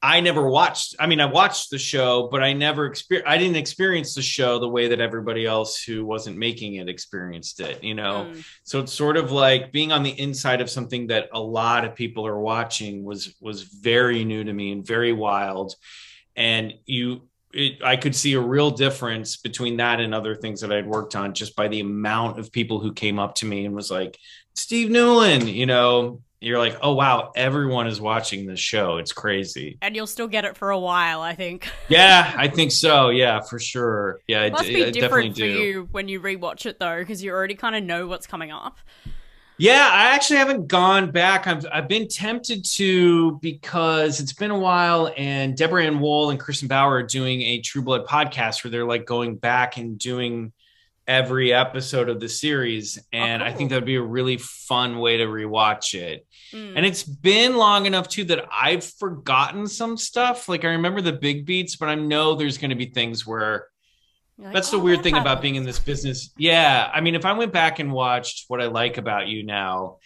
I 0.02 0.22
never 0.22 0.50
watched. 0.50 0.96
I 0.98 1.08
mean, 1.08 1.20
I 1.20 1.26
watched 1.26 1.72
the 1.72 1.78
show, 1.78 2.30
but 2.32 2.42
I 2.42 2.54
never 2.54 2.90
exper- 2.90 3.24
I 3.28 3.38
didn't 3.38 3.58
experience 3.58 4.16
the 4.16 4.22
show 4.22 4.60
the 4.60 4.70
way 4.70 4.88
that 4.88 5.02
everybody 5.02 5.46
else 5.46 5.84
who 5.84 6.06
wasn't 6.06 6.38
making 6.38 6.76
it 6.76 6.88
experienced 6.88 7.60
it. 7.60 7.84
You 7.84 7.96
know, 7.96 8.28
Mm. 8.30 8.46
so 8.64 8.80
it's 8.80 8.94
sort 8.94 9.18
of 9.18 9.34
like 9.34 9.74
being 9.74 9.92
on 9.92 10.04
the 10.04 10.18
inside 10.18 10.62
of 10.62 10.70
something 10.70 11.08
that 11.08 11.28
a 11.34 11.42
lot 11.42 11.84
of 11.84 11.96
people 11.96 12.26
are 12.26 12.40
watching 12.40 13.04
was 13.04 13.36
was 13.42 13.64
very 13.64 14.24
new 14.24 14.42
to 14.46 14.54
me 14.54 14.72
and 14.72 14.88
very 14.88 15.12
wild. 15.12 15.76
And 16.38 16.76
you 16.86 17.28
it, 17.54 17.82
I 17.84 17.96
could 17.98 18.16
see 18.16 18.34
a 18.34 18.40
real 18.42 18.72
difference 18.72 19.38
between 19.38 19.78
that 19.78 20.00
and 20.00 20.14
other 20.14 20.36
things 20.36 20.62
that 20.62 20.72
I'd 20.72 20.88
worked 20.88 21.16
on 21.16 21.34
just 21.34 21.56
by 21.56 21.68
the 21.68 21.80
amount 21.80 22.40
of 22.40 22.52
people 22.52 22.80
who 22.80 22.94
came 22.94 23.20
up 23.20 23.36
to 23.36 23.46
me 23.46 23.66
and 23.66 23.76
was 23.76 23.90
like, 23.90 24.18
Steve 24.56 24.90
Newland, 24.90 25.48
you 25.48 25.66
know, 25.66 26.22
you're 26.40 26.60
like, 26.60 26.78
oh, 26.82 26.94
wow, 26.94 27.32
everyone 27.36 27.88
is 27.88 28.00
watching 28.00 28.46
this 28.46 28.60
show. 28.60 28.98
It's 28.98 29.12
crazy. 29.12 29.78
And 29.82 29.96
you'll 29.96 30.06
still 30.08 30.28
get 30.28 30.46
it 30.46 30.56
for 30.56 30.70
a 30.70 30.78
while, 30.80 31.22
I 31.22 31.34
think. 31.36 31.68
Yeah, 31.90 32.34
I 32.38 32.48
think 32.48 32.72
so. 32.72 33.10
Yeah, 33.10 33.42
for 33.42 33.60
sure. 33.60 34.20
Yeah, 34.28 34.44
It 34.44 34.52
must 34.52 34.66
I, 34.66 34.68
be 34.68 34.86
I 34.86 34.92
definitely 34.92 35.30
different 35.30 35.34
for 35.34 35.40
do. 35.40 35.48
you 35.48 35.88
when 35.92 36.08
you 36.10 36.20
rewatch 36.20 36.66
it 36.66 36.80
though, 36.80 37.00
because 37.00 37.24
you 37.24 37.32
already 37.32 37.56
kind 37.56 37.76
of 37.76 37.84
know 37.84 38.08
what's 38.08 38.28
coming 38.28 38.52
up. 38.52 38.78
Yeah, 39.60 39.90
I 39.92 40.14
actually 40.14 40.38
haven't 40.38 40.68
gone 40.68 41.12
back. 41.12 41.48
I've 41.48 41.66
I've 41.72 41.88
been 41.88 42.08
tempted 42.08 42.64
to 42.76 43.40
because 43.40 44.20
it's 44.20 44.34
been 44.34 44.52
a 44.52 44.60
while, 44.60 45.12
and 45.18 45.58
Deborah 45.58 45.84
Ann 45.84 46.00
Woll 46.00 46.30
and 46.30 46.40
Kristen 46.40 46.68
Bauer 46.68 46.98
are 46.98 47.04
doing 47.04 47.42
a 47.42 47.60
True 47.62 47.82
Blood 47.82 48.06
podcast 48.06 48.64
where 48.64 48.70
they're 48.70 48.86
like 48.86 49.06
going 49.06 49.36
back 49.36 49.78
and 49.78 49.98
doing 49.98 50.54
every 51.08 51.54
episode 51.54 52.10
of 52.10 52.20
the 52.20 52.30
series, 52.30 53.00
and 53.12 53.42
I 53.42 53.52
think 53.52 53.72
oh. 53.72 53.76
that'd 53.76 53.86
be 53.86 53.96
a 53.96 54.02
really 54.02 54.38
fun 54.38 55.00
way 55.00 55.18
to 55.18 55.26
rewatch 55.26 55.96
it. 55.96 56.28
Mm. 56.54 56.74
And 56.76 56.86
it's 56.86 57.04
been 57.04 57.58
long 57.58 57.88
enough 57.88 58.10
too 58.10 58.26
that 58.26 58.46
I've 58.52 58.84
forgotten 58.84 59.68
some 59.68 59.98
stuff. 59.98 60.48
Like 60.48 60.66
I 60.66 60.70
remember 60.70 61.02
the 61.02 61.14
big 61.14 61.46
beats, 61.46 61.78
but 61.78 61.90
I 61.90 61.96
know 61.96 62.36
there's 62.36 62.60
going 62.60 62.70
to 62.70 62.76
be 62.76 62.88
things 62.88 63.26
where 63.26 63.68
like, 64.38 64.54
that's 64.54 64.72
the 64.72 64.78
"Oh, 64.78 64.82
weird 64.82 65.00
that 65.00 65.04
thing 65.04 65.16
about 65.16 65.42
being 65.42 65.56
in 65.56 65.64
this 65.64 65.80
business. 65.80 66.32
Yeah. 66.38 66.90
I 66.94 67.02
mean, 67.02 67.16
if 67.16 67.26
I 67.26 67.34
went 67.34 67.52
back 67.52 67.80
and 67.80 67.92
watched 67.92 68.46
what 68.48 68.62
I 68.62 68.68
like 68.68 68.98
about 68.98 69.28
you 69.28 69.44
now, 69.44 69.98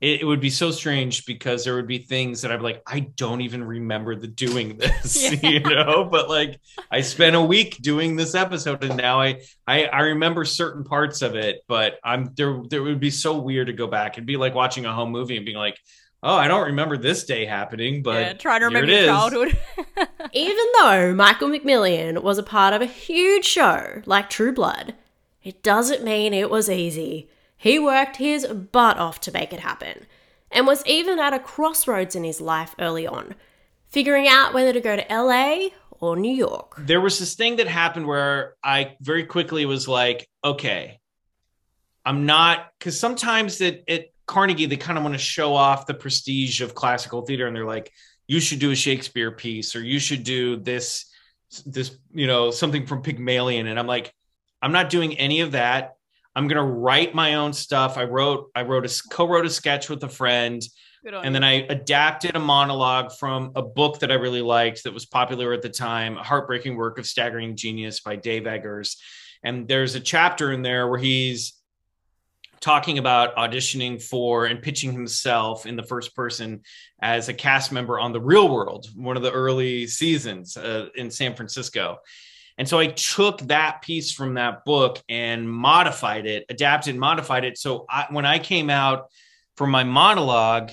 it, 0.00 0.22
it 0.22 0.24
would 0.24 0.40
be 0.40 0.50
so 0.50 0.70
strange 0.70 1.24
because 1.24 1.64
there 1.64 1.74
would 1.76 1.86
be 1.86 1.98
things 1.98 2.42
that 2.42 2.52
I'm 2.52 2.62
like, 2.62 2.82
I 2.86 3.00
don't 3.00 3.40
even 3.40 3.64
remember 3.64 4.14
the 4.14 4.26
doing 4.26 4.76
this, 4.78 5.42
you 5.42 5.60
know. 5.60 6.08
But 6.10 6.28
like, 6.28 6.60
I 6.90 7.00
spent 7.00 7.36
a 7.36 7.40
week 7.40 7.78
doing 7.80 8.16
this 8.16 8.34
episode, 8.34 8.84
and 8.84 8.96
now 8.96 9.20
I, 9.20 9.40
I 9.66 9.84
I 9.84 10.00
remember 10.00 10.44
certain 10.44 10.84
parts 10.84 11.22
of 11.22 11.34
it. 11.34 11.62
But 11.68 11.98
I'm 12.04 12.32
there. 12.36 12.60
There 12.68 12.82
would 12.82 13.00
be 13.00 13.10
so 13.10 13.38
weird 13.38 13.68
to 13.68 13.72
go 13.72 13.86
back. 13.86 14.14
It'd 14.14 14.26
be 14.26 14.36
like 14.36 14.54
watching 14.54 14.84
a 14.84 14.92
home 14.92 15.10
movie 15.10 15.36
and 15.36 15.46
being 15.46 15.58
like, 15.58 15.78
Oh, 16.22 16.34
I 16.34 16.48
don't 16.48 16.66
remember 16.66 16.96
this 16.96 17.24
day 17.24 17.44
happening, 17.44 18.02
but 18.02 18.20
yeah, 18.20 18.32
trying 18.32 18.60
to 18.60 18.68
here 18.68 18.80
remember 18.80 18.92
your 18.92 19.06
childhood. 19.06 19.58
Even 20.32 20.64
though 20.78 21.14
Michael 21.14 21.48
McMillian 21.48 22.22
was 22.22 22.38
a 22.38 22.42
part 22.42 22.74
of 22.74 22.82
a 22.82 22.86
huge 22.86 23.44
show 23.44 24.02
like 24.06 24.28
True 24.30 24.52
Blood, 24.52 24.94
it 25.42 25.62
doesn't 25.62 26.04
mean 26.04 26.34
it 26.34 26.50
was 26.50 26.68
easy. 26.68 27.30
He 27.56 27.78
worked 27.78 28.16
his 28.16 28.46
butt 28.46 28.98
off 28.98 29.20
to 29.20 29.32
make 29.32 29.52
it 29.52 29.60
happen, 29.60 30.06
and 30.50 30.66
was 30.66 30.84
even 30.86 31.18
at 31.18 31.34
a 31.34 31.38
crossroads 31.38 32.16
in 32.16 32.24
his 32.24 32.40
life 32.40 32.74
early 32.78 33.06
on, 33.06 33.34
figuring 33.88 34.26
out 34.26 34.54
whether 34.54 34.72
to 34.72 34.80
go 34.80 34.96
to 34.96 35.06
LA 35.08 35.68
or 36.00 36.16
New 36.16 36.34
York. 36.34 36.74
there 36.78 37.00
was 37.00 37.18
this 37.18 37.34
thing 37.34 37.56
that 37.56 37.68
happened 37.68 38.06
where 38.06 38.54
I 38.62 38.96
very 39.00 39.24
quickly 39.24 39.64
was 39.64 39.88
like, 39.88 40.28
okay, 40.44 40.98
I'm 42.04 42.26
not 42.26 42.66
because 42.78 42.98
sometimes 42.98 43.60
it 43.60 43.84
at 43.88 44.06
Carnegie 44.26 44.66
they 44.66 44.76
kind 44.76 44.98
of 44.98 45.04
want 45.04 45.14
to 45.14 45.20
show 45.20 45.54
off 45.54 45.86
the 45.86 45.94
prestige 45.94 46.60
of 46.60 46.74
classical 46.74 47.22
theater, 47.22 47.46
and 47.46 47.54
they're 47.54 47.64
like, 47.64 47.92
you 48.26 48.40
should 48.40 48.58
do 48.58 48.70
a 48.70 48.76
Shakespeare 48.76 49.30
piece 49.30 49.76
or 49.76 49.82
you 49.82 49.98
should 49.98 50.24
do 50.24 50.56
this, 50.56 51.06
this 51.64 51.96
you 52.12 52.26
know 52.26 52.50
something 52.50 52.86
from 52.86 53.02
Pygmalion, 53.02 53.66
and 53.66 53.78
I'm 53.78 53.86
like, 53.86 54.12
I'm 54.60 54.72
not 54.72 54.90
doing 54.90 55.18
any 55.18 55.40
of 55.40 55.52
that. 55.52 55.94
I'm 56.34 56.48
gonna 56.48 56.64
write 56.64 57.14
my 57.14 57.34
own 57.34 57.52
stuff. 57.52 57.96
I 57.96 58.04
wrote, 58.04 58.50
I 58.54 58.62
wrote 58.62 58.84
a 58.84 59.02
co-wrote 59.10 59.46
a 59.46 59.50
sketch 59.50 59.88
with 59.88 60.02
a 60.04 60.08
friend 60.08 60.62
and 61.06 61.34
then 61.34 61.44
I 61.44 61.66
adapted 61.68 62.34
a 62.34 62.40
monologue 62.40 63.12
from 63.12 63.52
a 63.54 63.62
book 63.62 64.00
that 64.00 64.10
I 64.10 64.14
really 64.14 64.42
liked 64.42 64.82
that 64.84 64.94
was 64.94 65.06
popular 65.06 65.52
at 65.52 65.62
the 65.62 65.68
time, 65.68 66.16
a 66.16 66.22
heartbreaking 66.22 66.76
work 66.76 66.98
of 66.98 67.06
staggering 67.06 67.54
genius 67.54 68.00
by 68.00 68.16
Dave 68.16 68.46
Eggers. 68.46 68.96
And 69.44 69.68
there's 69.68 69.94
a 69.94 70.00
chapter 70.00 70.50
in 70.52 70.62
there 70.62 70.88
where 70.88 70.98
he's 70.98 71.52
talking 72.60 72.98
about 72.98 73.36
auditioning 73.36 74.02
for 74.02 74.46
and 74.46 74.62
pitching 74.62 74.92
himself 74.92 75.66
in 75.66 75.76
the 75.76 75.82
first 75.82 76.14
person 76.14 76.62
as 77.00 77.28
a 77.28 77.34
cast 77.34 77.72
member 77.72 77.98
on 77.98 78.12
the 78.12 78.20
real 78.20 78.48
world 78.48 78.88
one 78.94 79.16
of 79.16 79.22
the 79.22 79.32
early 79.32 79.86
seasons 79.86 80.56
uh, 80.56 80.88
in 80.94 81.10
san 81.10 81.34
francisco. 81.34 81.98
And 82.58 82.66
so 82.68 82.78
i 82.78 82.86
took 82.86 83.40
that 83.42 83.82
piece 83.82 84.12
from 84.12 84.34
that 84.34 84.64
book 84.64 85.02
and 85.08 85.50
modified 85.50 86.26
it 86.26 86.46
adapted 86.48 86.96
modified 86.96 87.44
it. 87.44 87.58
So 87.58 87.84
I, 87.88 88.06
when 88.10 88.24
i 88.24 88.38
came 88.38 88.70
out 88.70 89.10
for 89.56 89.66
my 89.66 89.84
monologue 89.84 90.72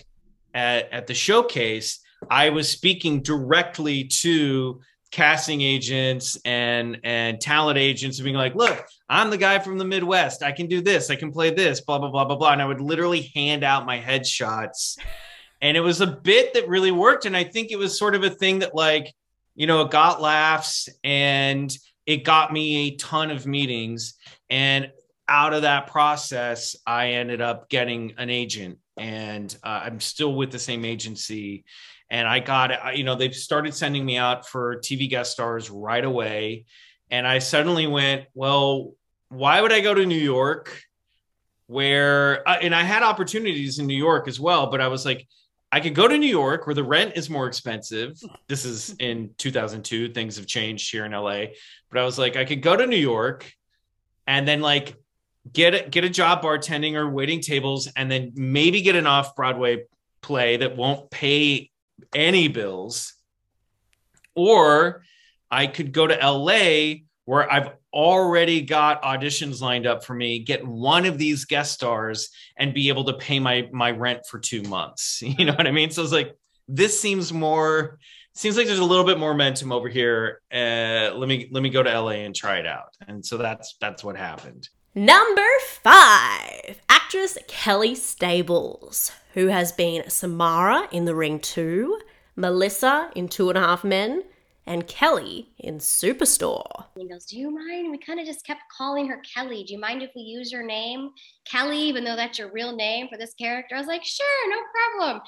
at, 0.54 0.92
at 0.92 1.08
the 1.08 1.14
showcase 1.14 2.00
i 2.30 2.50
was 2.50 2.70
speaking 2.70 3.22
directly 3.22 4.06
to 4.06 4.82
casting 5.14 5.62
agents 5.62 6.40
and 6.44 7.00
and 7.04 7.40
talent 7.40 7.78
agents 7.78 8.20
being 8.20 8.36
like 8.36 8.56
look 8.56 8.84
i'm 9.10 9.30
the 9.30 9.38
guy 9.38 9.60
from 9.60 9.78
the 9.78 9.86
midwest. 9.86 10.42
I 10.42 10.52
can 10.52 10.66
do 10.66 10.82
this. 10.82 11.12
I 11.12 11.16
can 11.16 11.32
play 11.32 11.52
this 11.52 11.82
blah 11.82 12.00
blah 12.00 12.10
blah 12.10 12.26
blah 12.26 12.36
blah. 12.36 12.52
And 12.52 12.60
i 12.60 12.66
would 12.66 12.82
literally 12.82 13.32
hand 13.36 13.64
out 13.64 13.86
my 13.86 14.00
headshots. 14.00 14.98
And 15.62 15.78
it 15.78 15.82
was 15.82 16.02
a 16.02 16.08
bit 16.08 16.56
that 16.56 16.68
really 16.68 16.90
worked. 16.90 17.28
And 17.28 17.38
i 17.38 17.44
think 17.44 17.70
it 17.70 17.76
was 17.76 17.96
sort 17.98 18.16
of 18.16 18.24
a 18.24 18.30
thing 18.32 18.60
that 18.60 18.74
like 18.74 19.14
you 19.54 19.68
know 19.68 19.82
it 19.82 19.92
got 19.92 20.20
laughs 20.20 20.90
and 21.04 21.72
it 22.08 22.24
got 22.24 22.52
me 22.52 22.88
a 22.88 22.96
ton 22.96 23.30
of 23.30 23.46
meetings. 23.46 24.16
And 24.50 24.92
out 25.28 25.54
of 25.54 25.62
that 25.62 25.86
process 25.86 26.76
i 26.88 27.10
ended 27.10 27.40
up 27.40 27.70
getting 27.70 28.16
an 28.18 28.32
agent. 28.32 28.80
And 28.98 29.56
uh, 29.64 29.82
i'm 29.84 30.00
still 30.00 30.34
with 30.34 30.50
the 30.50 30.58
same 30.58 30.84
agency 30.86 31.66
and 32.14 32.28
I 32.28 32.40
got. 32.40 32.96
You 32.96 33.04
know, 33.04 33.16
they've 33.16 33.36
started 33.36 33.74
sending 33.74 34.06
me 34.06 34.18
out 34.18 34.48
for 34.48 34.78
TV 34.78 35.10
guest 35.10 35.32
stars 35.32 35.70
right 35.70 36.06
away, 36.06 36.66
and 37.10 37.28
I 37.28 37.40
suddenly 37.40 37.88
went, 37.88 38.26
well, 38.36 38.94
why 39.30 39.60
would 39.60 39.74
I 39.74 39.82
go 39.82 39.94
to 39.94 40.06
New 40.06 40.16
York? 40.16 40.80
Where 41.68 42.48
uh, 42.48 42.60
and 42.62 42.74
I 42.76 42.84
had 42.84 43.02
opportunities 43.02 43.80
in 43.80 43.88
New 43.88 43.98
York 43.98 44.28
as 44.28 44.40
well, 44.40 44.68
but 44.70 44.80
I 44.80 44.90
was 44.90 45.06
like, 45.06 45.28
I 45.72 45.80
could 45.80 45.96
go 45.96 46.08
to 46.08 46.18
New 46.18 46.28
York 46.28 46.68
where 46.68 46.76
the 46.76 46.84
rent 46.84 47.14
is 47.16 47.32
more 47.32 47.48
expensive. 47.48 48.22
This 48.48 48.64
is 48.64 48.96
in 49.00 49.32
2002. 49.40 50.10
Things 50.10 50.36
have 50.36 50.46
changed 50.46 50.92
here 50.92 51.06
in 51.06 51.14
LA, 51.14 51.46
but 51.90 52.00
I 52.00 52.06
was 52.06 52.20
like, 52.20 52.36
I 52.36 52.46
could 52.46 52.62
go 52.62 52.76
to 52.78 52.86
New 52.86 52.96
York, 52.96 53.52
and 54.28 54.48
then 54.48 54.62
like 54.62 54.96
get 55.52 55.74
a, 55.74 55.90
get 55.90 56.04
a 56.04 56.10
job 56.10 56.44
bartending 56.44 56.94
or 56.94 57.10
waiting 57.10 57.42
tables, 57.42 57.88
and 57.96 58.12
then 58.12 58.34
maybe 58.36 58.84
get 58.84 58.96
an 58.96 59.08
off 59.08 59.36
Broadway 59.36 59.86
play 60.22 60.58
that 60.58 60.78
won't 60.78 61.10
pay 61.10 61.72
any 62.16 62.48
bills 62.48 63.14
or 64.36 65.04
I 65.50 65.68
could 65.68 65.92
go 65.92 66.08
to 66.08 66.16
LA 66.16 67.04
where 67.26 67.50
I've 67.52 67.70
already 67.94 68.62
got 68.62 69.04
auditions 69.04 69.62
lined 69.62 69.86
up 69.86 70.04
for 70.04 70.14
me, 70.14 70.40
get 70.40 70.66
one 70.66 71.06
of 71.06 71.18
these 71.18 71.46
guest 71.46 71.74
stars 71.74 72.30
and 72.58 72.74
be 72.74 72.90
able 72.90 73.06
to 73.06 73.14
pay 73.14 73.40
my 73.40 73.70
my 73.72 73.92
rent 73.92 74.22
for 74.30 74.40
2 74.40 74.64
months. 74.64 75.22
You 75.38 75.46
know 75.46 75.54
what 75.54 75.68
I 75.68 75.72
mean? 75.72 75.92
So 75.92 76.04
it's 76.04 76.12
like 76.12 76.36
this 76.68 77.00
seems 77.00 77.32
more 77.32 78.00
seems 78.36 78.58
like 78.58 78.66
there's 78.66 78.80
a 78.80 78.86
little 78.86 79.06
bit 79.06 79.20
more 79.20 79.34
momentum 79.34 79.72
over 79.72 79.88
here. 79.88 80.42
Uh, 80.52 81.12
let 81.16 81.28
me 81.30 81.48
let 81.52 81.62
me 81.62 81.70
go 81.70 81.84
to 81.84 82.00
LA 82.00 82.24
and 82.26 82.36
try 82.36 82.58
it 82.58 82.66
out. 82.66 82.96
And 83.08 83.26
so 83.26 83.38
that's 83.38 83.76
that's 83.80 84.04
what 84.04 84.18
happened. 84.18 84.68
Number 84.96 85.42
five, 85.82 86.80
actress 86.88 87.36
Kelly 87.48 87.96
Stables, 87.96 89.12
who 89.34 89.48
has 89.48 89.72
been 89.72 90.08
Samara 90.08 90.88
in 90.92 91.06
The 91.06 91.16
Ring 91.16 91.40
2, 91.40 92.00
Melissa 92.36 93.10
in 93.16 93.28
Two 93.28 93.50
and 93.50 93.58
a 93.58 93.62
Half 93.62 93.84
Men, 93.84 94.24
and 94.68 94.86
Kelly 94.86 95.50
in 95.58 95.80
Superstore. 95.80 96.86
He 96.96 97.08
goes, 97.10 97.26
Do 97.26 97.40
you 97.40 97.50
mind? 97.50 97.90
We 97.90 97.98
kind 97.98 98.20
of 98.20 98.28
just 98.28 98.46
kept 98.46 98.62
calling 98.78 99.08
her 99.08 99.20
Kelly. 99.34 99.64
Do 99.64 99.74
you 99.74 99.80
mind 99.80 100.04
if 100.04 100.12
we 100.16 100.22
use 100.22 100.52
your 100.52 100.64
name, 100.64 101.10
Kelly, 101.44 101.80
even 101.80 102.04
though 102.04 102.16
that's 102.16 102.38
your 102.38 102.52
real 102.52 102.76
name 102.76 103.08
for 103.12 103.18
this 103.18 103.34
character? 103.34 103.74
I 103.76 103.80
was 103.80 103.88
like, 103.88 104.04
Sure, 104.04 104.50
no 104.52 104.62
problem. 105.00 105.24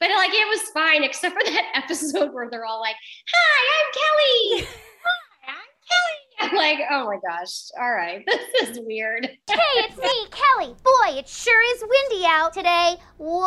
But 0.00 0.08
like, 0.10 0.32
it 0.32 0.48
was 0.48 0.70
fine, 0.72 1.04
except 1.04 1.34
for 1.34 1.44
that 1.44 1.72
episode 1.74 2.32
where 2.32 2.48
they're 2.48 2.64
all 2.64 2.80
like, 2.80 2.96
Hi, 3.30 3.62
I'm 3.76 4.60
Kelly. 4.62 4.68
Hi, 5.04 5.52
I'm 5.52 5.54
Kelly. 5.54 6.21
I'm 6.42 6.56
like, 6.56 6.78
Oh 6.90 7.06
my 7.06 7.18
gosh. 7.26 7.70
All 7.80 7.92
right. 7.92 8.24
This 8.60 8.70
is 8.70 8.80
weird. 8.80 9.28
Hey, 9.50 9.84
it's 9.84 9.96
me, 9.96 10.26
Kelly. 10.30 10.74
Boy, 10.82 11.18
it 11.18 11.28
sure 11.28 11.62
is 11.74 11.82
windy 11.82 12.26
out 12.26 12.52
today. 12.52 12.96
Whoa! 13.18 13.46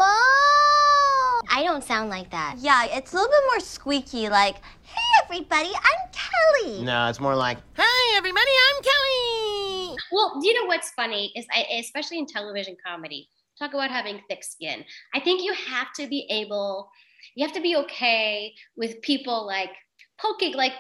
I 1.50 1.64
don't 1.64 1.84
sound 1.84 2.10
like 2.10 2.30
that. 2.32 2.56
Yeah, 2.60 2.86
it's 2.86 3.12
a 3.12 3.16
little 3.16 3.30
bit 3.30 3.42
more 3.52 3.60
squeaky, 3.60 4.30
like, 4.30 4.56
hey, 4.84 5.24
everybody, 5.24 5.70
I'm 5.74 6.12
Kelly. 6.12 6.84
No, 6.84 7.08
it's 7.08 7.20
more 7.20 7.36
like, 7.36 7.58
Hi, 7.78 8.18
everybody. 8.18 8.52
I'm 8.70 8.84
Kelly. 8.84 9.98
Well, 10.12 10.40
do 10.40 10.48
you 10.48 10.54
know 10.62 10.68
what's 10.68 10.92
funny 10.92 11.32
is, 11.36 11.46
I, 11.54 11.66
especially 11.80 12.20
in 12.20 12.28
television 12.28 12.78
comedy, 12.86 13.30
talk 13.58 13.74
about 13.74 13.90
having 13.92 14.22
thick 14.30 14.44
skin. 14.44 14.84
I 15.14 15.20
think 15.20 15.44
you 15.44 15.54
have 15.54 15.88
to 16.00 16.08
be 16.08 16.28
able, 16.30 16.90
you 17.36 17.46
have 17.46 17.56
to 17.56 17.62
be 17.62 17.76
okay 17.78 18.54
with 18.78 19.02
people 19.02 19.46
like 19.46 19.72
poking, 20.20 20.54
like 20.54 20.74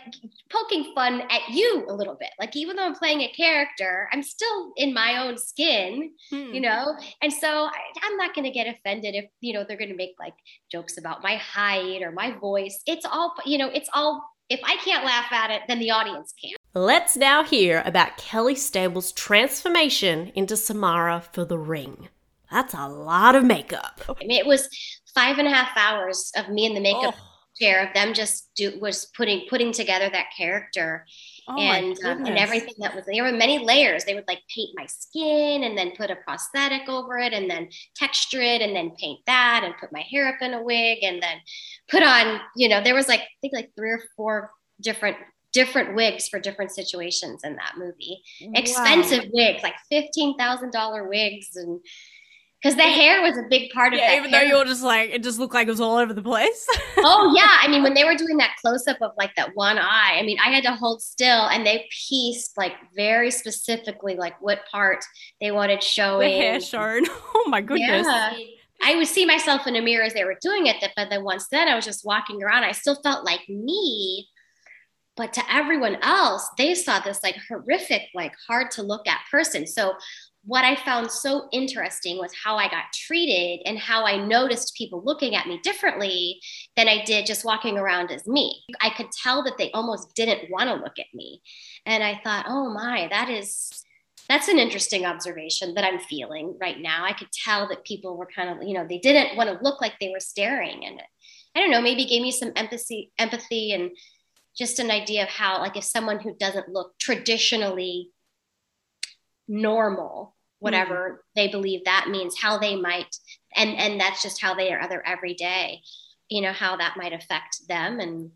poking 0.50 0.92
fun 0.94 1.22
at 1.30 1.50
you 1.50 1.86
a 1.90 1.94
little 1.94 2.16
bit. 2.16 2.30
Like 2.40 2.56
even 2.56 2.76
though 2.76 2.86
I'm 2.86 2.96
playing 2.96 3.22
a 3.22 3.32
character, 3.32 4.08
I'm 4.12 4.24
still 4.24 4.74
in 4.78 4.94
my 4.94 5.26
own 5.26 5.38
skin, 5.38 6.12
hmm. 6.30 6.54
you 6.54 6.62
know. 6.62 6.96
And 7.22 7.32
so 7.32 7.48
I, 7.48 7.78
I'm 8.04 8.18
not 8.18 8.34
going 8.34 8.46
to 8.46 8.52
get 8.52 8.68
offended 8.68 9.16
if 9.16 9.26
you 9.42 9.54
know 9.54 9.64
they're 9.68 9.78
going 9.78 9.90
to 9.90 9.96
make 9.96 10.16
like 10.20 10.36
jokes 10.72 10.98
about 10.98 11.24
my 11.24 11.36
height 11.36 12.02
or 12.02 12.12
my 12.12 12.32
voice. 12.32 12.82
It's 12.86 13.06
all, 13.06 13.34
you 13.46 13.58
know, 13.58 13.70
it's 13.70 13.90
all. 13.94 14.24
If 14.48 14.60
I 14.64 14.76
can't 14.86 15.04
laugh 15.04 15.32
at 15.32 15.50
it, 15.50 15.64
then 15.68 15.80
the 15.80 15.90
audience 15.90 16.32
can. 16.40 16.52
Let's 16.76 17.18
now 17.18 17.44
hear 17.44 17.82
about 17.84 18.18
Kelly 18.18 18.54
Stables' 18.54 19.12
transformation 19.12 20.32
into 20.36 20.56
Samara 20.56 21.24
for 21.32 21.46
The 21.46 21.58
Ring. 21.58 22.10
That's 22.52 22.76
a 22.76 22.88
lot 22.88 23.34
of 23.34 23.44
makeup. 23.44 24.02
I 24.08 24.24
mean, 24.24 24.40
it 24.40 24.46
was 24.46 24.70
five 25.16 25.40
and 25.40 25.48
a 25.48 25.52
half 25.52 25.76
hours 25.76 26.32
of 26.38 26.50
me 26.50 26.68
in 26.68 26.76
the 26.76 26.80
makeup 26.80 27.16
oh. 27.18 27.35
Chair 27.60 27.86
of 27.86 27.94
them 27.94 28.14
just 28.14 28.50
do 28.56 28.78
was 28.80 29.06
putting 29.16 29.48
putting 29.50 29.72
together 29.72 30.10
that 30.10 30.28
character 30.38 31.06
Oh 31.48 31.60
and 31.60 31.98
um, 32.04 32.26
and 32.26 32.38
everything 32.40 32.74
that 32.80 32.96
was 32.96 33.06
there 33.06 33.24
were 33.24 33.32
many 33.32 33.60
layers. 33.60 34.04
They 34.04 34.16
would 34.16 34.28
like 34.28 34.42
paint 34.54 34.72
my 34.76 34.88
skin 34.88 35.64
and 35.64 35.78
then 35.78 35.92
put 35.96 36.10
a 36.10 36.16
prosthetic 36.16 36.90
over 36.90 37.20
it 37.20 37.34
and 37.34 37.50
then 37.50 37.70
texture 37.96 38.42
it 38.42 38.62
and 38.62 38.76
then 38.76 38.92
paint 39.00 39.20
that 39.28 39.62
and 39.64 39.78
put 39.80 39.92
my 39.92 40.04
hair 40.12 40.28
up 40.28 40.42
in 40.42 40.56
a 40.56 40.64
wig 40.64 41.04
and 41.04 41.22
then 41.22 41.38
put 41.88 42.02
on 42.02 42.40
you 42.56 42.68
know 42.68 42.82
there 42.82 42.96
was 42.96 43.08
like 43.08 43.20
I 43.20 43.28
think 43.42 43.54
like 43.54 43.72
three 43.76 43.92
or 43.92 44.02
four 44.16 44.52
different 44.82 45.18
different 45.52 45.96
wigs 45.96 46.28
for 46.28 46.40
different 46.40 46.72
situations 46.72 47.42
in 47.44 47.56
that 47.56 47.76
movie. 47.78 48.24
Expensive 48.56 49.26
wigs, 49.32 49.62
like 49.62 49.76
fifteen 49.88 50.36
thousand 50.38 50.72
dollar 50.72 51.08
wigs 51.08 51.56
and 51.56 51.80
because 52.66 52.78
the 52.78 52.84
hair 52.84 53.22
was 53.22 53.38
a 53.38 53.44
big 53.48 53.70
part 53.70 53.94
of 53.94 54.00
it. 54.00 54.02
Yeah, 54.02 54.08
that 54.08 54.18
even 54.18 54.32
though 54.32 54.42
you 54.42 54.58
were 54.58 54.66
just 54.66 54.82
like, 54.82 55.12
it 55.12 55.22
just 55.22 55.38
looked 55.38 55.54
like 55.54 55.68
it 55.68 55.72
was 55.72 55.80
all 55.80 55.98
over 55.98 56.14
the 56.14 56.24
place. 56.24 56.66
oh 56.98 57.32
yeah 57.36 57.60
i 57.62 57.68
mean 57.68 57.84
when 57.84 57.94
they 57.94 58.04
were 58.04 58.16
doing 58.16 58.38
that 58.38 58.56
close-up 58.62 58.98
of 59.02 59.12
like 59.18 59.30
that 59.36 59.50
one 59.54 59.78
eye 59.78 60.18
i 60.18 60.24
mean 60.24 60.38
i 60.44 60.50
had 60.50 60.64
to 60.64 60.72
hold 60.72 61.02
still 61.02 61.48
and 61.48 61.66
they 61.66 61.88
pieced 61.92 62.58
like 62.58 62.72
very 62.96 63.30
specifically 63.30 64.16
like 64.16 64.34
what 64.42 64.62
part 64.72 65.04
they 65.40 65.52
wanted 65.52 65.84
showing. 65.84 66.30
the 66.30 66.36
hair 66.36 66.60
shown. 66.60 67.04
Oh 67.38 67.48
my 67.50 67.62
goodness. 67.62 68.08
yeah. 68.08 68.34
I 68.84 68.96
would 68.96 69.08
see 69.08 69.26
myself 69.26 69.68
in 69.68 69.76
a 69.76 69.82
mirror 69.82 70.04
as 70.04 70.14
they 70.14 70.24
were 70.24 70.38
doing 70.42 70.66
it, 70.66 70.78
but 70.96 71.10
then 71.10 71.24
once 71.24 71.48
then 71.50 71.68
I 71.68 71.76
was 71.76 71.86
just 71.86 72.06
walking 72.06 72.42
around. 72.42 72.64
I 72.64 72.72
still 72.72 72.96
felt 73.04 73.24
like 73.24 73.48
me, 73.48 74.28
but 75.16 75.32
to 75.34 75.44
everyone 75.54 75.98
else, 76.02 76.48
they 76.58 76.74
saw 76.74 77.00
this 77.00 77.22
like 77.22 77.36
horrific, 77.48 78.04
like 78.16 78.34
hard 78.48 78.72
to 78.72 78.84
look 78.84 79.08
at 79.08 79.20
person. 79.30 79.68
So 79.68 79.94
what 80.46 80.64
I 80.64 80.76
found 80.76 81.12
so 81.12 81.48
interesting 81.52 82.18
was 82.18 82.32
how 82.34 82.56
I 82.56 82.70
got 82.70 82.94
treated 82.94 83.62
and 83.66 83.80
how 83.80 84.06
I 84.06 84.24
noticed 84.24 84.76
people 84.76 85.02
looking 85.04 85.36
at 85.36 85.48
me 85.48 85.60
differently 85.64 86.40
than 86.76 86.88
I 86.88 87.04
did 87.04 87.26
just 87.26 87.46
walking 87.46 87.78
around 87.78 88.12
as 88.12 88.28
me. 88.28 88.64
I 88.80 88.92
could 88.92 89.12
tell 89.12 89.44
that 89.44 89.58
they 89.58 89.72
almost 89.72 90.14
didn't 90.14 90.52
want 90.52 90.70
to 90.70 90.76
look 90.76 91.00
at 91.00 91.14
me. 91.14 91.42
And 91.86 92.04
I 92.04 92.22
thought, 92.24 92.46
oh 92.48 92.70
my, 92.70 93.08
that 93.10 93.30
is 93.30 93.86
that's 94.30 94.48
an 94.48 94.58
interesting 94.58 95.06
observation 95.06 95.76
that 95.76 95.84
I'm 95.84 96.00
feeling 96.00 96.58
right 96.60 96.80
now. 96.80 97.06
I 97.06 97.14
could 97.14 97.32
tell 97.32 97.68
that 97.70 97.86
people 97.86 98.18
were 98.18 98.28
kind 98.34 98.50
of, 98.50 98.68
you 98.68 98.74
know, 98.74 98.86
they 98.88 98.98
didn't 98.98 99.38
want 99.38 99.50
to 99.50 99.64
look 99.64 99.82
like 99.82 99.94
they 100.00 100.10
were 100.10 100.20
staring. 100.20 100.86
And 100.86 101.02
I 101.56 101.60
don't 101.60 101.70
know, 101.70 101.82
maybe 101.82 102.06
gave 102.06 102.22
me 102.22 102.32
some 102.32 102.52
empathy, 102.56 103.12
empathy 103.20 103.72
and 103.74 103.92
just 104.58 104.80
an 104.80 104.90
idea 104.90 105.24
of 105.24 105.30
how, 105.30 105.60
like, 105.60 105.78
if 105.78 105.84
someone 105.84 106.20
who 106.20 106.34
doesn't 106.36 106.70
look 106.70 106.98
traditionally 106.98 108.12
normal, 109.48 110.35
whatever 110.60 111.24
they 111.36 111.48
believe 111.48 111.84
that 111.86 112.08
means, 112.10 112.40
how 112.40 112.58
they 112.58 112.76
might, 112.76 113.16
and 113.56 113.76
and 113.78 114.00
that's 114.00 114.22
just 114.22 114.42
how 114.42 114.54
they 114.54 114.72
are 114.72 114.82
other 114.82 115.06
every 115.06 115.34
day, 115.34 115.82
you 116.30 116.42
know, 116.42 116.54
how 116.54 116.76
that 116.78 116.98
might 116.98 117.14
affect 117.14 117.68
them. 117.68 118.00
And 118.00 118.32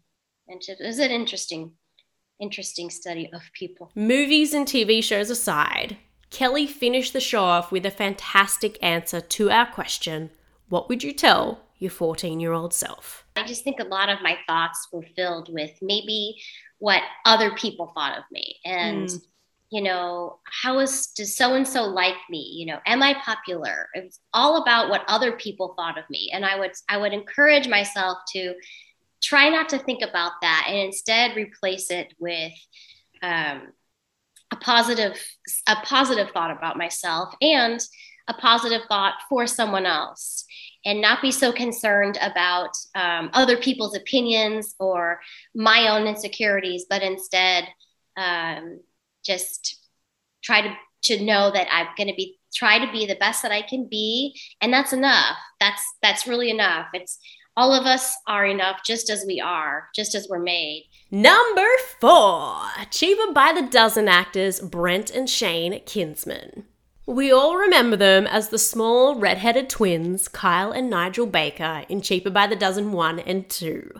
and 0.48 0.62
it 0.68 0.78
was 0.80 1.00
an 1.00 1.12
interesting, 1.12 1.74
interesting 2.40 2.90
study 2.90 3.30
of 3.34 3.42
people. 3.54 3.92
Movies 3.96 4.54
and 4.54 4.66
TV 4.66 5.04
shows 5.04 5.30
aside, 5.30 5.98
Kelly 6.30 6.68
finished 6.68 7.14
the 7.14 7.20
show 7.20 7.44
off 7.44 7.72
with 7.72 7.86
a 7.86 7.92
fantastic 7.92 8.78
answer 8.84 9.22
to 9.22 9.52
our 9.52 9.66
question 9.66 10.32
What 10.70 10.90
would 10.90 11.04
you 11.04 11.14
tell 11.14 11.62
your 11.78 11.92
14 11.92 12.40
year 12.40 12.54
old 12.54 12.74
self? 12.74 13.26
I 13.36 13.44
just 13.46 13.64
think 13.64 13.80
a 13.80 13.86
lot 13.86 14.10
of 14.10 14.22
my 14.22 14.38
thoughts 14.46 14.88
were 14.92 15.06
filled 15.16 15.52
with 15.52 15.72
maybe 15.82 16.36
what 16.80 17.02
other 17.26 17.52
people 17.56 17.92
thought 17.96 18.18
of 18.18 18.24
me 18.32 18.58
and 18.66 19.08
Mm. 19.10 19.22
You 19.72 19.82
know 19.82 20.40
how 20.46 20.80
is 20.80 21.08
does 21.16 21.36
so 21.36 21.54
and 21.54 21.68
so 21.68 21.84
like 21.84 22.16
me? 22.30 22.54
You 22.58 22.68
know 22.68 22.80
am 22.86 23.04
i 23.04 23.14
popular? 23.24 23.88
It's 23.94 24.20
all 24.34 24.62
about 24.62 24.90
what 24.90 25.04
other 25.08 25.34
people 25.34 25.74
thought 25.76 25.98
of 25.98 26.10
me. 26.10 26.32
And 26.34 26.46
i 26.46 26.58
would 26.58 26.72
i 26.90 26.98
would 26.98 27.14
encourage 27.14 27.68
myself 27.68 28.18
to 28.34 28.56
try 29.22 29.50
not 29.50 29.70
to 29.70 29.80
think 29.80 30.02
about 30.02 30.34
that 30.42 30.66
and 30.68 30.78
instead 30.78 31.36
replace 31.36 31.92
it 31.92 32.14
with 32.20 32.54
um, 33.22 33.74
a 34.52 34.56
positive 34.56 35.22
a 35.68 35.76
positive 35.84 36.32
thought 36.32 36.52
about 36.52 36.78
myself 36.78 37.34
and 37.42 37.80
a 38.28 38.34
positive 38.34 38.82
thought 38.88 39.16
for 39.28 39.48
someone 39.48 39.86
else 39.86 40.46
and 40.86 41.02
not 41.02 41.22
be 41.22 41.32
so 41.32 41.52
concerned 41.52 42.18
about 42.22 42.70
um, 42.96 43.30
other 43.34 43.58
people's 43.58 43.96
opinions 43.96 44.76
or 44.80 45.20
my 45.54 45.90
own 45.90 46.08
insecurities 46.08 46.86
but 46.90 47.02
instead 47.02 47.68
um, 48.18 48.80
just 49.24 49.88
try 50.44 50.62
to 50.62 50.74
to 51.02 51.24
know 51.24 51.52
that 51.52 51.68
i'm 51.72 51.88
going 51.98 52.08
to 52.10 52.16
be 52.16 52.38
try 52.54 52.84
to 52.84 52.92
be 52.92 53.06
the 53.06 53.16
best 53.16 53.42
that 53.42 53.52
i 53.52 53.62
can 53.62 53.88
be 53.90 54.38
and 54.62 54.74
that's 54.74 54.94
enough 54.94 55.38
that's 55.60 55.84
that's 56.02 56.28
really 56.28 56.50
enough 56.50 56.88
it's 56.94 57.20
all 57.58 57.74
of 57.74 57.86
us 57.86 58.16
are 58.28 58.46
enough 58.46 58.82
just 58.86 59.10
as 59.10 59.24
we 59.28 59.40
are 59.40 59.90
just 59.96 60.16
as 60.16 60.28
we're 60.30 60.40
made 60.40 60.86
Number 61.12 61.66
four, 62.00 62.62
Cheaper 62.92 63.34
by 63.34 63.52
the 63.52 63.68
Dozen 63.68 64.08
actors 64.08 64.60
Brent 64.60 65.10
and 65.10 65.28
Shane 65.28 65.82
Kinsman. 65.88 66.66
We 67.08 67.32
all 67.32 67.58
remember 67.58 67.96
them 67.96 68.28
as 68.28 68.50
the 68.50 68.60
small 68.60 69.16
red-headed 69.16 69.72
twins, 69.72 70.28
Kyle 70.28 70.72
and 70.72 70.88
Nigel 70.88 71.26
Baker, 71.26 71.84
in 71.90 72.02
Cheaper 72.02 72.30
by 72.30 72.46
the 72.46 72.56
Dozen 72.56 72.92
1 72.92 73.18
and 73.18 73.50
2. 73.50 74.00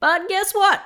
But 0.00 0.28
guess 0.28 0.52
what? 0.52 0.82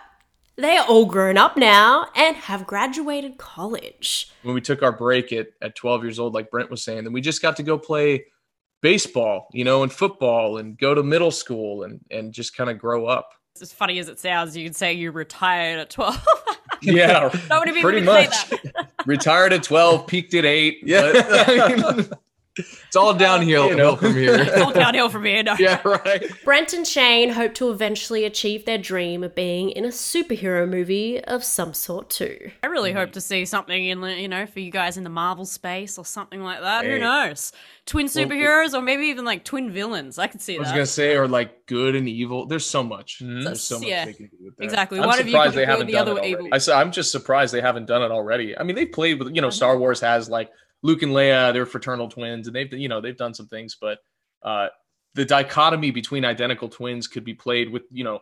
They 0.56 0.76
are 0.76 0.86
all 0.86 1.06
grown 1.06 1.38
up 1.38 1.56
now 1.56 2.08
and 2.14 2.36
have 2.36 2.66
graduated 2.66 3.38
college. 3.38 4.30
when 4.42 4.54
we 4.54 4.60
took 4.60 4.82
our 4.82 4.92
break 4.92 5.32
at, 5.32 5.48
at 5.62 5.74
12 5.74 6.04
years 6.04 6.18
old, 6.18 6.34
like 6.34 6.50
Brent 6.50 6.70
was 6.70 6.84
saying, 6.84 7.04
then 7.04 7.12
we 7.12 7.20
just 7.22 7.40
got 7.40 7.56
to 7.56 7.62
go 7.62 7.78
play 7.78 8.26
baseball, 8.82 9.48
you 9.52 9.64
know, 9.64 9.82
and 9.82 9.90
football 9.92 10.58
and 10.58 10.76
go 10.76 10.94
to 10.94 11.02
middle 11.02 11.30
school 11.30 11.84
and, 11.84 12.00
and 12.10 12.32
just 12.32 12.54
kind 12.56 12.68
of 12.68 12.78
grow 12.78 13.06
up. 13.06 13.30
As 13.60 13.72
funny 13.72 13.98
as 13.98 14.08
it 14.08 14.18
sounds, 14.18 14.56
you 14.56 14.64
could 14.66 14.76
say 14.76 14.92
you 14.92 15.10
retired 15.10 15.78
at 15.78 15.90
12. 15.90 16.26
Yeah, 16.84 17.30
Not 17.48 17.64
many 17.64 17.80
pretty 17.80 18.00
much. 18.00 18.34
say 18.48 18.56
that. 18.74 18.90
Retired 19.06 19.52
at 19.52 19.62
12, 19.62 20.04
peaked 20.04 20.34
at 20.34 20.44
eight. 20.44 20.80
Yeah. 20.82 21.12
but, 21.12 21.48
I 21.48 21.76
mean, 21.76 22.08
It's 22.58 22.96
all 22.96 23.14
downhill 23.14 23.68
You 23.70 23.76
know. 23.76 23.96
from 23.96 24.14
here. 24.14 24.34
It's 24.42 24.60
all 24.60 24.72
downhill 24.72 25.08
from 25.08 25.24
here. 25.24 25.42
No. 25.42 25.56
yeah, 25.58 25.80
right. 25.86 26.22
Brent 26.44 26.74
and 26.74 26.86
Shane 26.86 27.30
hope 27.30 27.54
to 27.54 27.70
eventually 27.70 28.24
achieve 28.24 28.66
their 28.66 28.76
dream 28.76 29.24
of 29.24 29.34
being 29.34 29.70
in 29.70 29.84
a 29.86 29.88
superhero 29.88 30.68
movie 30.68 31.22
of 31.24 31.42
some 31.44 31.72
sort 31.72 32.10
too. 32.10 32.50
I 32.62 32.66
really 32.66 32.92
hope 32.92 33.12
to 33.12 33.20
see 33.22 33.46
something 33.46 33.86
in, 33.86 34.02
the- 34.02 34.20
you 34.20 34.28
know, 34.28 34.44
for 34.44 34.60
you 34.60 34.70
guys 34.70 34.98
in 34.98 35.04
the 35.04 35.08
Marvel 35.10 35.46
space 35.46 35.96
or 35.96 36.04
something 36.04 36.42
like 36.42 36.60
that. 36.60 36.84
Who 36.84 36.98
knows? 36.98 37.52
Twin 37.86 38.06
superheroes 38.06 38.74
or 38.74 38.82
maybe 38.82 39.06
even 39.06 39.24
like 39.24 39.44
twin 39.44 39.70
villains. 39.72 40.18
I 40.18 40.26
could 40.26 40.40
see 40.42 40.56
I 40.56 40.58
was 40.58 40.68
that. 40.68 40.74
gonna 40.74 40.86
say, 40.86 41.16
or 41.16 41.26
like 41.26 41.66
good 41.66 41.96
and 41.96 42.06
evil. 42.08 42.46
There's 42.46 42.66
so 42.66 42.82
much. 42.82 43.20
Mhm. 43.22 43.44
There's 43.44 43.62
so 43.62 43.78
much 43.78 43.88
Yeah. 43.88 44.04
they 44.04 44.12
can 44.12 44.26
do 44.26 44.36
with 44.44 44.56
that. 44.58 44.64
Exactly. 44.64 45.00
I'm 45.00 45.06
One 45.06 45.18
of 45.18 45.26
you 45.26 45.32
surprised 45.32 45.54
they 45.56 45.64
haven't 45.66 45.86
the 45.86 45.94
done 45.94 46.02
other 46.02 46.12
it 46.12 46.14
already. 46.18 46.30
evil. 46.30 46.48
I, 46.52 46.80
I'm 46.80 46.92
just 46.92 47.10
surprised 47.10 47.52
they 47.54 47.60
haven't 47.62 47.86
done 47.86 48.02
it 48.02 48.10
already. 48.12 48.56
I 48.56 48.62
mean, 48.62 48.76
they've 48.76 48.92
played 48.92 49.18
with, 49.18 49.34
you 49.34 49.40
know, 49.40 49.50
Star 49.50 49.76
Wars 49.78 50.00
has 50.00 50.28
like 50.28 50.50
Luke 50.82 51.02
and 51.02 51.12
Leia, 51.12 51.52
they're 51.52 51.66
fraternal 51.66 52.08
twins, 52.08 52.46
and 52.46 52.56
they've, 52.56 52.72
you 52.72 52.88
know, 52.88 53.00
they've 53.00 53.16
done 53.16 53.34
some 53.34 53.46
things, 53.46 53.76
but 53.80 53.98
uh, 54.42 54.68
the 55.14 55.24
dichotomy 55.24 55.90
between 55.90 56.24
identical 56.24 56.68
twins 56.68 57.06
could 57.06 57.24
be 57.24 57.34
played 57.34 57.70
with, 57.70 57.82
you 57.90 58.02
know, 58.04 58.18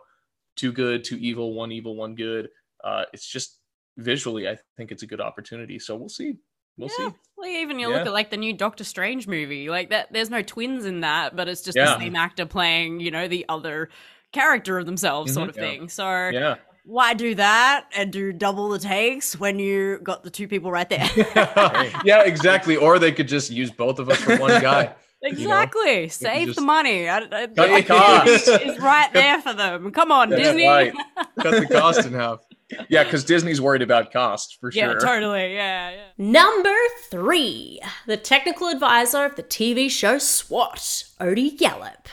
two 0.55 0.71
good, 0.71 1.03
two 1.03 1.15
evil, 1.17 1.53
one 1.53 1.71
evil, 1.71 1.95
one 1.95 2.13
good. 2.15 2.49
Uh, 2.83 3.03
it's 3.13 3.25
just 3.27 3.57
visually, 3.97 4.47
I 4.47 4.57
think 4.77 4.91
it's 4.91 5.01
a 5.03 5.07
good 5.07 5.21
opportunity. 5.21 5.79
So 5.79 5.95
we'll 5.95 6.09
see. 6.09 6.35
We'll 6.77 6.89
yeah. 6.99 7.09
see. 7.09 7.15
Well, 7.37 7.49
even 7.49 7.79
you 7.79 7.89
Yeah. 7.89 7.97
look 7.97 8.07
at 8.07 8.13
like 8.13 8.29
the 8.29 8.37
new 8.37 8.53
Doctor 8.53 8.83
Strange 8.83 9.27
movie, 9.27 9.69
like 9.69 9.89
that. 9.89 10.11
There's 10.11 10.29
no 10.29 10.41
twins 10.41 10.85
in 10.85 11.01
that, 11.01 11.35
but 11.35 11.47
it's 11.47 11.61
just 11.61 11.75
Yeah. 11.77 11.85
the 11.95 11.99
same 11.99 12.15
actor 12.15 12.45
playing, 12.45 12.99
you 12.99 13.11
know, 13.11 13.27
the 13.27 13.45
other 13.49 13.89
character 14.31 14.77
of 14.77 14.85
themselves, 14.85 15.33
sort 15.33 15.47
Mhm. 15.47 15.49
of 15.49 15.55
thing. 15.55 15.89
So 15.89 16.03
Yeah. 16.29 16.57
Why 16.83 17.13
do 17.13 17.35
that 17.35 17.85
and 17.95 18.11
do 18.11 18.33
double 18.33 18.69
the 18.69 18.79
takes 18.79 19.39
when 19.39 19.59
you 19.59 19.99
got 19.99 20.23
the 20.23 20.29
two 20.29 20.47
people 20.47 20.71
right 20.71 20.89
there? 20.89 21.09
yeah, 22.03 22.23
exactly. 22.23 22.75
Or 22.75 22.99
they 22.99 23.11
could 23.11 23.27
just 23.27 23.51
use 23.51 23.71
both 23.71 23.99
of 23.99 24.09
us 24.09 24.17
for 24.17 24.37
one 24.37 24.61
guy. 24.61 24.93
exactly. 25.21 26.09
Save 26.09 26.47
just 26.47 26.59
the 26.59 26.65
money. 26.65 27.07
I, 27.07 27.17
I, 27.17 27.47
cut 27.47 27.55
the 27.55 27.83
cost. 27.83 28.47
is 28.65 28.79
right 28.79 29.13
there 29.13 29.41
for 29.41 29.53
them. 29.53 29.91
Come 29.91 30.11
on, 30.11 30.29
That's 30.29 30.41
Disney. 30.41 30.67
right. 30.67 30.93
Cut 31.39 31.67
the 31.67 31.67
cost 31.71 32.05
in 32.05 32.13
half. 32.13 32.39
Yeah, 32.87 33.03
because 33.03 33.23
Disney's 33.23 33.59
worried 33.59 33.81
about 33.81 34.11
cost 34.11 34.57
for 34.59 34.71
sure. 34.71 34.81
Yeah, 34.81 34.91
sure. 34.91 34.99
totally. 34.99 35.53
Yeah, 35.53 35.91
yeah. 35.91 36.03
Number 36.17 36.75
three, 37.09 37.81
the 38.07 38.17
technical 38.17 38.69
advisor 38.69 39.25
of 39.25 39.35
the 39.35 39.43
TV 39.43 39.89
show 39.89 40.17
SWAT, 40.17 41.03
Odie 41.19 41.57
Gallup. 41.57 42.07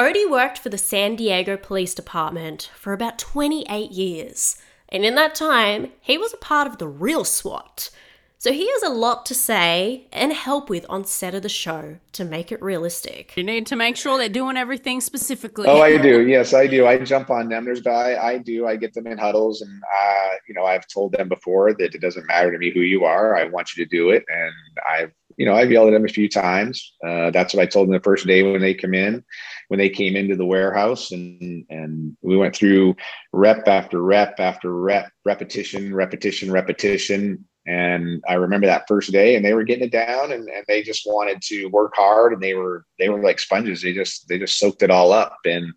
Odie 0.00 0.30
worked 0.30 0.56
for 0.56 0.70
the 0.70 0.78
San 0.78 1.14
Diego 1.14 1.58
Police 1.58 1.92
Department 1.92 2.70
for 2.74 2.94
about 2.94 3.18
28 3.18 3.90
years, 3.90 4.56
and 4.88 5.04
in 5.04 5.14
that 5.16 5.34
time, 5.34 5.92
he 6.00 6.16
was 6.16 6.32
a 6.32 6.38
part 6.38 6.66
of 6.66 6.78
the 6.78 6.88
real 6.88 7.22
SWAT. 7.22 7.90
So 8.38 8.50
he 8.50 8.66
has 8.66 8.82
a 8.82 8.94
lot 8.94 9.26
to 9.26 9.34
say 9.34 10.06
and 10.10 10.32
help 10.32 10.70
with 10.70 10.86
on 10.88 11.04
set 11.04 11.34
of 11.34 11.42
the 11.42 11.50
show 11.50 11.98
to 12.12 12.24
make 12.24 12.50
it 12.50 12.62
realistic. 12.62 13.36
You 13.36 13.44
need 13.44 13.66
to 13.66 13.76
make 13.76 13.98
sure 13.98 14.16
they're 14.16 14.30
doing 14.30 14.56
everything 14.56 15.02
specifically. 15.02 15.66
Oh, 15.68 15.82
I 15.82 15.98
do. 15.98 16.26
Yes, 16.26 16.54
I 16.54 16.66
do. 16.66 16.86
I 16.86 16.96
jump 16.96 17.28
on 17.28 17.50
them. 17.50 17.66
There's 17.66 17.86
I, 17.86 18.16
I 18.16 18.38
do. 18.38 18.66
I 18.66 18.76
get 18.76 18.94
them 18.94 19.06
in 19.06 19.18
huddles, 19.18 19.60
and 19.60 19.82
uh, 19.82 20.28
you 20.48 20.54
know, 20.54 20.64
I've 20.64 20.88
told 20.88 21.12
them 21.12 21.28
before 21.28 21.74
that 21.74 21.94
it 21.94 22.00
doesn't 22.00 22.26
matter 22.26 22.50
to 22.50 22.56
me 22.56 22.70
who 22.70 22.80
you 22.80 23.04
are. 23.04 23.36
I 23.36 23.44
want 23.44 23.76
you 23.76 23.84
to 23.84 23.90
do 23.90 24.08
it, 24.08 24.24
and 24.30 24.54
I've 24.88 25.12
you 25.40 25.46
know, 25.46 25.54
I've 25.54 25.72
yelled 25.72 25.88
at 25.88 25.92
them 25.92 26.04
a 26.04 26.08
few 26.08 26.28
times. 26.28 26.92
Uh, 27.02 27.30
that's 27.30 27.54
what 27.54 27.62
I 27.62 27.66
told 27.66 27.88
them 27.88 27.94
the 27.94 28.00
first 28.00 28.26
day 28.26 28.42
when 28.42 28.60
they 28.60 28.74
come 28.74 28.92
in, 28.92 29.24
when 29.70 29.78
they 29.78 29.88
came 29.88 30.16
into 30.16 30.34
the 30.34 30.44
warehouse, 30.44 31.12
and 31.12 31.64
and 31.70 32.16
we 32.22 32.36
went 32.36 32.56
through 32.56 32.96
rep 33.32 33.68
after 33.68 34.02
rep 34.02 34.40
after 34.40 34.74
rep, 34.74 35.12
repetition, 35.24 35.94
repetition, 35.94 36.50
repetition. 36.50 37.44
And 37.66 38.20
I 38.28 38.34
remember 38.34 38.66
that 38.66 38.88
first 38.88 39.12
day, 39.12 39.36
and 39.36 39.44
they 39.44 39.54
were 39.54 39.62
getting 39.62 39.84
it 39.84 39.92
down, 39.92 40.32
and, 40.32 40.48
and 40.48 40.64
they 40.66 40.82
just 40.82 41.06
wanted 41.06 41.40
to 41.42 41.66
work 41.66 41.92
hard, 41.94 42.32
and 42.32 42.42
they 42.42 42.54
were 42.54 42.84
they 42.98 43.10
were 43.10 43.22
like 43.22 43.38
sponges. 43.38 43.80
They 43.80 43.92
just 43.92 44.26
they 44.26 44.40
just 44.40 44.58
soaked 44.58 44.82
it 44.82 44.90
all 44.90 45.12
up, 45.12 45.36
and 45.44 45.72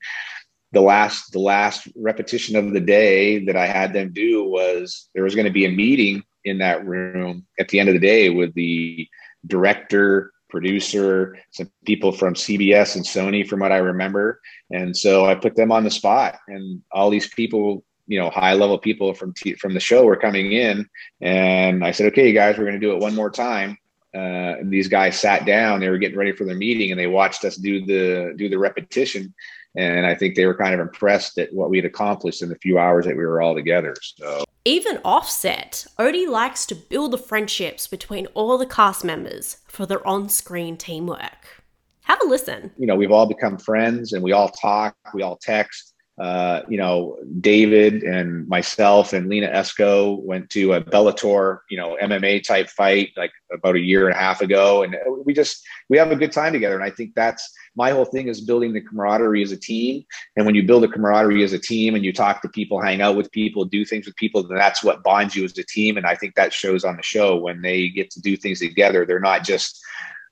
the 0.71 0.81
last 0.81 1.31
the 1.31 1.39
last 1.39 1.87
repetition 1.95 2.55
of 2.55 2.73
the 2.73 2.79
day 2.79 3.45
that 3.45 3.55
I 3.55 3.67
had 3.67 3.93
them 3.93 4.11
do 4.11 4.43
was 4.43 5.07
there 5.13 5.23
was 5.23 5.35
going 5.35 5.45
to 5.45 5.53
be 5.53 5.65
a 5.65 5.71
meeting 5.71 6.23
in 6.45 6.57
that 6.57 6.83
room 6.83 7.45
at 7.59 7.67
the 7.67 7.79
end 7.79 7.89
of 7.89 7.93
the 7.93 7.99
day 7.99 8.31
with 8.31 8.55
the 8.55 9.07
director, 9.45 10.32
producer, 10.53 11.35
some 11.49 11.69
people 11.83 12.11
from 12.11 12.35
CBS 12.35 12.95
and 12.95 13.03
Sony, 13.03 13.45
from 13.45 13.59
what 13.59 13.71
I 13.71 13.77
remember. 13.77 14.39
And 14.71 14.95
so 14.95 15.25
I 15.25 15.33
put 15.33 15.55
them 15.55 15.71
on 15.71 15.83
the 15.83 15.89
spot, 15.89 16.37
and 16.47 16.81
all 16.91 17.09
these 17.09 17.27
people, 17.27 17.83
you 18.07 18.19
know, 18.19 18.29
high 18.29 18.53
level 18.53 18.77
people 18.77 19.15
from 19.15 19.33
t- 19.33 19.55
from 19.55 19.73
the 19.73 19.79
show 19.79 20.05
were 20.05 20.15
coming 20.15 20.51
in, 20.53 20.87
and 21.21 21.83
I 21.83 21.91
said, 21.91 22.05
"Okay, 22.07 22.31
guys, 22.31 22.57
we're 22.57 22.65
going 22.65 22.79
to 22.79 22.87
do 22.87 22.93
it 22.93 23.01
one 23.01 23.15
more 23.15 23.31
time." 23.31 23.77
Uh, 24.15 24.57
these 24.61 24.87
guys 24.87 25.19
sat 25.19 25.45
down; 25.45 25.79
they 25.79 25.89
were 25.89 25.97
getting 25.97 26.17
ready 26.17 26.33
for 26.33 26.45
their 26.45 26.55
meeting, 26.55 26.91
and 26.91 26.99
they 26.99 27.07
watched 27.07 27.43
us 27.45 27.55
do 27.57 27.83
the 27.85 28.35
do 28.37 28.47
the 28.47 28.59
repetition. 28.59 29.33
And 29.76 30.05
I 30.05 30.13
think 30.15 30.36
they 30.36 30.45
were 30.45 30.55
kind 30.55 30.74
of 30.74 30.80
impressed 30.80 31.38
at 31.38 31.53
what 31.53 31.69
we 31.69 31.78
had 31.78 31.86
accomplished 31.86 32.41
in 32.41 32.49
the 32.49 32.55
few 32.57 32.78
hours 32.78 33.05
that 33.05 33.17
we 33.17 33.26
were 33.26 33.41
all 33.41 33.55
together. 33.55 33.95
So 34.01 34.43
Even 34.65 34.99
offset, 35.03 35.86
Odie 35.97 36.28
likes 36.28 36.65
to 36.67 36.76
build 36.76 37.11
the 37.11 37.17
friendships 37.17 37.88
between 37.88 38.28
all 38.28 38.57
the 38.57 38.65
cast 38.65 39.03
members 39.03 39.57
for 39.67 39.86
their 39.86 40.05
on 40.07 40.30
screen 40.30 40.78
teamwork. 40.78 41.63
Have 42.03 42.19
a 42.21 42.28
listen. 42.28 42.71
you 42.78 42.86
know, 42.86 42.95
we've 42.95 43.11
all 43.11 43.26
become 43.26 43.57
friends 43.57 44.13
and 44.13 44.21
we 44.21 44.34
all 44.34 44.49
talk, 44.49 44.95
we 45.13 45.24
all 45.24 45.38
text. 45.38 45.92
Uh, 46.20 46.61
you 46.70 46.78
know, 46.78 47.18
David 47.39 48.03
and 48.03 48.47
myself 48.47 49.14
and 49.14 49.30
Lina 49.30 49.47
Esco 49.47 50.22
went 50.22 50.49
to 50.51 50.74
a 50.74 50.82
Bellator, 50.82 51.59
you 51.72 51.78
know, 51.78 51.97
MMA 51.99 52.43
type 52.43 52.70
fight 52.70 53.09
like 53.18 53.32
about 53.51 53.76
a 53.76 53.80
year 53.80 54.07
and 54.07 54.16
a 54.16 54.20
half 54.20 54.41
ago. 54.41 54.84
And 54.84 54.95
we 55.26 55.34
just, 55.34 55.64
we 55.89 55.97
have 55.97 56.11
a 56.11 56.16
good 56.16 56.32
time 56.32 56.53
together. 56.53 56.76
And 56.76 56.84
I 56.84 56.91
think 56.91 57.16
that's 57.16 57.51
my 57.76 57.89
whole 57.89 58.05
thing 58.05 58.28
is 58.28 58.41
building 58.41 58.74
the 58.74 58.82
camaraderie 58.82 59.41
as 59.41 59.51
a 59.51 59.57
team. 59.57 60.05
And 60.36 60.45
when 60.45 60.53
you 60.53 60.61
build 60.61 60.84
a 60.84 60.88
camaraderie 60.88 61.43
as 61.43 61.53
a 61.53 61.59
team 61.59 61.95
and 61.95 62.05
you 62.05 62.14
talk 62.14 62.43
to 62.43 62.49
people, 62.49 62.80
hang 62.80 63.01
out 63.01 63.16
with 63.16 63.32
people, 63.32 63.66
do 63.66 63.84
things 63.84 64.05
with 64.05 64.16
people, 64.16 64.47
then 64.47 64.57
that's 64.57 64.84
what 64.84 65.01
bonds 65.01 65.36
you 65.36 65.43
as 65.45 65.57
a 65.57 65.64
team. 65.64 65.97
And 65.97 66.05
I 66.05 66.16
think 66.16 66.36
that 66.36 66.53
shows 66.53 66.86
on 66.86 66.95
the 66.95 67.03
show 67.03 67.38
when 67.38 67.64
they 67.64 67.89
get 67.89 68.11
to 68.11 68.22
do 68.22 68.38
things 68.38 68.59
together. 68.59 69.03
They're 69.03 69.20
not 69.20 69.43
just, 69.43 69.84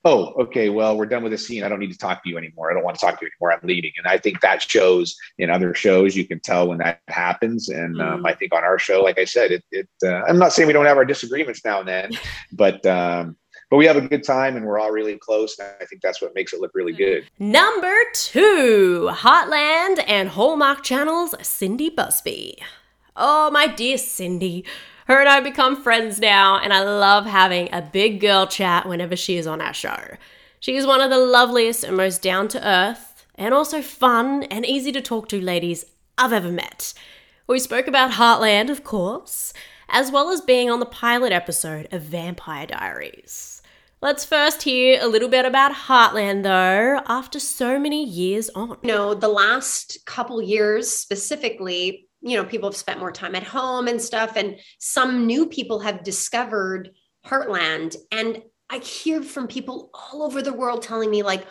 oh, 0.04 0.34
okay, 0.40 0.70
well, 0.70 0.98
we're 0.98 1.06
done 1.06 1.24
with 1.24 1.32
the 1.32 1.38
scene. 1.38 1.64
I 1.64 1.70
don't 1.70 1.80
need 1.80 1.92
to 1.92 1.98
talk 1.98 2.24
to 2.24 2.30
you 2.30 2.38
anymore. 2.38 2.72
I 2.72 2.74
don't 2.74 2.84
want 2.84 2.98
to 2.98 3.06
talk 3.06 3.20
to 3.20 3.26
you 3.26 3.32
anymore. 3.32 3.54
I'm 3.54 3.68
leaving. 3.68 3.92
And 3.98 4.08
I 4.08 4.18
think 4.18 4.42
that 4.42 4.62
shows 4.62 5.16
in 5.38 5.50
other 5.50 5.74
shows. 5.74 6.16
You 6.16 6.26
can 6.26 6.40
tell 6.40 6.68
when 6.68 6.80
that 6.80 7.02
happens. 7.08 7.70
And 7.70 8.02
um, 8.02 8.22
Mm. 8.24 8.30
I 8.30 8.34
think 8.34 8.54
on 8.54 8.64
our 8.64 8.78
show, 8.80 9.02
like 9.02 9.18
I 9.20 9.26
said, 9.26 9.52
it, 9.52 9.64
it 9.72 9.88
uh, 10.04 10.22
I'm 10.28 10.38
not 10.38 10.54
saying 10.54 10.68
we 10.68 10.74
don't 10.74 10.86
have 10.86 10.98
our 10.98 11.06
disagreements 11.06 11.64
now 11.64 11.80
and 11.80 11.88
then, 11.88 12.12
but, 12.52 12.86
um, 12.86 13.38
but 13.70 13.78
we 13.78 13.86
have 13.86 13.96
a 13.96 14.02
good 14.02 14.24
time 14.24 14.58
and 14.58 14.66
we're 14.66 14.80
all 14.80 14.92
really 14.92 15.18
close. 15.18 15.58
And 15.60 15.70
I 15.80 15.86
think 15.86 16.02
that's 16.02 16.22
what 16.22 16.36
makes 16.36 16.52
it 16.52 16.60
look 16.60 16.72
really 16.74 16.94
good. 16.94 17.28
Number 17.40 17.94
two, 18.14 19.10
Heartland 19.14 20.04
and 20.08 20.30
Hallmark 20.30 20.84
Channel's 20.84 21.36
Cindy 21.42 21.90
Busby. 21.90 22.58
Oh, 23.16 23.50
my 23.52 23.68
dear 23.68 23.98
Cindy. 23.98 24.66
Her 25.12 25.20
and 25.20 25.28
I 25.28 25.42
become 25.42 25.76
friends 25.76 26.22
now, 26.22 26.58
and 26.58 26.72
I 26.72 26.84
love 26.84 27.26
having 27.26 27.68
a 27.74 27.82
big 27.82 28.22
girl 28.22 28.48
chat 28.48 28.88
whenever 28.88 29.18
she 29.18 29.36
is 29.36 29.46
on 29.46 29.60
our 29.60 29.74
show. 29.74 30.16
She 30.62 30.78
is 30.78 30.86
one 30.86 31.02
of 31.02 31.10
the 31.10 31.18
loveliest 31.18 31.84
and 31.84 31.98
most 31.98 32.22
down 32.22 32.48
to 32.48 32.66
earth, 32.66 33.26
and 33.36 33.54
also 33.54 33.82
fun 33.82 34.44
and 34.44 34.66
easy 34.66 34.90
to 34.94 35.02
talk 35.02 35.28
to 35.28 35.42
ladies 35.42 35.84
I've 36.18 36.32
ever 36.32 36.50
met. 36.50 36.94
We 37.46 37.60
spoke 37.60 37.88
about 37.88 38.12
Heartland, 38.12 38.70
of 38.70 38.86
course, 38.86 39.52
as 39.90 40.14
well 40.14 40.30
as 40.30 40.40
being 40.40 40.70
on 40.70 40.80
the 40.80 40.86
pilot 40.86 41.34
episode 41.34 41.90
of 41.92 42.04
Vampire 42.04 42.68
Diaries. 42.68 43.62
Let's 44.02 44.24
first 44.24 44.64
hear 44.64 44.98
a 45.02 45.08
little 45.08 45.28
bit 45.28 45.44
about 45.44 45.74
Heartland, 45.74 46.44
though, 46.44 47.02
after 47.06 47.38
so 47.38 47.78
many 47.78 48.06
years 48.06 48.50
on. 48.52 48.78
you 48.82 48.88
know 48.88 49.14
the 49.14 49.28
last 49.28 50.06
couple 50.06 50.42
years 50.42 50.90
specifically 50.90 52.08
you 52.22 52.38
know 52.38 52.46
people 52.46 52.70
have 52.70 52.78
spent 52.78 53.00
more 53.00 53.12
time 53.12 53.36
at 53.36 53.44
home 53.44 53.88
and 53.88 54.02
stuff 54.02 54.36
and 54.36 54.58
some 54.80 55.26
new 55.26 55.48
people 55.48 55.80
have 55.80 56.04
discovered 56.04 56.92
heartland. 57.26 57.96
And 58.12 58.42
i 58.70 58.78
hear 58.78 59.22
from 59.22 59.48
people 59.48 59.90
all 59.94 60.24
over 60.24 60.42
the 60.42 60.54
world 60.54 60.82
telling 60.82 61.12
me 61.12 61.24
like 61.24 61.46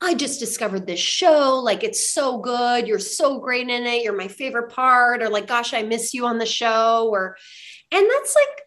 i 0.00 0.14
just 0.14 0.40
discovered 0.40 0.86
this 0.86 1.00
show. 1.00 1.60
Like 1.62 1.82
it's 1.82 2.10
so 2.10 2.38
good. 2.38 2.86
You're 2.86 2.98
so 2.98 3.40
great 3.40 3.68
in 3.68 3.86
it. 3.86 4.02
You're 4.02 4.16
my 4.16 4.28
favorite 4.28 4.70
part 4.70 5.22
or 5.22 5.28
like 5.28 5.46
gosh 5.46 5.74
i 5.74 5.82
miss 5.82 6.14
you 6.14 6.26
on 6.26 6.38
the 6.38 6.46
show 6.46 7.08
or 7.10 7.36
and 7.90 8.08
that's 8.10 8.34
like 8.34 8.64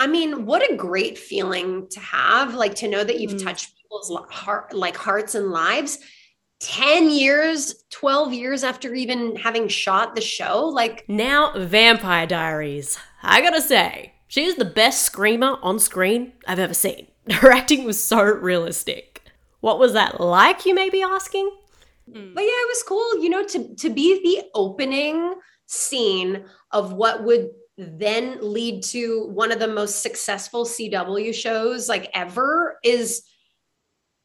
I 0.00 0.06
mean, 0.06 0.44
what 0.44 0.68
a 0.68 0.76
great 0.76 1.18
feeling 1.18 1.86
to 1.90 2.00
have, 2.00 2.54
like 2.54 2.74
to 2.76 2.88
know 2.88 3.04
that 3.04 3.20
you've 3.20 3.34
mm. 3.34 3.44
touched 3.44 3.74
people's 3.80 4.12
heart, 4.30 4.74
like 4.74 4.96
hearts 4.96 5.34
and 5.34 5.50
lives. 5.50 5.98
10 6.60 7.10
years, 7.10 7.74
12 7.90 8.32
years 8.32 8.64
after 8.64 8.94
even 8.94 9.36
having 9.36 9.68
shot 9.68 10.14
the 10.14 10.20
show. 10.20 10.66
Like, 10.66 11.04
Now, 11.08 11.52
Vampire 11.56 12.26
Diaries. 12.26 12.98
I 13.22 13.40
gotta 13.40 13.60
say, 13.60 14.14
she 14.28 14.44
is 14.44 14.56
the 14.56 14.64
best 14.64 15.02
screamer 15.02 15.58
on 15.62 15.78
screen 15.78 16.32
I've 16.46 16.58
ever 16.58 16.74
seen. 16.74 17.08
Her 17.30 17.52
acting 17.52 17.84
was 17.84 18.02
so 18.02 18.22
realistic. 18.22 19.22
What 19.60 19.78
was 19.78 19.92
that 19.94 20.20
like, 20.20 20.66
you 20.66 20.74
may 20.74 20.90
be 20.90 21.02
asking? 21.02 21.50
Hmm. 22.12 22.34
but 22.34 22.42
yeah, 22.42 22.50
it 22.50 22.68
was 22.68 22.82
cool, 22.82 23.22
you 23.22 23.30
know, 23.30 23.46
to 23.46 23.74
to 23.76 23.88
be 23.88 24.20
the 24.22 24.46
opening 24.54 25.36
scene 25.66 26.44
of 26.70 26.92
what 26.92 27.24
would 27.24 27.48
then 27.78 28.38
lead 28.40 28.82
to 28.84 29.26
one 29.28 29.50
of 29.50 29.58
the 29.58 29.68
most 29.68 30.02
successful 30.02 30.64
CW 30.64 31.34
shows 31.34 31.88
like 31.88 32.10
ever 32.14 32.78
is 32.84 33.22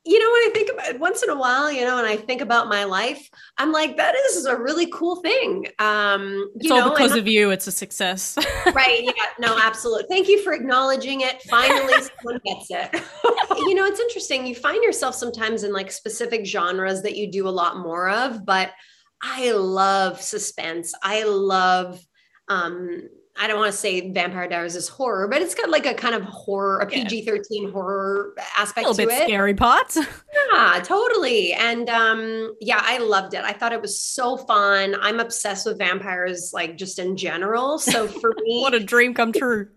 you 0.10 0.18
know 0.18 0.26
when 0.32 0.42
I 0.42 0.50
think 0.56 0.72
about 0.74 0.88
it 0.88 1.00
once 1.00 1.22
in 1.22 1.30
a 1.30 1.38
while, 1.38 1.72
you 1.72 1.86
know, 1.86 2.00
and 2.00 2.08
I 2.08 2.16
think 2.16 2.42
about 2.42 2.68
my 2.68 2.84
life, 2.84 3.30
I'm 3.60 3.72
like, 3.72 3.96
that 3.98 4.16
is 4.16 4.44
a 4.48 4.58
really 4.58 4.88
cool 4.88 5.18
thing. 5.18 5.68
Um, 5.78 6.52
It's 6.56 6.72
all 6.72 6.80
know, 6.80 6.90
because 6.90 7.16
of 7.16 7.28
you. 7.28 7.52
It's 7.52 7.68
a 7.68 7.72
success. 7.72 8.36
right. 8.74 9.04
Yeah. 9.04 9.12
No 9.38 9.60
absolutely 9.60 10.06
thank 10.10 10.28
you 10.28 10.42
for 10.42 10.54
acknowledging 10.54 11.22
it. 11.22 11.44
Finally 11.44 11.94
someone 12.18 12.42
gets 12.44 12.72
it. 12.72 13.04
You 13.60 13.76
know 13.76 13.86
it's 13.86 14.00
interesting. 14.00 14.48
You 14.48 14.56
find 14.56 14.82
yourself 14.84 15.14
sometimes 15.14 15.64
in 15.64 15.74
like 15.74 15.92
specific 15.92 16.46
genres 16.46 17.04
that 17.04 17.16
you 17.16 17.30
do 17.30 17.48
a 17.48 17.50
lot 17.50 17.78
more 17.78 18.10
of 18.10 18.46
but 18.46 18.72
i 19.22 19.52
love 19.52 20.22
suspense. 20.22 20.94
I 21.04 21.24
love 21.24 22.00
um 22.48 23.10
I 23.42 23.48
don't 23.48 23.58
want 23.58 23.72
to 23.72 23.78
say 23.78 24.12
Vampire 24.12 24.50
Diaries 24.50 24.76
is 24.76 24.90
horror, 24.90 25.28
but 25.28 25.42
it's 25.42 25.56
got 25.56 25.70
like 25.70 25.86
a 25.86 25.94
kind 25.94 26.14
of 26.14 26.24
horror, 26.24 26.80
a 26.80 26.86
PG 26.86 27.24
13 27.26 27.72
horror 27.72 28.34
aspect 28.58 28.86
a 28.86 28.90
little 28.90 29.06
to 29.06 29.08
bit 29.08 29.22
it. 29.22 29.28
scary 29.28 29.54
parts. 29.54 29.98
Yeah, 30.52 30.80
totally. 30.84 31.54
And 31.54 31.90
um 31.90 32.56
yeah, 32.60 32.82
I 32.84 32.98
loved 32.98 33.34
it. 33.36 33.44
I 33.44 33.54
thought 33.54 33.72
it 33.72 33.82
was 33.82 34.00
so 34.00 34.36
fun. 34.36 34.96
I'm 35.00 35.20
obsessed 35.20 35.66
with 35.66 35.78
vampires 35.78 36.52
like 36.54 36.76
just 36.76 36.98
in 36.98 37.16
general. 37.16 37.78
So 37.78 38.08
for 38.08 38.34
me 38.42 38.62
what 38.62 38.74
a 38.74 38.80
dream 38.80 39.14
come 39.14 39.32
true. 39.34 39.68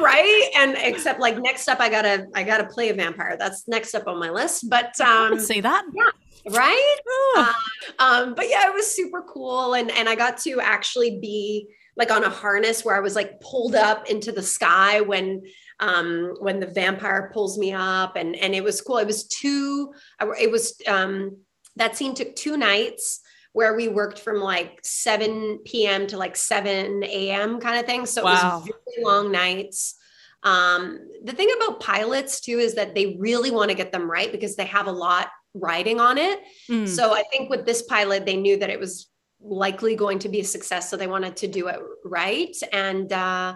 right? 0.00 0.50
And 0.56 0.74
except 0.78 1.20
like 1.20 1.38
next 1.38 1.68
up 1.68 1.80
I 1.80 1.88
got 1.90 2.02
to 2.02 2.26
I 2.34 2.44
got 2.44 2.58
to 2.58 2.64
play 2.64 2.88
a 2.88 2.94
vampire. 2.94 3.36
That's 3.38 3.68
next 3.68 3.94
up 3.94 4.06
on 4.08 4.18
my 4.18 4.30
list. 4.30 4.68
But 4.70 4.98
um 5.00 5.38
see 5.38 5.60
that? 5.60 5.84
Yeah. 5.94 6.50
Right? 6.56 6.96
Uh, 7.36 7.52
um 7.98 8.34
but 8.34 8.48
yeah, 8.48 8.66
it 8.68 8.74
was 8.74 8.90
super 8.90 9.22
cool 9.22 9.74
and 9.74 9.90
and 9.90 10.08
I 10.08 10.14
got 10.14 10.38
to 10.38 10.60
actually 10.60 11.18
be 11.20 11.68
like 11.96 12.10
on 12.10 12.24
a 12.24 12.30
harness 12.30 12.84
where 12.84 12.96
I 12.96 13.00
was 13.00 13.14
like 13.14 13.40
pulled 13.40 13.74
up 13.74 14.08
into 14.08 14.32
the 14.32 14.42
sky 14.42 15.00
when 15.00 15.42
um 15.80 16.34
when 16.40 16.60
the 16.60 16.66
vampire 16.66 17.30
pulls 17.32 17.58
me 17.58 17.72
up 17.72 18.16
and 18.16 18.34
and 18.36 18.54
it 18.54 18.64
was 18.64 18.80
cool. 18.80 18.98
It 18.98 19.06
was 19.06 19.26
two 19.26 19.92
it 20.20 20.50
was 20.50 20.74
um 20.88 21.38
that 21.76 21.96
scene 21.96 22.14
took 22.14 22.34
two 22.34 22.56
nights 22.56 23.20
where 23.52 23.74
we 23.74 23.88
worked 23.88 24.18
from 24.18 24.40
like 24.40 24.80
7 24.82 25.60
p.m 25.64 26.06
to 26.06 26.16
like 26.16 26.36
7 26.36 27.04
a.m 27.04 27.60
kind 27.60 27.78
of 27.78 27.86
thing. 27.86 28.06
So 28.06 28.22
it 28.22 28.24
was 28.24 28.64
very 28.64 29.04
long 29.04 29.30
nights. 29.30 29.96
Um 30.42 30.98
the 31.24 31.32
thing 31.32 31.50
about 31.56 31.80
pilots 31.80 32.40
too 32.40 32.58
is 32.58 32.74
that 32.74 32.94
they 32.94 33.16
really 33.18 33.50
want 33.50 33.70
to 33.70 33.76
get 33.76 33.92
them 33.92 34.10
right 34.10 34.32
because 34.32 34.56
they 34.56 34.66
have 34.66 34.86
a 34.86 34.92
lot 34.92 35.28
riding 35.54 36.00
on 36.00 36.16
it. 36.16 36.40
Mm. 36.70 36.88
so 36.88 37.12
i 37.12 37.22
think 37.30 37.50
with 37.50 37.66
this 37.66 37.82
pilot 37.82 38.24
they 38.24 38.36
knew 38.36 38.56
that 38.56 38.70
it 38.70 38.80
was 38.80 39.11
likely 39.42 39.96
going 39.96 40.18
to 40.20 40.28
be 40.28 40.40
a 40.40 40.44
success 40.44 40.88
so 40.88 40.96
they 40.96 41.06
wanted 41.06 41.36
to 41.36 41.48
do 41.48 41.66
it 41.68 41.78
right 42.04 42.56
and 42.72 43.12
uh 43.12 43.54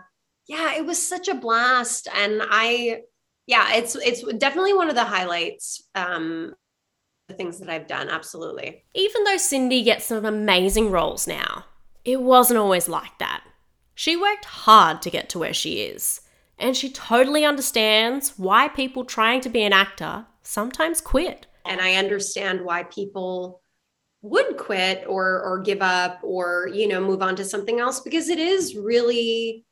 yeah 0.49 0.75
it 0.75 0.85
was 0.85 1.01
such 1.01 1.29
a 1.29 1.35
blast 1.35 2.09
and 2.15 2.43
i 2.51 3.01
yeah 3.47 3.75
it's 3.75 3.95
it's 3.97 4.23
definitely 4.39 4.75
one 4.75 4.89
of 4.89 4.95
the 4.97 5.05
highlights 5.05 5.83
um 5.95 6.53
the 7.29 7.35
things 7.35 7.59
that 7.61 7.71
i've 7.71 7.87
done 7.87 8.09
absolutely 8.09 8.85
Even 8.95 9.25
though 9.25 9.37
Cindy 9.37 9.83
gets 9.83 10.07
some 10.07 10.25
amazing 10.25 10.91
roles 10.91 11.27
now, 11.27 11.65
it 12.05 12.21
wasn't 12.21 12.59
always 12.59 12.89
like 12.89 13.19
that. 13.19 13.43
She 13.95 14.17
worked 14.17 14.45
hard 14.45 15.03
to 15.03 15.11
get 15.11 15.29
to 15.31 15.39
where 15.39 15.55
she 15.55 15.83
is. 15.83 16.21
and 16.59 16.77
she 16.77 16.91
totally 16.91 17.45
understands 17.45 18.35
why 18.39 18.69
people 18.69 19.05
trying 19.05 19.41
to 19.43 19.49
be 19.51 19.63
an 19.63 19.73
actor 19.73 20.27
sometimes 20.43 21.01
quit. 21.01 21.47
And 21.65 21.81
I 21.81 21.95
understand 21.95 22.65
why 22.65 22.85
people 22.85 23.61
would 24.31 24.57
quit 24.57 25.05
or 25.07 25.43
or 25.43 25.61
give 25.61 25.83
up 25.83 26.21
or 26.23 26.69
you 26.73 26.89
know 26.89 27.01
move 27.01 27.23
on 27.23 27.37
to 27.37 27.45
something 27.45 27.81
else 27.81 28.01
because 28.01 28.29
it 28.29 28.39
is 28.39 28.77
really 28.77 29.65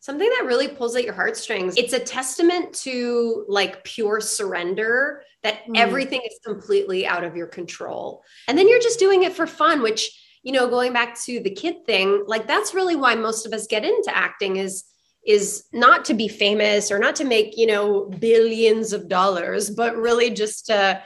something 0.00 0.28
that 0.28 0.44
really 0.46 0.68
pulls 0.68 0.94
at 0.96 1.04
your 1.04 1.14
heartstrings. 1.14 1.76
It's 1.78 1.94
a 1.94 1.98
testament 1.98 2.74
to 2.82 3.44
like 3.48 3.84
pure 3.84 4.20
surrender 4.20 5.22
that 5.42 5.64
Mm. 5.66 5.78
everything 5.78 6.20
is 6.26 6.38
completely 6.44 7.06
out 7.06 7.24
of 7.24 7.36
your 7.36 7.46
control. 7.46 8.22
And 8.46 8.58
then 8.58 8.68
you're 8.68 8.80
just 8.80 8.98
doing 8.98 9.22
it 9.22 9.32
for 9.32 9.46
fun, 9.46 9.80
which, 9.80 10.10
you 10.42 10.52
know, 10.52 10.68
going 10.68 10.92
back 10.92 11.18
to 11.24 11.40
the 11.40 11.50
kid 11.50 11.86
thing, 11.86 12.24
like 12.26 12.46
that's 12.46 12.74
really 12.74 12.96
why 12.96 13.14
most 13.14 13.46
of 13.46 13.52
us 13.54 13.66
get 13.66 13.84
into 13.84 14.14
acting 14.14 14.56
is 14.56 14.84
is 15.26 15.64
not 15.72 16.04
to 16.04 16.12
be 16.12 16.28
famous 16.28 16.90
or 16.90 16.98
not 16.98 17.16
to 17.16 17.24
make, 17.24 17.56
you 17.56 17.66
know, 17.66 18.10
billions 18.20 18.92
of 18.92 19.08
dollars, 19.08 19.70
but 19.70 19.96
really 19.96 20.28
just 20.28 20.66
to 20.66 21.00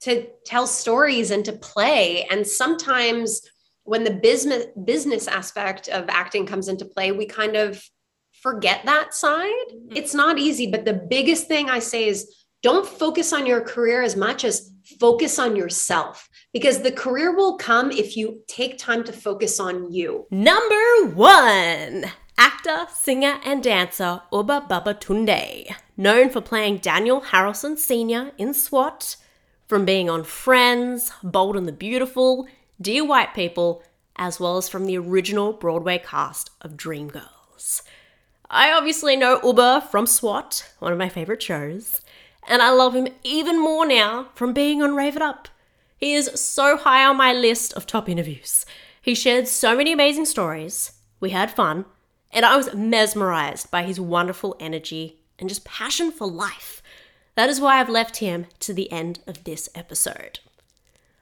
to 0.00 0.26
tell 0.44 0.66
stories 0.66 1.30
and 1.30 1.44
to 1.44 1.52
play. 1.52 2.26
And 2.30 2.46
sometimes 2.46 3.42
when 3.84 4.04
the 4.04 4.10
business 4.10 4.66
business 4.84 5.28
aspect 5.28 5.88
of 5.88 6.06
acting 6.08 6.46
comes 6.46 6.68
into 6.68 6.84
play, 6.84 7.12
we 7.12 7.26
kind 7.26 7.56
of 7.56 7.82
forget 8.42 8.84
that 8.84 9.14
side. 9.14 9.66
Mm-hmm. 9.72 9.96
It's 9.96 10.14
not 10.14 10.38
easy, 10.38 10.70
but 10.70 10.84
the 10.84 10.94
biggest 11.08 11.48
thing 11.48 11.68
I 11.68 11.78
say 11.78 12.08
is 12.08 12.34
don't 12.62 12.86
focus 12.86 13.32
on 13.32 13.46
your 13.46 13.62
career 13.62 14.02
as 14.02 14.16
much 14.16 14.44
as 14.44 14.70
focus 14.98 15.38
on 15.38 15.56
yourself 15.56 16.28
because 16.52 16.82
the 16.82 16.92
career 16.92 17.34
will 17.34 17.56
come 17.56 17.90
if 17.90 18.16
you 18.16 18.42
take 18.48 18.76
time 18.76 19.04
to 19.04 19.12
focus 19.12 19.60
on 19.60 19.92
you. 19.92 20.26
Number 20.30 21.14
one 21.14 22.04
actor, 22.36 22.86
singer, 22.92 23.38
and 23.44 23.62
dancer 23.62 24.22
Obba 24.32 24.68
Babatundé, 24.68 25.74
known 25.96 26.30
for 26.30 26.40
playing 26.40 26.78
Daniel 26.78 27.20
Harrelson 27.20 27.78
Sr. 27.78 28.32
in 28.38 28.54
SWAT, 28.54 29.16
from 29.70 29.84
being 29.84 30.10
on 30.10 30.24
Friends, 30.24 31.12
Bold 31.22 31.56
and 31.56 31.68
the 31.68 31.70
Beautiful, 31.70 32.48
Dear 32.80 33.06
White 33.06 33.34
People, 33.34 33.84
as 34.16 34.40
well 34.40 34.56
as 34.56 34.68
from 34.68 34.84
the 34.84 34.98
original 34.98 35.52
Broadway 35.52 36.02
cast 36.04 36.50
of 36.60 36.72
Dreamgirls. 36.72 37.82
I 38.50 38.72
obviously 38.72 39.14
know 39.14 39.38
Obba 39.44 39.88
from 39.88 40.08
SWAT, 40.08 40.68
one 40.80 40.90
of 40.90 40.98
my 40.98 41.08
favorite 41.08 41.40
shows, 41.40 42.00
and 42.48 42.60
I 42.60 42.70
love 42.70 42.96
him 42.96 43.06
even 43.22 43.60
more 43.60 43.86
now 43.86 44.30
from 44.34 44.52
being 44.52 44.82
on 44.82 44.96
Rave 44.96 45.14
It 45.14 45.22
Up. 45.22 45.46
He 45.96 46.14
is 46.14 46.32
so 46.34 46.76
high 46.76 47.04
on 47.04 47.16
my 47.16 47.32
list 47.32 47.72
of 47.74 47.86
top 47.86 48.08
interviews. 48.08 48.66
He 49.00 49.14
shared 49.14 49.46
so 49.46 49.76
many 49.76 49.92
amazing 49.92 50.24
stories, 50.24 50.94
we 51.20 51.30
had 51.30 51.48
fun, 51.48 51.84
and 52.32 52.44
I 52.44 52.56
was 52.56 52.74
mesmerized 52.74 53.70
by 53.70 53.84
his 53.84 54.00
wonderful 54.00 54.56
energy 54.58 55.20
and 55.38 55.48
just 55.48 55.64
passion 55.64 56.10
for 56.10 56.26
life. 56.26 56.79
That 57.36 57.48
is 57.48 57.60
why 57.60 57.80
I've 57.80 57.88
left 57.88 58.18
him 58.18 58.46
to 58.60 58.74
the 58.74 58.90
end 58.92 59.20
of 59.26 59.44
this 59.44 59.68
episode. 59.74 60.40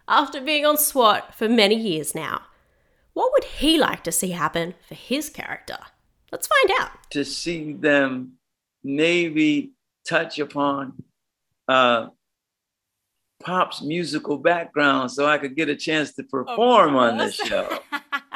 After 0.08 0.40
being 0.40 0.64
on 0.64 0.78
SWAT 0.78 1.34
for 1.34 1.48
many 1.48 1.76
years 1.76 2.14
now, 2.14 2.42
what 3.12 3.30
would 3.32 3.44
he 3.44 3.78
like 3.78 4.02
to 4.04 4.12
see 4.12 4.30
happen 4.30 4.74
for 4.86 4.94
his 4.94 5.28
character? 5.28 5.78
Let's 6.32 6.46
find 6.46 6.80
out. 6.80 6.90
to 7.10 7.24
see 7.24 7.72
them 7.72 8.32
maybe 8.84 9.72
touch 10.06 10.38
upon 10.38 10.92
uh, 11.66 12.08
Pop's 13.42 13.82
musical 13.82 14.36
background 14.38 15.10
so 15.10 15.26
I 15.26 15.38
could 15.38 15.56
get 15.56 15.68
a 15.68 15.76
chance 15.76 16.12
to 16.14 16.22
perform 16.24 16.96
on 16.96 17.16
this 17.18 17.34
show. 17.34 17.78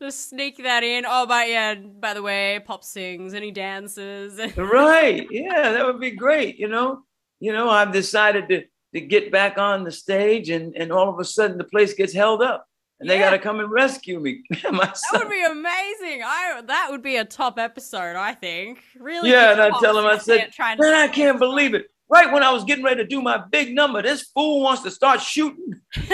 Just 0.00 0.30
sneak 0.30 0.58
that 0.62 0.82
in. 0.82 1.04
Oh, 1.06 1.26
but 1.26 1.48
yeah, 1.48 1.74
by 1.74 2.14
the 2.14 2.22
way, 2.22 2.60
Pop 2.64 2.84
sings 2.84 3.32
and 3.32 3.44
he 3.44 3.50
dances. 3.50 4.38
right. 4.56 5.26
Yeah, 5.30 5.72
that 5.72 5.84
would 5.84 6.00
be 6.00 6.10
great. 6.10 6.58
You 6.58 6.68
know, 6.68 7.02
you 7.40 7.52
know, 7.52 7.68
I've 7.68 7.92
decided 7.92 8.48
to 8.48 8.64
to 8.94 9.00
get 9.00 9.30
back 9.30 9.58
on 9.58 9.84
the 9.84 9.92
stage 9.92 10.48
and, 10.48 10.74
and 10.74 10.90
all 10.90 11.08
of 11.08 11.18
a 11.18 11.24
sudden 11.24 11.58
the 11.58 11.64
place 11.64 11.92
gets 11.92 12.14
held 12.14 12.40
up 12.40 12.66
and 13.00 13.10
they 13.10 13.18
gotta 13.18 13.38
come 13.38 13.60
and 13.60 13.70
rescue 13.70 14.18
me. 14.20 14.42
That 14.62 15.00
would 15.12 15.28
be 15.28 15.44
amazing. 15.44 16.22
I 16.24 16.62
that 16.66 16.88
would 16.90 17.02
be 17.02 17.16
a 17.16 17.24
top 17.24 17.58
episode, 17.58 18.16
I 18.16 18.34
think. 18.34 18.78
Really. 18.98 19.30
yeah, 19.30 19.52
and 19.52 19.60
I 19.60 19.70
tell 19.80 19.98
him, 19.98 20.06
I 20.06 20.18
said, 20.18 20.50
man, 20.58 20.94
I 20.94 21.08
can't 21.08 21.38
believe 21.38 21.74
it. 21.74 21.86
Right 22.08 22.32
when 22.32 22.42
I 22.42 22.52
was 22.52 22.64
getting 22.64 22.84
ready 22.84 23.02
to 23.02 23.06
do 23.06 23.20
my 23.20 23.38
big 23.50 23.74
number, 23.74 24.00
this 24.00 24.22
fool 24.22 24.62
wants 24.62 24.82
to 24.82 24.90
start 24.90 25.20
shooting. 25.20 25.80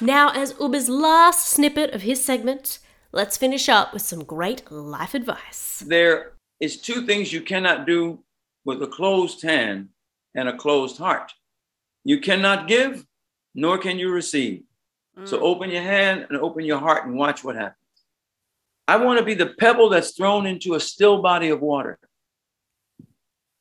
Now, 0.00 0.30
as 0.30 0.52
Obba's 0.54 0.88
last 0.88 1.48
snippet 1.48 1.92
of 1.92 2.02
his 2.02 2.24
segment, 2.24 2.78
let's 3.10 3.36
finish 3.36 3.68
up 3.68 3.92
with 3.92 4.02
some 4.02 4.22
great 4.22 4.70
life 4.70 5.14
advice. 5.14 5.82
There 5.86 6.34
is 6.60 6.80
two 6.80 7.04
things 7.04 7.32
you 7.32 7.40
cannot 7.40 7.86
do 7.86 8.22
with 8.64 8.82
a 8.82 8.86
closed 8.86 9.42
hand 9.42 9.88
and 10.34 10.48
a 10.48 10.56
closed 10.56 10.98
heart. 10.98 11.32
You 12.04 12.20
cannot 12.20 12.68
give, 12.68 13.04
nor 13.54 13.78
can 13.78 13.98
you 13.98 14.10
receive. 14.12 14.62
So 15.24 15.38
mm. 15.38 15.42
open 15.42 15.70
your 15.70 15.82
hand 15.82 16.26
and 16.28 16.38
open 16.38 16.64
your 16.64 16.78
heart 16.78 17.06
and 17.06 17.16
watch 17.16 17.42
what 17.42 17.56
happens. 17.56 17.74
I 18.86 18.96
want 18.96 19.18
to 19.18 19.24
be 19.24 19.34
the 19.34 19.54
pebble 19.58 19.88
that's 19.88 20.12
thrown 20.12 20.46
into 20.46 20.74
a 20.74 20.80
still 20.80 21.20
body 21.20 21.48
of 21.48 21.60
water. 21.60 21.98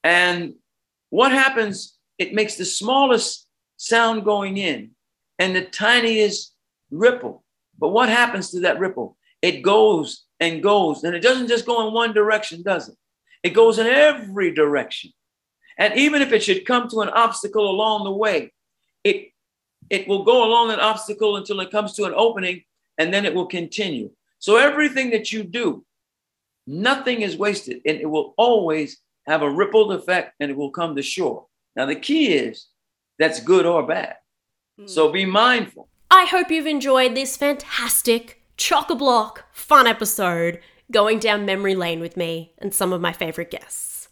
And 0.04 0.54
what 1.10 1.32
happens? 1.32 1.98
It 2.20 2.34
makes 2.34 2.56
the 2.56 2.66
smallest 2.66 3.48
sound 3.78 4.24
going 4.24 4.58
in 4.58 4.92
and 5.40 5.56
the 5.56 5.64
tiniest 5.64 6.54
ripple. 6.92 7.44
But 7.80 7.90
what 7.90 8.10
happens 8.10 8.52
to 8.52 8.62
that 8.62 8.80
ripple? 8.80 9.18
It 9.42 9.62
goes 9.62 10.24
and 10.40 10.64
goes, 10.64 11.04
and 11.04 11.16
it 11.16 11.22
doesn't 11.22 11.48
just 11.48 11.66
go 11.66 11.88
in 11.88 11.94
one 11.94 12.14
direction, 12.14 12.64
does 12.64 12.90
it? 12.90 12.96
It 13.44 13.52
goes 13.52 13.80
in 13.80 13.88
every 13.88 14.52
direction. 14.52 15.12
And 15.78 15.96
even 15.96 16.22
if 16.22 16.32
it 16.32 16.44
should 16.44 16.66
come 16.66 16.90
to 16.90 17.02
an 17.02 17.10
obstacle 17.10 17.70
along 17.70 18.04
the 18.04 18.12
way, 18.12 18.52
it 19.04 19.30
it 19.90 20.08
will 20.08 20.24
go 20.24 20.44
along 20.44 20.68
that 20.68 20.80
obstacle 20.80 21.38
until 21.38 21.62
it 21.62 21.72
comes 21.72 21.94
to 21.94 22.04
an 22.04 22.14
opening, 22.16 22.64
and 22.98 23.14
then 23.14 23.26
it 23.26 23.34
will 23.34 23.46
continue. 23.46 24.12
So 24.40 24.58
everything 24.58 25.12
that 25.12 25.32
you 25.32 25.44
do, 25.44 25.86
nothing 26.66 27.22
is 27.22 27.38
wasted, 27.38 27.82
and 27.86 27.98
it 28.00 28.10
will 28.10 28.34
always 28.38 29.00
have 29.28 29.44
a 29.44 29.50
rippled 29.50 29.94
effect, 29.94 30.34
and 30.40 30.52
it 30.52 30.58
will 30.58 30.72
come 30.72 30.96
to 30.96 31.02
shore. 31.02 31.46
Now 31.76 31.86
the 31.86 31.96
key 31.96 32.34
is 32.34 32.68
that's 33.20 33.40
good 33.40 33.66
or 33.66 33.86
bad. 33.86 34.16
So 34.86 35.12
be 35.12 35.26
mindful. 35.26 35.88
I 36.12 36.26
hope 36.26 36.52
you've 36.52 36.68
enjoyed 36.68 37.16
this 37.16 37.36
fantastic, 37.36 38.42
chock 38.58 38.90
a 38.90 38.96
block, 38.96 39.46
fun 39.52 39.88
episode 39.88 40.60
going 40.92 41.20
down 41.20 41.46
memory 41.46 41.76
lane 41.76 42.00
with 42.00 42.16
me 42.16 42.54
and 42.60 42.74
some 42.74 42.94
of 42.94 43.02
my 43.02 43.12
favorite 43.12 43.52
guests. 43.52 44.08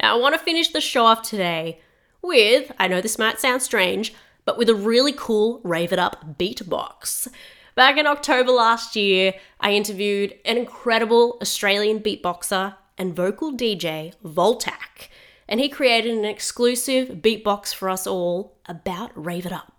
Now, 0.00 0.16
I 0.16 0.20
want 0.20 0.34
to 0.34 0.38
finish 0.38 0.68
the 0.68 0.80
show 0.80 1.04
off 1.04 1.22
today 1.22 1.80
with, 2.22 2.72
I 2.78 2.88
know 2.88 3.00
this 3.00 3.18
might 3.18 3.40
sound 3.40 3.62
strange, 3.62 4.14
but 4.44 4.56
with 4.56 4.68
a 4.68 4.74
really 4.74 5.12
cool 5.12 5.60
Rave 5.64 5.92
It 5.92 5.98
Up 5.98 6.38
beatbox. 6.38 7.28
Back 7.74 7.98
in 7.98 8.06
October 8.06 8.52
last 8.52 8.94
year, 8.94 9.34
I 9.60 9.72
interviewed 9.72 10.34
an 10.44 10.56
incredible 10.56 11.38
Australian 11.42 12.00
beatboxer 12.00 12.76
and 12.96 13.16
vocal 13.16 13.52
DJ, 13.52 14.14
Voltac, 14.24 15.08
and 15.48 15.60
he 15.60 15.68
created 15.68 16.16
an 16.16 16.24
exclusive 16.24 17.08
beatbox 17.16 17.74
for 17.74 17.90
us 17.90 18.06
all 18.06 18.56
about 18.66 19.10
Rave 19.14 19.46
It 19.46 19.52
Up. 19.52 19.73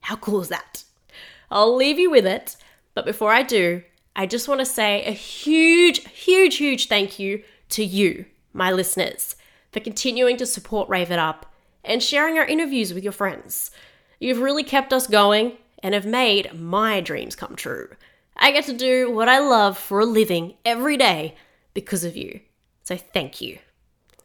How 0.00 0.16
cool 0.16 0.40
is 0.40 0.48
that? 0.48 0.84
I'll 1.50 1.74
leave 1.74 1.98
you 1.98 2.10
with 2.10 2.26
it, 2.26 2.56
but 2.94 3.04
before 3.04 3.32
I 3.32 3.42
do, 3.42 3.82
I 4.14 4.26
just 4.26 4.48
want 4.48 4.60
to 4.60 4.66
say 4.66 5.04
a 5.04 5.12
huge, 5.12 6.06
huge, 6.08 6.56
huge 6.56 6.88
thank 6.88 7.18
you 7.18 7.42
to 7.70 7.84
you, 7.84 8.26
my 8.52 8.70
listeners, 8.70 9.36
for 9.72 9.80
continuing 9.80 10.36
to 10.38 10.46
support 10.46 10.88
Rave 10.88 11.10
It 11.10 11.18
Up 11.18 11.46
and 11.84 12.02
sharing 12.02 12.38
our 12.38 12.44
interviews 12.44 12.92
with 12.92 13.04
your 13.04 13.12
friends. 13.12 13.70
You've 14.18 14.40
really 14.40 14.64
kept 14.64 14.92
us 14.92 15.06
going 15.06 15.56
and 15.82 15.94
have 15.94 16.06
made 16.06 16.58
my 16.58 17.00
dreams 17.00 17.34
come 17.34 17.56
true. 17.56 17.88
I 18.36 18.52
get 18.52 18.64
to 18.64 18.72
do 18.72 19.10
what 19.10 19.28
I 19.28 19.38
love 19.38 19.78
for 19.78 20.00
a 20.00 20.04
living 20.04 20.54
every 20.64 20.96
day 20.96 21.36
because 21.74 22.04
of 22.04 22.16
you. 22.16 22.40
So 22.82 22.96
thank 22.96 23.40
you. 23.40 23.58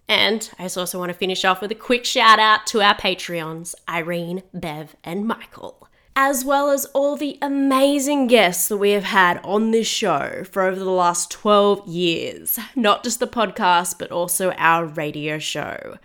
And 0.08 0.49
I 0.60 0.64
also 0.64 0.99
want 0.99 1.10
to 1.10 1.18
finish 1.18 1.43
off 1.43 1.62
with 1.62 1.72
a 1.72 1.76
quick 1.76 2.06
shout 2.06 2.39
out 2.39 2.68
to 2.68 2.82
our 2.82 2.95
Patreons, 2.95 3.74
Irene, 3.89 4.43
Bev, 4.53 4.95
and 5.03 5.28
Michael, 5.28 5.88
as 6.16 6.45
well 6.45 6.70
as 6.70 6.86
all 6.86 7.16
the 7.16 7.39
amazing 7.41 8.28
guests 8.28 8.68
that 8.68 8.78
we 8.78 8.91
have 8.91 9.06
had 9.06 9.39
on 9.43 9.72
this 9.72 9.88
show 9.88 10.43
for 10.49 10.64
over 10.64 10.78
the 10.78 10.91
last 10.91 11.32
12 11.32 11.88
years. 11.88 12.60
Not 12.76 13.03
just 13.03 13.20
the 13.20 13.28
podcast, 13.28 13.97
but 13.97 14.12
also 14.12 14.51
our 14.51 14.86
radio 14.86 15.39
show. 15.39 15.97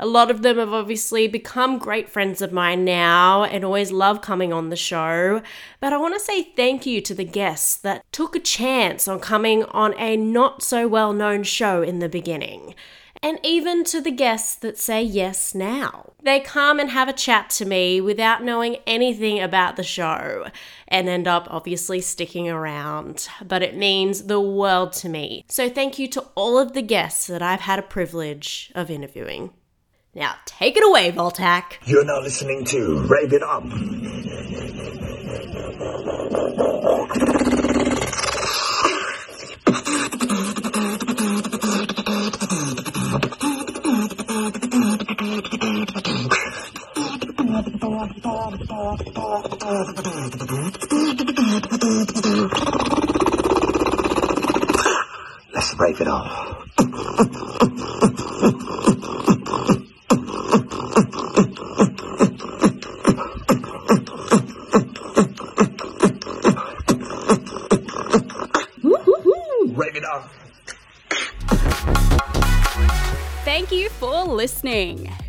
A 0.00 0.06
lot 0.06 0.30
of 0.30 0.42
them 0.42 0.58
have 0.58 0.72
obviously 0.72 1.26
become 1.26 1.78
great 1.78 2.08
friends 2.08 2.40
of 2.40 2.52
mine 2.52 2.84
now 2.84 3.42
and 3.42 3.64
always 3.64 3.90
love 3.90 4.22
coming 4.22 4.52
on 4.52 4.68
the 4.68 4.76
show. 4.76 5.42
But 5.80 5.92
I 5.92 5.96
want 5.96 6.14
to 6.14 6.20
say 6.20 6.44
thank 6.44 6.86
you 6.86 7.00
to 7.00 7.14
the 7.14 7.24
guests 7.24 7.76
that 7.78 8.04
took 8.12 8.36
a 8.36 8.40
chance 8.40 9.08
on 9.08 9.18
coming 9.18 9.64
on 9.64 9.94
a 9.98 10.16
not 10.16 10.62
so 10.62 10.86
well 10.86 11.12
known 11.12 11.42
show 11.42 11.82
in 11.82 11.98
the 11.98 12.08
beginning. 12.08 12.76
And 13.22 13.38
even 13.42 13.84
to 13.84 14.00
the 14.00 14.10
guests 14.10 14.54
that 14.56 14.78
say 14.78 15.02
yes 15.02 15.54
now. 15.54 16.12
They 16.22 16.40
come 16.40 16.78
and 16.78 16.90
have 16.90 17.08
a 17.08 17.12
chat 17.12 17.50
to 17.50 17.64
me 17.64 18.00
without 18.00 18.42
knowing 18.42 18.76
anything 18.86 19.40
about 19.40 19.76
the 19.76 19.82
show 19.82 20.46
and 20.86 21.08
end 21.08 21.28
up 21.28 21.46
obviously 21.50 22.00
sticking 22.00 22.48
around, 22.48 23.28
but 23.44 23.62
it 23.62 23.76
means 23.76 24.24
the 24.24 24.40
world 24.40 24.92
to 24.94 25.08
me. 25.08 25.44
So 25.48 25.68
thank 25.68 25.98
you 25.98 26.08
to 26.08 26.24
all 26.34 26.58
of 26.58 26.72
the 26.72 26.82
guests 26.82 27.26
that 27.26 27.42
I've 27.42 27.60
had 27.60 27.78
a 27.78 27.82
privilege 27.82 28.72
of 28.74 28.90
interviewing. 28.90 29.52
Now, 30.14 30.34
take 30.46 30.76
it 30.76 30.84
away, 30.84 31.12
Voltac. 31.12 31.74
You're 31.84 32.04
now 32.04 32.20
listening 32.20 32.64
to 32.66 33.06
Rave 33.06 33.32
It 33.32 33.42
Up. 33.42 33.64
Let's 55.54 55.74
rave 55.78 56.00
it 56.00 56.08
up. 56.08 56.48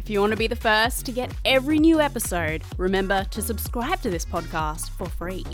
If 0.10 0.14
you 0.14 0.22
want 0.22 0.32
to 0.32 0.38
be 0.38 0.48
the 0.48 0.56
first 0.56 1.06
to 1.06 1.12
get 1.12 1.32
every 1.46 1.78
new 1.78 2.02
episode, 2.02 2.64
remember 2.80 3.26
to 3.26 3.44
subscribe 3.44 4.02
to 4.02 4.10
this 4.10 4.26
podcast 4.26 4.90
for 4.90 5.08
free. 5.08 5.46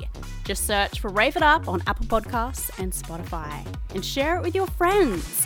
Just 0.45 0.65
search 0.65 1.01
for 1.01 1.09
Rave 1.09 1.35
It 1.35 1.43
Up 1.43 1.67
on 1.67 1.83
Apple 1.87 2.05
Podcasts 2.05 2.71
and 2.79 2.93
Spotify 2.93 3.67
and 3.93 4.05
share 4.05 4.37
it 4.37 4.43
with 4.43 4.55
your 4.55 4.67
friends. 4.67 5.45